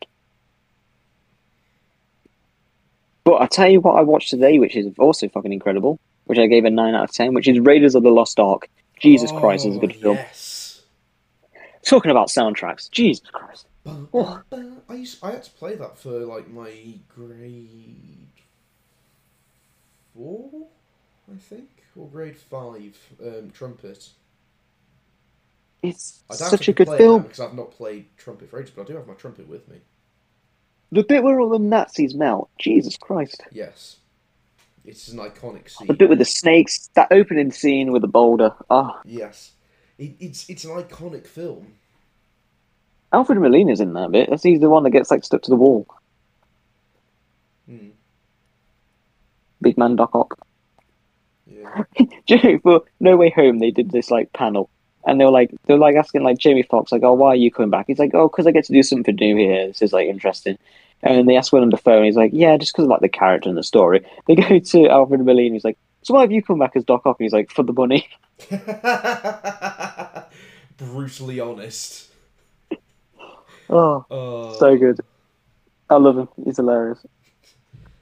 [3.25, 6.47] But I tell you what, I watched today, which is also fucking incredible, which I
[6.47, 8.69] gave a nine out of ten, which is Raiders of the Lost Ark.
[9.01, 10.19] Jesus Christ, is a good Oh, film.
[11.85, 13.67] Talking about soundtracks, Jesus Christ.
[13.87, 14.43] Oh.
[14.89, 16.73] I used, I had to play that for like my
[17.15, 18.27] grade
[20.15, 20.51] four,
[21.33, 24.11] I think, or grade five um, trumpet.
[25.83, 27.23] It's such a good film.
[27.23, 29.79] because I've not played trumpet for ages, but I do have my trumpet with me.
[30.93, 33.43] The bit where all the Nazis melt, Jesus Christ.
[33.51, 33.97] Yes,
[34.85, 35.87] it's an iconic scene.
[35.87, 38.55] The bit with the snakes, that opening scene with the boulder.
[38.69, 39.53] Ah, Yes,
[40.01, 41.75] it, it's it's an iconic film.
[43.13, 44.31] Alfred Molina's in that bit.
[44.31, 45.87] That's he's the one that gets like stuck to the wall.
[47.69, 47.91] Hmm.
[49.61, 50.39] Big man Doc Ock.
[51.47, 51.83] Yeah.
[52.63, 54.71] For No Way Home, they did this like panel,
[55.05, 57.37] and they were like, they were like asking like Jamie Foxx like, "Oh, why are
[57.37, 59.67] you coming back?" He's like, "Oh, because I get to do something new here.
[59.67, 60.57] This is like interesting."
[61.03, 62.05] And they ask asked on the phone.
[62.05, 64.89] he's like, "Yeah, just because of like the character and the story." They go to
[64.89, 67.33] Alfred Molina, he's like, "So why have you come back as Doc Ock?" And he's
[67.33, 68.09] like, "For the money."
[70.79, 72.09] Brutally honest.
[73.73, 74.59] Oh, Oh.
[74.59, 74.99] so good.
[75.89, 76.29] I love him.
[76.45, 76.99] He's hilarious.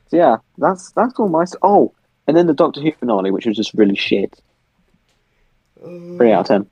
[0.06, 1.44] So yeah, that's that's all my.
[1.60, 1.92] Oh,
[2.26, 4.40] and then the Doctor Who finale, which was just really shit.
[5.78, 6.70] Uh, Three out of ten.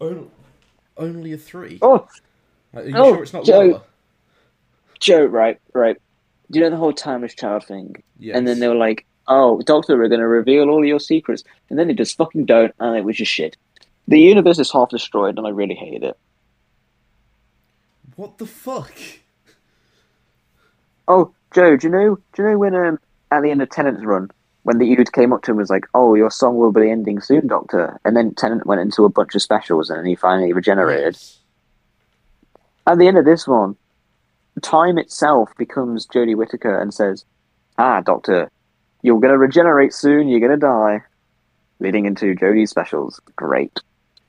[0.00, 0.28] Only,
[0.96, 1.80] only a three.
[1.82, 2.06] Oh,
[2.74, 3.60] Are you oh, sure it's not Joe.
[3.60, 3.82] lower?
[5.00, 5.96] Joe, right, right.
[6.52, 8.04] Do you know the whole timeless child thing?
[8.20, 8.36] Yes.
[8.36, 11.78] And then they were like, "Oh, Doctor, we're going to reveal all your secrets," and
[11.78, 13.56] then they just fucking don't, and it was just shit.
[14.08, 16.18] The universe is half destroyed, and I really hated it.
[18.16, 18.92] What the fuck?
[21.06, 22.18] Oh, Joe, do you know?
[22.34, 22.98] Do you know when um,
[23.30, 24.30] at the end of Tennant's run,
[24.64, 26.90] when the Ood came up to him and was like, "Oh, your song will be
[26.90, 30.52] ending soon, Doctor," and then Tennant went into a bunch of specials, and he finally
[30.52, 31.14] regenerated.
[31.14, 31.38] Yes.
[32.86, 33.76] At the end of this one,
[34.62, 37.24] time itself becomes Jodie Whittaker and says,
[37.78, 38.50] "Ah, Doctor,
[39.02, 40.28] you're going to regenerate soon.
[40.28, 41.02] You're going to die."
[41.80, 43.20] Leading into Jodie's specials.
[43.36, 43.78] Great.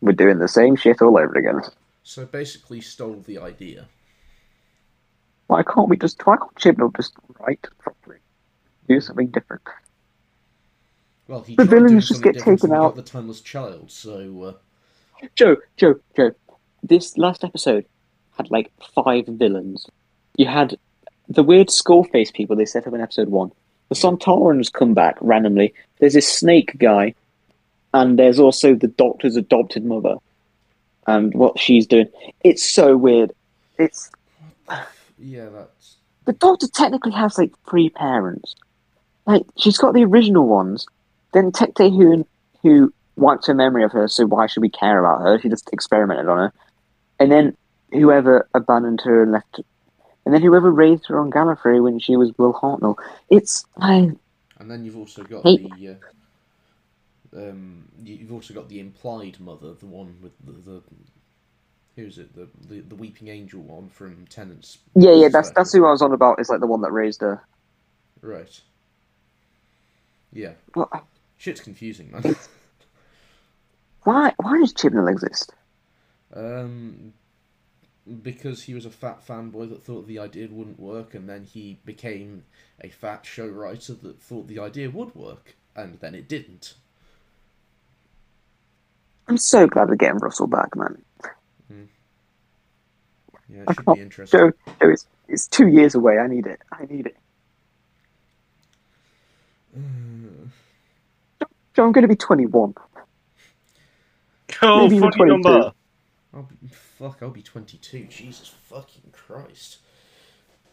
[0.01, 1.61] We're doing the same shit all over again.
[2.03, 3.87] So basically, stole the idea.
[5.47, 6.25] Why can't we just?
[6.25, 8.17] Why can't Chibnall just write properly?
[8.87, 9.63] Do something different.
[11.27, 12.95] Well, he The tried doing villains just get taken out.
[12.95, 13.91] got the timeless child.
[13.91, 16.31] So uh, Joe, Joe, Joe.
[16.83, 17.85] This last episode
[18.37, 19.87] had like five villains.
[20.37, 20.77] You had
[21.27, 23.51] the weird skull face people they set up in episode one.
[23.89, 25.73] The Sontarans come back randomly.
[25.99, 27.15] There's this snake guy,
[27.93, 30.15] and there's also the Doctor's adopted mother,
[31.07, 32.07] and what she's doing.
[32.43, 33.31] It's so weird.
[33.77, 34.11] It's
[35.17, 38.55] yeah, that's the Doctor technically has like three parents.
[39.25, 40.85] Like she's got the original ones,
[41.33, 42.25] then Tecteun,
[42.61, 44.07] who wiped her memory of her.
[44.07, 45.39] So why should we care about her?
[45.39, 46.53] She just experimented on her,
[47.19, 47.57] and then
[47.91, 49.61] whoever abandoned her and left,
[50.29, 52.97] and then whoever raised her on Gallifrey when she was Will Hartnell.
[53.31, 54.11] It's I
[54.59, 55.57] and then you've also got Hey.
[55.57, 55.97] the.
[57.33, 60.81] Uh, um, you- you've also got the implied mother, the one with the, the
[61.95, 64.77] who's it, the, the the weeping angel one from Tennant's.
[64.93, 66.39] yeah yeah that's that's who I was on about.
[66.39, 67.41] Is like the one that raised her.
[68.21, 68.61] Right.
[70.31, 70.89] Yeah, But
[71.37, 72.35] shit's confusing, man.
[74.03, 75.53] why why does Chibnall exist?
[76.35, 77.13] Um,
[78.23, 81.79] because he was a fat fanboy that thought the idea wouldn't work, and then he
[81.85, 82.43] became
[82.81, 86.73] a fat show writer that thought the idea would work, and then it didn't.
[89.27, 91.01] I'm so glad we're getting Russell back, man.
[91.67, 91.83] Hmm.
[93.47, 94.39] Yeah, I should can't- be interesting.
[94.39, 96.17] Joe, Joe, it's it's two years away.
[96.17, 96.59] I need it.
[96.71, 97.17] I need it.
[101.75, 102.73] Joe, I'm going to be 21.
[104.61, 105.49] Oh, Maybe even funny 22.
[105.49, 105.71] number.
[106.33, 106.55] I'll be,
[106.99, 108.05] fuck, I'll be 22.
[108.05, 109.77] Jesus fucking Christ.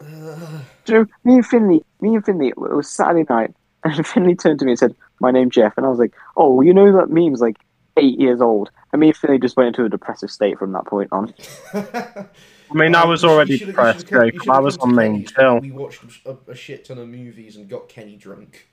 [0.00, 3.54] Uh, Joe, me and Finley, me and Finley, it was Saturday night,
[3.84, 6.60] and Finley turned to me and said, "My name's Jeff," and I was like, "Oh,
[6.60, 7.56] you know that meme's like
[7.96, 10.84] eight years old." And me and Finley just went into a depressive state from that
[10.84, 11.32] point on.
[11.74, 14.48] I mean, I was already depressed, should've come- you Jake.
[14.50, 15.58] I was on to main Kenny's chill.
[15.60, 18.66] We watched a, a shit ton of movies and got Kenny drunk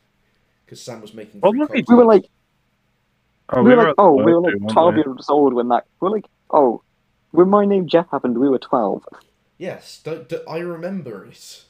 [0.65, 1.39] because Sam was making.
[1.39, 1.85] What free were we cocktails.
[1.87, 2.25] We were like,
[3.49, 5.85] Oh, we were like, oh, we were like twelve years old when that.
[5.99, 6.81] We are like, oh,
[7.33, 9.03] when my name Jeff happened, we were twelve.
[9.57, 11.63] Yes, don't, don't- I remember it.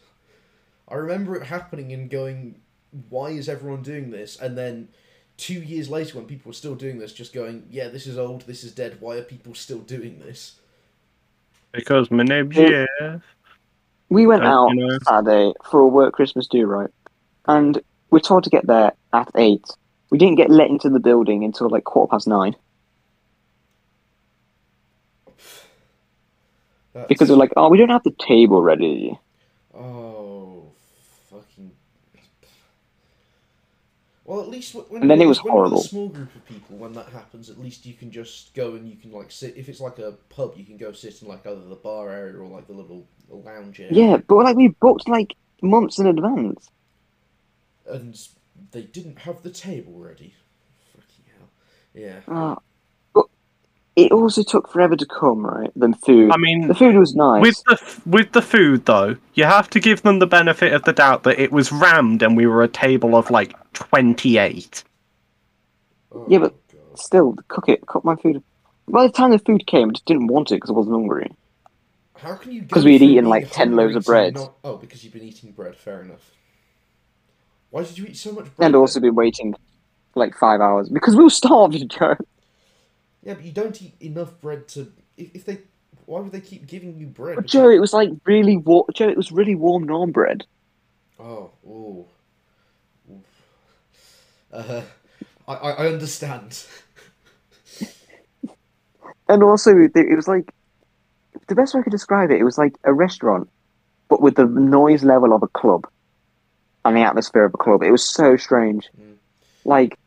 [0.88, 2.60] I remember it happening and going,
[3.10, 4.38] why is everyone doing this?
[4.40, 4.90] And then
[5.38, 8.42] two years later, when people were still doing this, just going, yeah, this is old,
[8.42, 10.60] this is dead, why are people still doing this?
[11.72, 12.86] Because my name's Yeah.
[13.00, 13.22] Jeff.
[14.10, 14.98] We went out you know.
[15.04, 16.92] Saturday for a work Christmas do right,
[17.48, 17.82] and
[18.12, 19.66] we're told to get there at eight.
[20.12, 22.56] We didn't get let into the building until like quarter past nine.
[26.94, 27.08] That's...
[27.08, 29.18] because they're like, oh, we don't have the table ready.
[29.74, 30.72] Oh,
[31.30, 31.72] fucking.
[34.26, 35.80] Well, at least when And then it was horrible.
[35.80, 38.88] a small group of people, when that happens, at least you can just go and
[38.88, 39.58] you can like sit.
[39.58, 42.38] If it's like a pub, you can go sit in like either the bar area
[42.38, 43.92] or like the little lounge area.
[43.94, 46.70] Yeah, but like we booked like months in advance.
[47.86, 48.18] And
[48.72, 50.36] they didn't have the table ready.
[50.94, 51.50] Fucking hell.
[51.94, 52.20] Yeah.
[52.28, 52.56] Uh,
[53.96, 55.70] it also took forever to come, right?
[55.76, 56.32] Than food.
[56.32, 57.42] I mean, the food was nice.
[57.42, 60.94] with the with the food though, you have to give them the benefit of the
[60.94, 64.84] doubt that it was rammed and we were a table of like twenty eight.
[66.12, 67.00] Oh, Yeah, but- God.
[67.00, 68.44] Still, cook it, cook my food.
[68.88, 71.32] By the time the food came, I just didn't want it because I wasn't hungry.
[72.18, 72.62] How can you?
[72.62, 74.36] Because we had eaten, like, 10 loaves of bread.
[74.36, 75.76] not- Oh, because you've been eating bread.
[75.76, 76.32] Fair enough.
[77.72, 78.68] Why did you eat so much bread?
[78.68, 79.56] And also been waiting
[80.14, 82.16] like five hours because we were starving, Joe.
[83.24, 84.92] Yeah, but you don't eat enough bread to.
[85.18, 85.60] If, if they,
[86.06, 87.38] why would they keep giving you bread?
[87.38, 88.86] But Joe, it was like really warm.
[88.94, 90.46] Joe, it was really warm non bread.
[91.20, 92.06] Oh, ooh.
[94.52, 94.82] Uh,
[95.48, 96.66] I, I I understand.
[99.30, 100.54] And also, it it was like
[101.48, 102.40] the best way I could describe it.
[102.40, 103.50] It was like a restaurant,
[104.10, 105.88] but with the noise level of a club
[106.86, 107.84] and the atmosphere of a club.
[107.84, 108.90] It was so strange.
[109.00, 109.16] Mm.
[109.66, 109.98] Like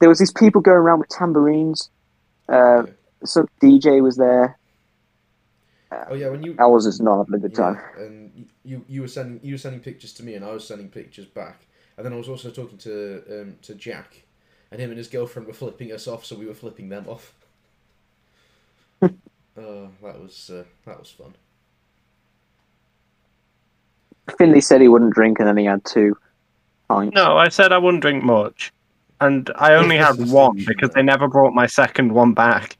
[0.00, 1.90] there was these people going around with tambourines.
[2.50, 2.82] Uh,
[3.24, 4.58] some DJ was there.
[6.08, 7.78] Oh yeah, when you I was just not having a good yeah, time.
[7.96, 10.88] and you you were sending you were sending pictures to me, and I was sending
[10.88, 11.66] pictures back,
[11.96, 14.22] and then I was also talking to um to Jack,
[14.70, 17.34] and him and his girlfriend were flipping us off, so we were flipping them off.
[19.02, 19.08] uh,
[19.56, 21.34] that was uh, that was fun.
[24.38, 26.16] Finley said he wouldn't drink, and then he had two
[26.88, 27.14] pints.
[27.14, 28.72] No, I said I wouldn't drink much,
[29.20, 32.76] and I only had one because they never brought my second one back.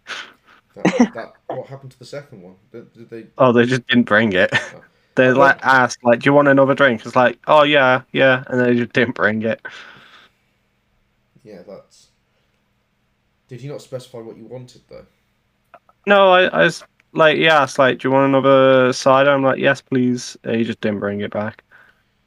[0.75, 0.85] That,
[1.15, 2.55] that what happened to the second one?
[2.73, 3.27] Did, did they?
[3.39, 4.51] Oh, they just didn't bring it.
[4.53, 4.83] Oh.
[5.17, 8.61] They like asked, like, "Do you want another drink?" It's like, "Oh yeah, yeah," and
[8.61, 9.61] they just didn't bring it.
[11.43, 12.11] Yeah, that's.
[13.49, 15.05] Did you not specify what you wanted though?
[16.07, 19.59] No, I, I was like, he asked, like, "Do you want another cider?" I'm like,
[19.59, 21.65] "Yes, please." And he just didn't bring it back.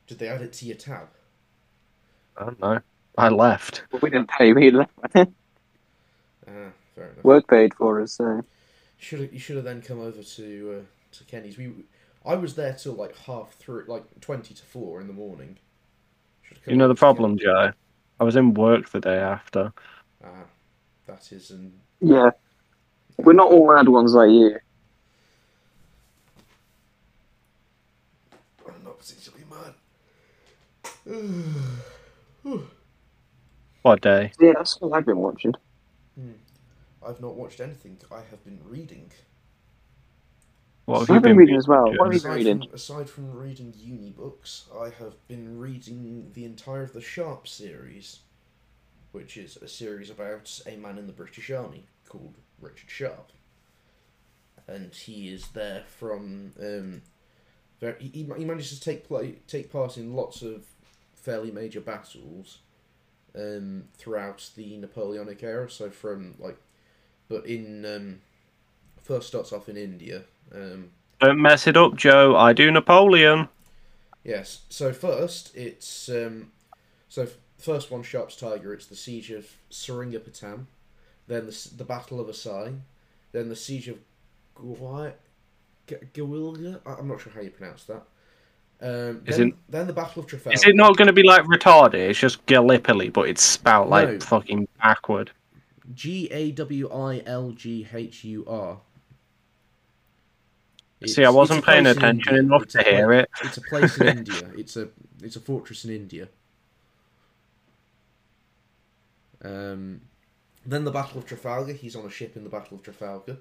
[0.06, 1.08] Did they add it to your tab?
[2.38, 2.82] I don't know.
[3.18, 3.84] I left.
[4.02, 4.54] We didn't pay.
[4.54, 4.92] We left.
[6.46, 7.24] Ah, fair enough.
[7.24, 8.12] Work paid for us.
[8.18, 8.44] So.
[8.98, 11.58] Should you should have then come over to uh, to Kenny's.
[11.58, 11.72] We
[12.26, 15.58] I was there till like half through, like twenty to four in the morning.
[16.66, 17.46] You know the problem, Kenny.
[17.46, 17.72] Joe.
[18.20, 19.72] I was in work the day after.
[20.24, 20.46] Ah,
[21.08, 22.32] that is an Yeah,
[23.18, 24.58] we're not all mad ones like you.
[28.68, 29.74] I'm not particularly mad.
[33.84, 34.32] What day?
[34.40, 35.54] Yeah, that's what I've been watching.
[37.06, 37.98] I've not watched anything.
[38.12, 39.12] I have been reading.
[40.86, 41.94] What have I've been been reading as well.
[41.96, 42.60] What have you been Aside reading?
[42.60, 47.48] from, aside from reading uni books, I have been reading the entire of the Sharpe
[47.48, 48.20] series,
[49.12, 53.32] which is a series about a man in the British Army called Richard Sharpe.
[54.68, 56.54] And he is there from.
[56.60, 57.02] Um,
[57.80, 60.66] very, he, he he manages to take play, take part in lots of
[61.16, 62.60] fairly major battles
[63.36, 65.70] um, throughout the Napoleonic era.
[65.70, 66.58] So from like,
[67.30, 68.22] but in um,
[69.02, 70.24] first starts off in India.
[70.54, 72.36] Um, Don't mess it up, Joe.
[72.36, 73.50] I do Napoleon.
[74.24, 74.62] Yes.
[74.70, 76.52] So first, it's um,
[77.10, 77.28] so
[77.58, 78.74] first one Sharpe's Tiger.
[78.74, 80.66] It's the siege of Seringapatam,
[81.28, 82.80] then the the Battle of Assaye,
[83.32, 84.00] then the siege of
[84.56, 85.14] Gwai,
[85.88, 85.96] G-
[86.86, 88.04] I'm not sure how you pronounce that.
[88.84, 90.54] Um, Is then, it- then the Battle of Trafalgar.
[90.56, 91.94] Is it not going to be like retarded?
[92.10, 94.20] It's just Gallipoli, but it's spelled like No.
[94.20, 95.32] fucking backward.
[95.96, 98.80] G A W I L G H U R.
[101.06, 103.30] See, I wasn't paying place in attention enough to hear it.
[103.44, 104.52] It's a place in India.
[104.58, 104.90] It's a
[105.22, 106.28] it's a fortress in India.
[109.44, 110.02] Um,
[110.66, 111.74] then the Battle of Trafalgar.
[111.74, 113.38] He's on a ship in the Battle of Trafalgar,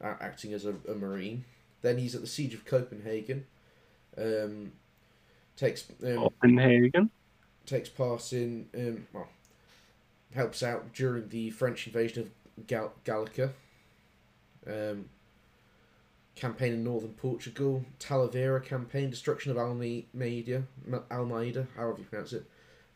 [0.00, 1.44] uh, acting as a, a marine.
[1.82, 3.46] Then he's at the siege of Copenhagen.
[4.18, 4.72] Um,
[5.56, 7.10] takes um, Copenhagen.
[7.66, 9.28] takes part in um, well,
[10.34, 13.52] helps out during the French invasion of Gal- Gallica.
[14.66, 15.06] Um,
[16.38, 20.62] campaign in northern Portugal, Talavera campaign, destruction of Almeida,
[21.10, 22.44] Almeida, however you pronounce it,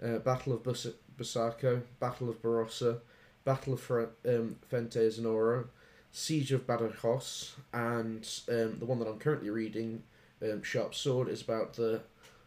[0.02, 0.86] uh, Battle of Bus-
[1.18, 3.00] Busaco, Battle of Barrosa,
[3.44, 5.66] Battle of Fre- um, Noro,
[6.12, 10.02] Siege of Badajoz, and um, the one that I'm currently reading,
[10.42, 12.00] um, Sharp Sword, is about the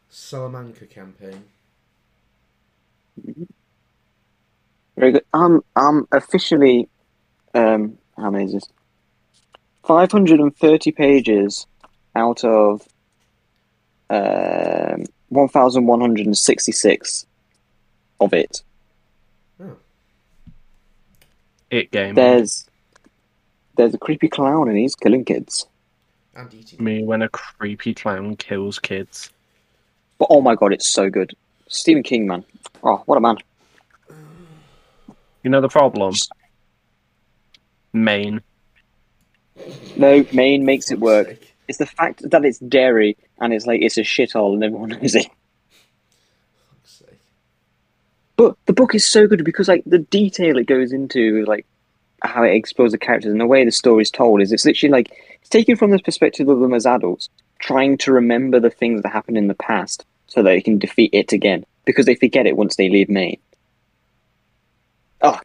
[0.09, 1.43] Salamanca campaign.
[4.97, 5.25] Very good.
[5.33, 6.89] I'm I'm officially
[7.53, 8.69] um how many is this?
[9.85, 11.67] 530 pages
[12.15, 12.87] out of
[14.09, 17.25] um, 1,166
[18.19, 18.63] of it.
[21.71, 22.15] It game.
[22.15, 22.69] There's
[23.75, 25.67] there's a creepy clown and he's killing kids.
[26.35, 26.83] And eating.
[26.83, 29.29] Me when a creepy clown kills kids.
[30.17, 31.35] But oh my god, it's so good.
[31.67, 32.43] Stephen King, man.
[32.83, 33.37] Oh, what a man.
[35.43, 36.13] You know the problem?
[37.93, 38.41] Maine.
[39.95, 41.37] No, Maine makes it work.
[41.67, 45.15] It's the fact that it's Derry and it's like it's a shithole and everyone knows
[45.15, 45.27] it.
[48.35, 51.65] But the book is so good because like the detail it goes into, like
[52.29, 54.91] how it explores the characters and the way the story is told is it's literally
[54.91, 57.29] like it's taken from the perspective of them as adults,
[57.59, 61.11] trying to remember the things that happened in the past so that they can defeat
[61.13, 61.65] it again.
[61.85, 63.39] Because they forget it once they leave Maine.
[65.21, 65.39] Oh,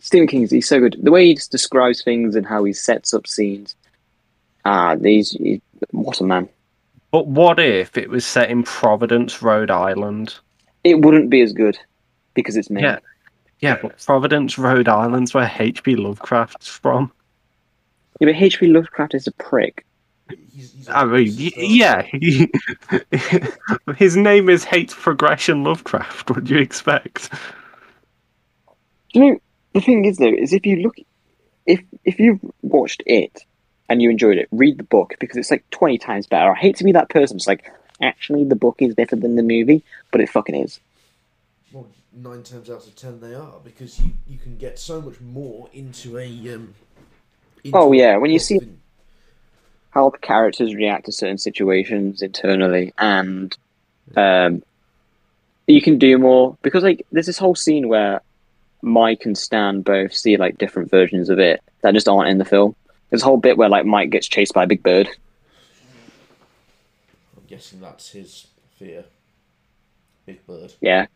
[0.00, 0.98] Stephen King's he's so good.
[1.02, 3.74] The way he just describes things and how he sets up scenes.
[4.64, 6.48] Ah, these he, what a man.
[7.10, 10.34] But what if it was set in Providence, Rhode Island?
[10.84, 11.78] It wouldn't be as good
[12.34, 12.84] because it's Maine.
[12.84, 12.98] Yeah.
[13.60, 15.96] Yeah, but Providence, Rhode Island's where H.P.
[15.96, 17.10] Lovecraft's from.
[18.20, 18.68] Yeah, but H.P.
[18.68, 19.84] Lovecraft is a prick.
[20.52, 22.02] He's, he's a I mean, y- yeah.
[23.96, 26.30] His name is Hate Progression Lovecraft.
[26.30, 27.30] What do you expect?
[29.12, 29.40] You know
[29.72, 30.96] the thing is though is if you look
[31.66, 33.44] if if you've watched it
[33.88, 36.52] and you enjoyed it, read the book because it's like twenty times better.
[36.52, 37.36] I hate to be that person.
[37.36, 37.70] It's like
[38.02, 40.78] actually the book is better than the movie, but it fucking is.
[41.72, 41.86] Well,
[42.22, 45.68] nine times out of ten they are because you, you can get so much more
[45.72, 46.74] into a um.
[47.64, 48.60] into Oh, yeah, when you see-
[49.90, 53.56] How the characters react to certain situations internally, and
[54.16, 54.62] um,
[55.66, 58.20] you can do more because like there's this whole scene where
[58.82, 62.44] Mike and Stan both see like different versions of it that just aren't in the
[62.44, 62.74] film.
[63.10, 65.08] There's a whole bit where like Mike gets chased by a big bird.
[67.36, 68.46] I'm guessing that's his
[68.78, 69.04] fear.
[70.26, 70.74] Big bird.
[70.80, 71.06] Yeah,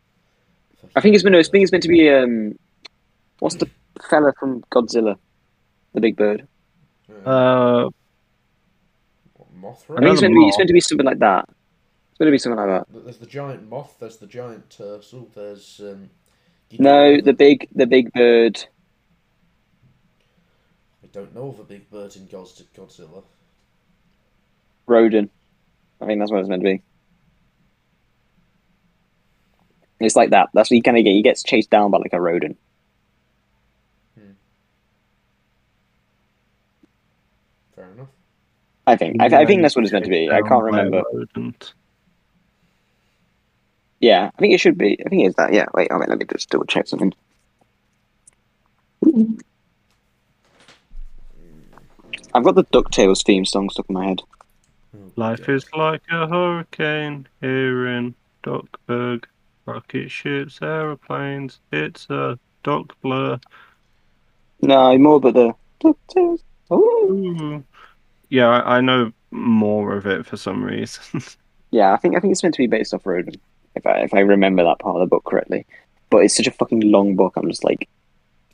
[0.95, 1.33] I think it's meant.
[1.33, 2.09] No, I think it's meant to be.
[2.09, 2.57] Um,
[3.39, 3.69] what's the
[4.09, 5.17] fella from Godzilla?
[5.93, 6.47] The big bird.
[7.25, 7.89] Uh,
[9.33, 10.47] What, I think it's the meant to be.
[10.47, 11.45] It's meant to be something like that.
[12.11, 13.03] It's meant to be something like that.
[13.03, 13.95] There's the giant moth.
[13.99, 15.29] There's the giant turtle.
[15.33, 16.09] There's um.
[16.79, 18.65] No, don't the big, the big bird.
[21.03, 23.23] I don't know of a big bird in Godzilla.
[24.87, 25.29] Rodan.
[26.01, 26.81] I think that's what it's meant to be.
[30.03, 30.49] It's like that.
[30.53, 31.11] That's what you kind of get.
[31.11, 32.57] He gets chased down by like a rodent.
[34.17, 34.31] Hmm.
[37.75, 38.07] Fair enough.
[38.85, 39.21] I think.
[39.21, 40.29] I, I think that's what it's meant to be.
[40.29, 41.03] I can't remember.
[43.99, 44.99] Yeah, I think it should be.
[45.05, 45.53] I think it's that.
[45.53, 45.67] Yeah.
[45.73, 45.89] Wait.
[45.89, 47.13] I mean, let me just double check something.
[52.35, 54.21] I've got the Ducktales theme song stuck in my head.
[55.15, 59.25] Life is like a hurricane here in Duckburg.
[59.65, 61.59] Rocket ships, aeroplanes.
[61.71, 63.39] It's a duck blur.
[64.61, 65.53] No, more but the.
[66.73, 67.63] Ooh.
[68.29, 71.21] Yeah, I, I know more of it for some reason.
[71.73, 73.33] Yeah, I think I think it's meant to be based off Rodan,
[73.73, 75.65] if I if I remember that part of the book correctly.
[76.11, 77.33] But it's such a fucking long book.
[77.35, 77.89] I'm just like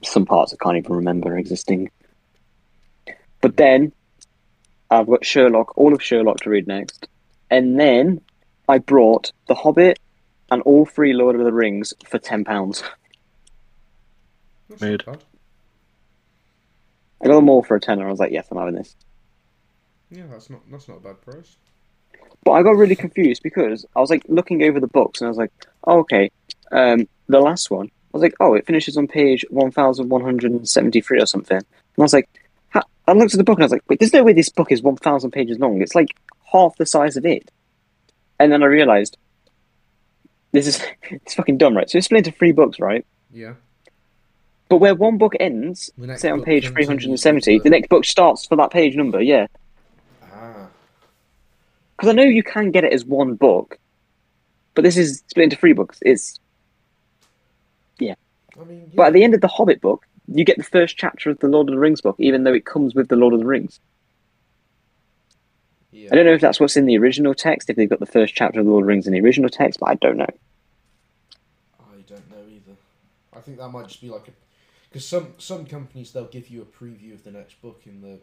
[0.03, 1.91] some parts I can't even remember existing.
[3.41, 3.91] But then
[4.89, 7.09] I've got Sherlock, all of Sherlock to read next,
[7.49, 8.21] and then
[8.69, 9.99] I brought The Hobbit
[10.51, 12.83] and all three Lord of the Rings for ten pounds.
[14.69, 15.05] That's not Mid.
[15.05, 15.23] bad.
[17.21, 18.07] I got them all for a tenner.
[18.07, 18.95] I was like, yes, I'm having this.
[20.09, 21.57] Yeah, that's not that's not a bad price.
[22.43, 25.29] But I got really confused because I was like looking over the books and I
[25.29, 25.51] was like,
[25.85, 26.31] oh, okay,
[26.71, 27.87] um, the last one.
[27.87, 31.57] I was like, oh, it finishes on page 1173 or something.
[31.57, 31.65] And
[31.97, 32.27] I was like,
[32.69, 34.49] ha- I looked at the book and I was like, wait, there's no way this
[34.49, 35.81] book is 1000 pages long.
[35.81, 36.15] It's like
[36.51, 37.51] half the size of it.
[38.39, 39.17] And then I realized
[40.51, 41.89] this is it's fucking dumb, right?
[41.89, 43.05] So it's split into three books, right?
[43.31, 43.53] Yeah.
[44.69, 48.69] But where one book ends, say on page 370, the next book starts for that
[48.69, 49.47] page number, yeah.
[50.31, 50.67] Ah.
[51.97, 53.79] Because I know you can get it as one book,
[54.75, 55.97] but this is split into three books.
[56.03, 56.39] It's
[57.97, 58.13] Yeah.
[58.61, 58.93] I mean, yeah.
[58.93, 61.47] But at the end of the Hobbit book, you get the first chapter of the
[61.47, 63.79] Lord of the Rings book, even though it comes with the Lord of the Rings.
[65.91, 66.09] Yeah.
[66.11, 68.35] I don't know if that's what's in the original text, if they've got the first
[68.35, 70.27] chapter of the Lord of the Rings in the original text, but I don't know.
[71.79, 72.77] I don't know either.
[73.33, 74.31] I think that might just be like a
[74.89, 78.19] because some some companies they'll give you a preview of the next book in the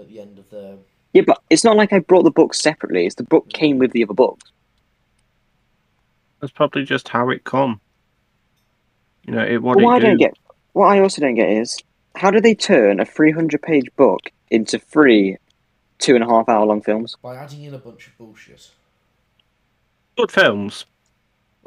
[0.00, 0.76] at the end of their
[1.12, 3.06] Yeah, but it's not like I brought the book separately.
[3.06, 4.50] It's the book came with the other books.
[6.40, 7.80] That's probably just how it come.
[9.24, 10.06] You know, it what But what I do.
[10.06, 10.34] don't get,
[10.72, 11.78] what I also don't get is,
[12.14, 14.20] how do they turn a 300 page book
[14.50, 15.36] into three
[15.98, 17.16] two and a half hour long films.
[17.22, 18.70] By adding in a bunch of bullshit.
[20.16, 20.84] Good films.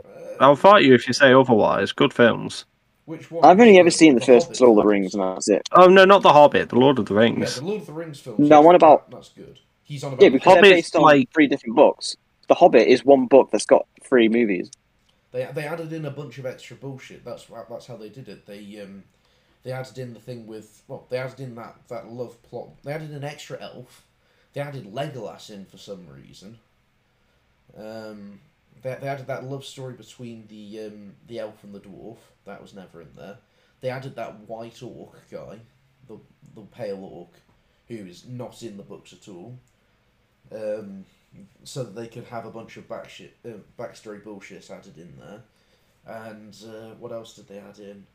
[0.03, 0.07] Uh,
[0.39, 1.91] I'll fight you if you say otherwise.
[1.91, 2.65] Good films.
[3.05, 3.43] which one?
[3.45, 4.89] I've only ever seen the first Hobbit Lord of the?
[4.89, 5.67] Rings, and that's it.
[5.73, 6.69] Oh no, not the Hobbit.
[6.69, 7.55] The Lord of the Yeah, Rings.
[7.55, 8.39] the Lord of the Rings films.
[8.39, 9.59] No, yes, what about- That's good.
[9.83, 12.15] He's on about Yeah, because they're based on like- three different books.
[12.47, 14.71] The Hobbit is one book that's got three movies.
[15.31, 17.23] They they added in a bunch of extra bullshit.
[17.23, 18.45] That's that's how they did it.
[18.45, 19.03] They um
[19.63, 22.69] they added in the thing with well they added in that that love plot.
[22.83, 24.05] They added an extra elf.
[24.53, 26.57] They added Legolas in for some reason.
[27.77, 28.39] Um,
[28.81, 32.17] they, they added that love story between the um the elf and the dwarf.
[32.45, 33.37] That was never in there.
[33.79, 35.59] They added that white orc guy,
[36.07, 36.17] the
[36.55, 37.31] the pale orc,
[37.87, 39.57] who is not in the books at all.
[40.51, 41.05] Um,
[41.63, 45.41] so that they could have a bunch of backshit, uh, backstory bullshit added in there.
[46.05, 48.05] And uh, what else did they add in?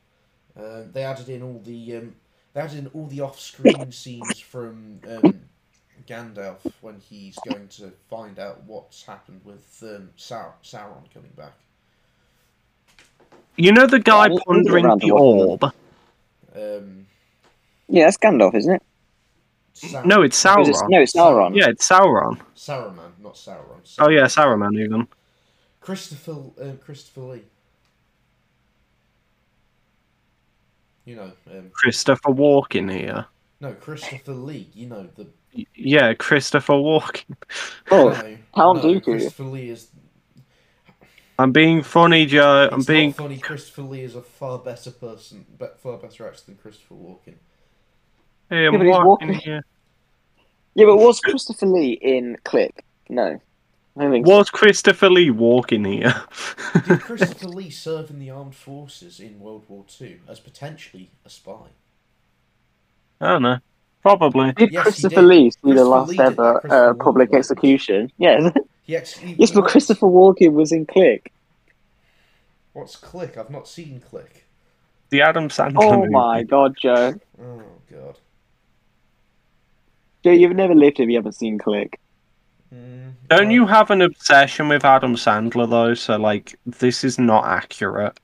[0.55, 2.15] Uh, they added in all the um,
[2.53, 5.41] they added in all the off-screen scenes from um,
[6.07, 11.53] Gandalf when he's going to find out what's happened with um, Sau- Sauron coming back.
[13.57, 15.65] You know the guy Yeah, we'll- we'll pondering around the orb.
[16.55, 17.07] Um,
[17.89, 18.83] Yeah, that's Gandalf, isn't it?
[19.75, 20.91] Sau- No, it's Or is it- Sauron.
[20.91, 21.55] no, it's Sauron.
[21.57, 22.41] Yeah, it's Sauron.
[22.57, 23.97] Saruman, not Sauron.
[23.99, 25.07] Oh yeah, Saruman even.
[25.81, 27.43] Christopher uh, Christopher Lee.
[31.05, 33.27] You know, um, Christopher Walken here.
[33.61, 34.69] no Christopher Lee.
[34.75, 35.29] You know the Y-
[35.75, 37.37] Yeah, Christopher Walken.
[37.91, 39.05] Oh, no, Count no, Dooku.
[39.05, 39.89] Christopher Lee is.
[41.39, 42.69] I'm being funny, Joe.
[42.73, 43.09] I'm it's being.
[43.11, 43.39] not funny.
[43.39, 47.35] Christopher Lee is a far better person, be- far better actor than Christopher Walken.
[48.49, 49.33] Hey, I'm Yeah, walking walking.
[49.45, 49.61] here.
[50.75, 52.85] yeah, but was Christopher Lee in Click?
[53.09, 53.39] No,
[53.99, 54.37] I don't think so.
[54.37, 56.15] Was Christopher Lee walking here?
[56.87, 61.31] Did Christopher Lee serve in the armed forces in World War Two as potentially a
[61.31, 61.67] spy?
[63.21, 63.59] I don't know.
[64.07, 64.53] Probably.
[64.53, 65.25] Did Yes, Christopher did.
[65.25, 67.39] Lee see the last Lee ever uh, public Walken.
[67.39, 68.13] execution?
[68.19, 68.53] Yes.
[68.85, 71.33] He yes, but Christopher Walken was in Click.
[72.73, 73.37] What's Click?
[73.37, 74.45] I've not seen Click.
[75.11, 76.11] The Adam Sandler Oh movie.
[76.13, 77.15] my god, Joe.
[77.43, 78.17] Oh god.
[80.23, 81.99] Joe, you've never lived if you haven't seen Click.
[82.73, 85.95] Mm, Don't uh, you have an obsession with Adam Sandler though?
[85.95, 88.17] So like, this is not accurate.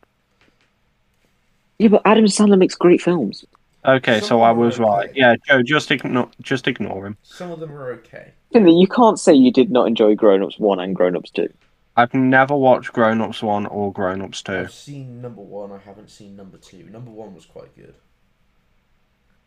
[1.81, 3.45] Yeah, but Adam Sandler makes great films.
[3.85, 5.11] Okay, Some so I of them are was right.
[5.15, 7.17] Yeah, Joe, just ignore, just ignore him.
[7.23, 8.33] Some of them are okay.
[8.53, 11.49] Finley, you can't say you did not enjoy Grown Ups 1 and Grown Ups 2.
[11.97, 14.53] I've never watched Grown Ups One or Grown Ups Two.
[14.53, 15.73] I've seen number one.
[15.73, 16.85] I haven't seen number two.
[16.85, 17.95] Number one was quite good.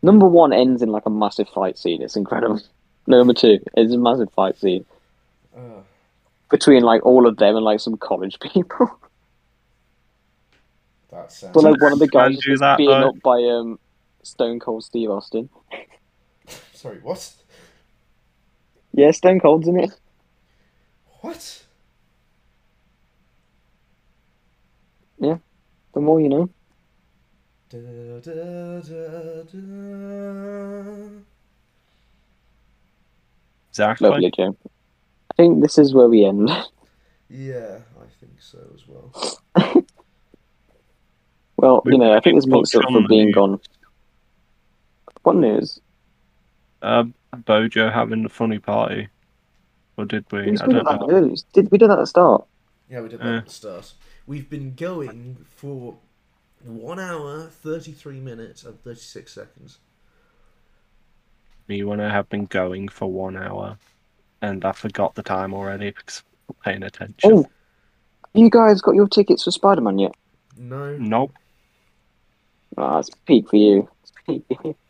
[0.03, 2.03] Number 1 ends in like a massive fight scene.
[2.03, 2.62] It's incredible.
[3.07, 4.86] Number 2 is a massive fight scene
[5.57, 5.80] Uh,
[6.52, 8.99] between like all of them and like some college people.
[11.12, 11.53] that sounds.
[11.53, 13.10] but like one of the guys do was that, beaten though.
[13.10, 13.80] up by um,
[14.26, 15.49] Stone Cold Steve Austin.
[16.73, 17.31] Sorry, what?
[18.93, 19.91] Yeah, Stone Cold's in it.
[21.22, 21.64] What?
[25.19, 25.38] Yeah,
[25.93, 26.49] the more you know.
[27.69, 31.10] Da, da, da, da.
[33.69, 34.10] Exactly.
[34.10, 34.57] Lovely, Joe.
[35.31, 36.49] I think this is where we end.
[37.30, 39.11] Yeah, I think so as well.
[41.57, 43.60] Well, you know, I think this We've makes up for being gone.
[45.26, 45.81] What news?
[46.84, 49.07] Uh, Bojo having a funny party,
[49.97, 50.41] or did we?
[50.41, 51.10] We I did don't that know.
[51.10, 51.34] earlier.
[51.52, 52.45] Did we do that at the start?
[52.88, 53.38] Yeah, we did that Yeah.
[53.38, 53.93] at the start.
[54.27, 55.95] We've been going for
[56.64, 59.80] one hour, thirty-three minutes, and thirty-six seconds.
[61.68, 63.80] Me when I have been going for one hour,
[64.43, 67.31] and I forgot the time already because I'm not paying attention.
[67.31, 67.47] Oh,
[68.35, 70.14] you guys got your tickets for Spider Man yet?
[70.56, 71.34] No, Nope.
[72.77, 73.89] Ah, it's peak for you.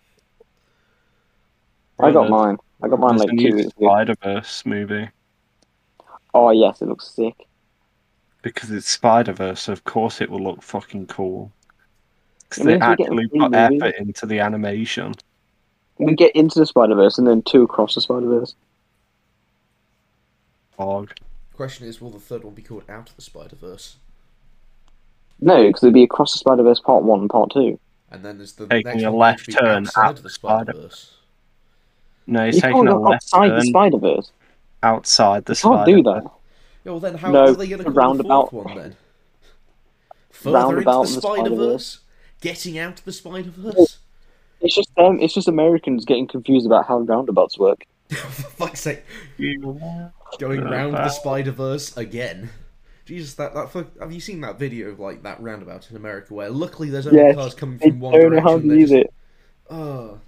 [1.99, 2.05] It's peak.
[2.07, 2.57] I got mine.
[2.83, 3.85] I got mine there's like a two new weeks ago.
[3.87, 5.09] Spider Verse movie
[6.33, 7.47] Oh yes, it looks sick.
[8.41, 9.61] because it's Spider Verse.
[9.61, 11.51] So of course, it will look fucking cool.
[12.49, 13.81] Because they means we're getting actually put movies.
[13.81, 15.15] effort into the animation.
[15.97, 18.55] We get into the Spider Verse and then two across the Spider Verse.
[20.75, 21.13] Fog.
[21.53, 23.95] Question is, will the third one be called Out of the Spider Verse?
[25.39, 27.79] No, because it'd be across the Spider Verse Part One and Part Two.
[28.11, 30.81] And then there's the Taking next a left turn out of the the Spider- Spider
[30.87, 31.11] Verse.
[32.27, 34.31] No, he's You taking can't a left outside the turn Spider Verse.
[34.83, 35.91] outside the You can't Spider.
[35.97, 36.23] do that.
[36.83, 38.77] Yeah, well then how No, are they going to a call roundabout- the fourth one
[38.77, 38.95] then?
[40.31, 41.71] Further roundabout into in the the Spider Spider-Verse.
[41.71, 41.99] Verse,
[42.41, 43.97] getting out of the Spider Verse.
[44.61, 47.85] It's just um, it's just Americans getting confused about how roundabouts work.
[48.09, 49.03] For fuck's sake,
[49.37, 49.55] Yeah.
[50.39, 52.49] going round the that- Spider Verse again.
[53.05, 56.33] Jesus, that that fuck, have you seen that video of like that roundabout in America
[56.33, 58.61] where luckily there's only Yes, cars coming They from one don't know how direction.
[58.63, 59.13] to they're use just- it.
[59.69, 60.19] Oh.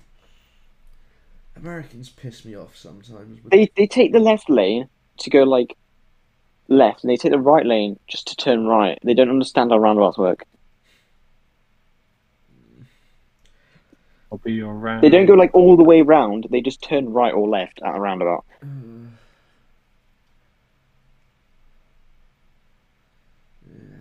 [1.57, 3.39] Americans piss me off sometimes.
[3.39, 4.89] But They they take the left lane
[5.19, 5.75] to go like
[6.67, 8.97] left, and they take the right lane just to turn right.
[9.03, 10.43] They don't understand how roundabouts work.
[14.31, 15.01] I'll be around.
[15.01, 16.47] They don't go like all the way round.
[16.51, 18.45] They just turn right or left at a roundabout.
[18.61, 18.67] Uh,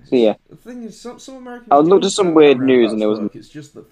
[0.04, 1.68] So yeah, The thing is, some some Americans.
[1.72, 3.86] I looked at some weird news and there was- work, It's just that.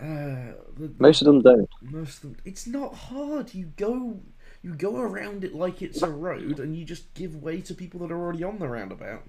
[0.00, 1.68] Uh, the, most of them don't.
[1.82, 2.36] most of them.
[2.44, 3.54] It's not hard.
[3.54, 4.20] You go,
[4.62, 8.00] you go around it like it's a road, and you just give way to people
[8.00, 9.22] that are already on the roundabout.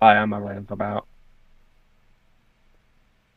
[0.00, 1.06] I am a roundabout.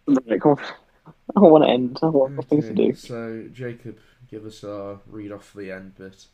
[0.07, 0.59] Right, come on.
[1.35, 1.99] I want to end.
[2.01, 2.93] I want things to do.
[2.93, 3.99] So Jacob,
[4.29, 6.25] give us our read off the end bit.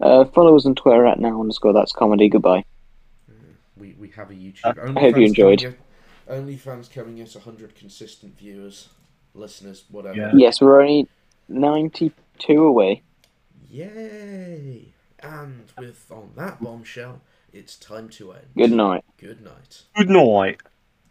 [0.00, 2.28] Uh, follow us on Twitter at now underscore that's comedy.
[2.28, 2.64] Goodbye.
[3.76, 4.96] We we have a YouTube.
[4.96, 5.76] I hope you enjoyed.
[6.26, 8.88] Coming at- OnlyFans coming at hundred consistent viewers,
[9.34, 10.16] listeners, whatever.
[10.16, 10.32] Yeah.
[10.34, 11.08] Yes, we're only
[11.48, 13.02] ninety-two away.
[13.70, 14.92] Yay!
[15.20, 17.20] And with on that bombshell,
[17.52, 18.46] it's time to end.
[18.56, 19.04] Good night.
[19.18, 19.82] Good night.
[19.96, 20.60] Good night.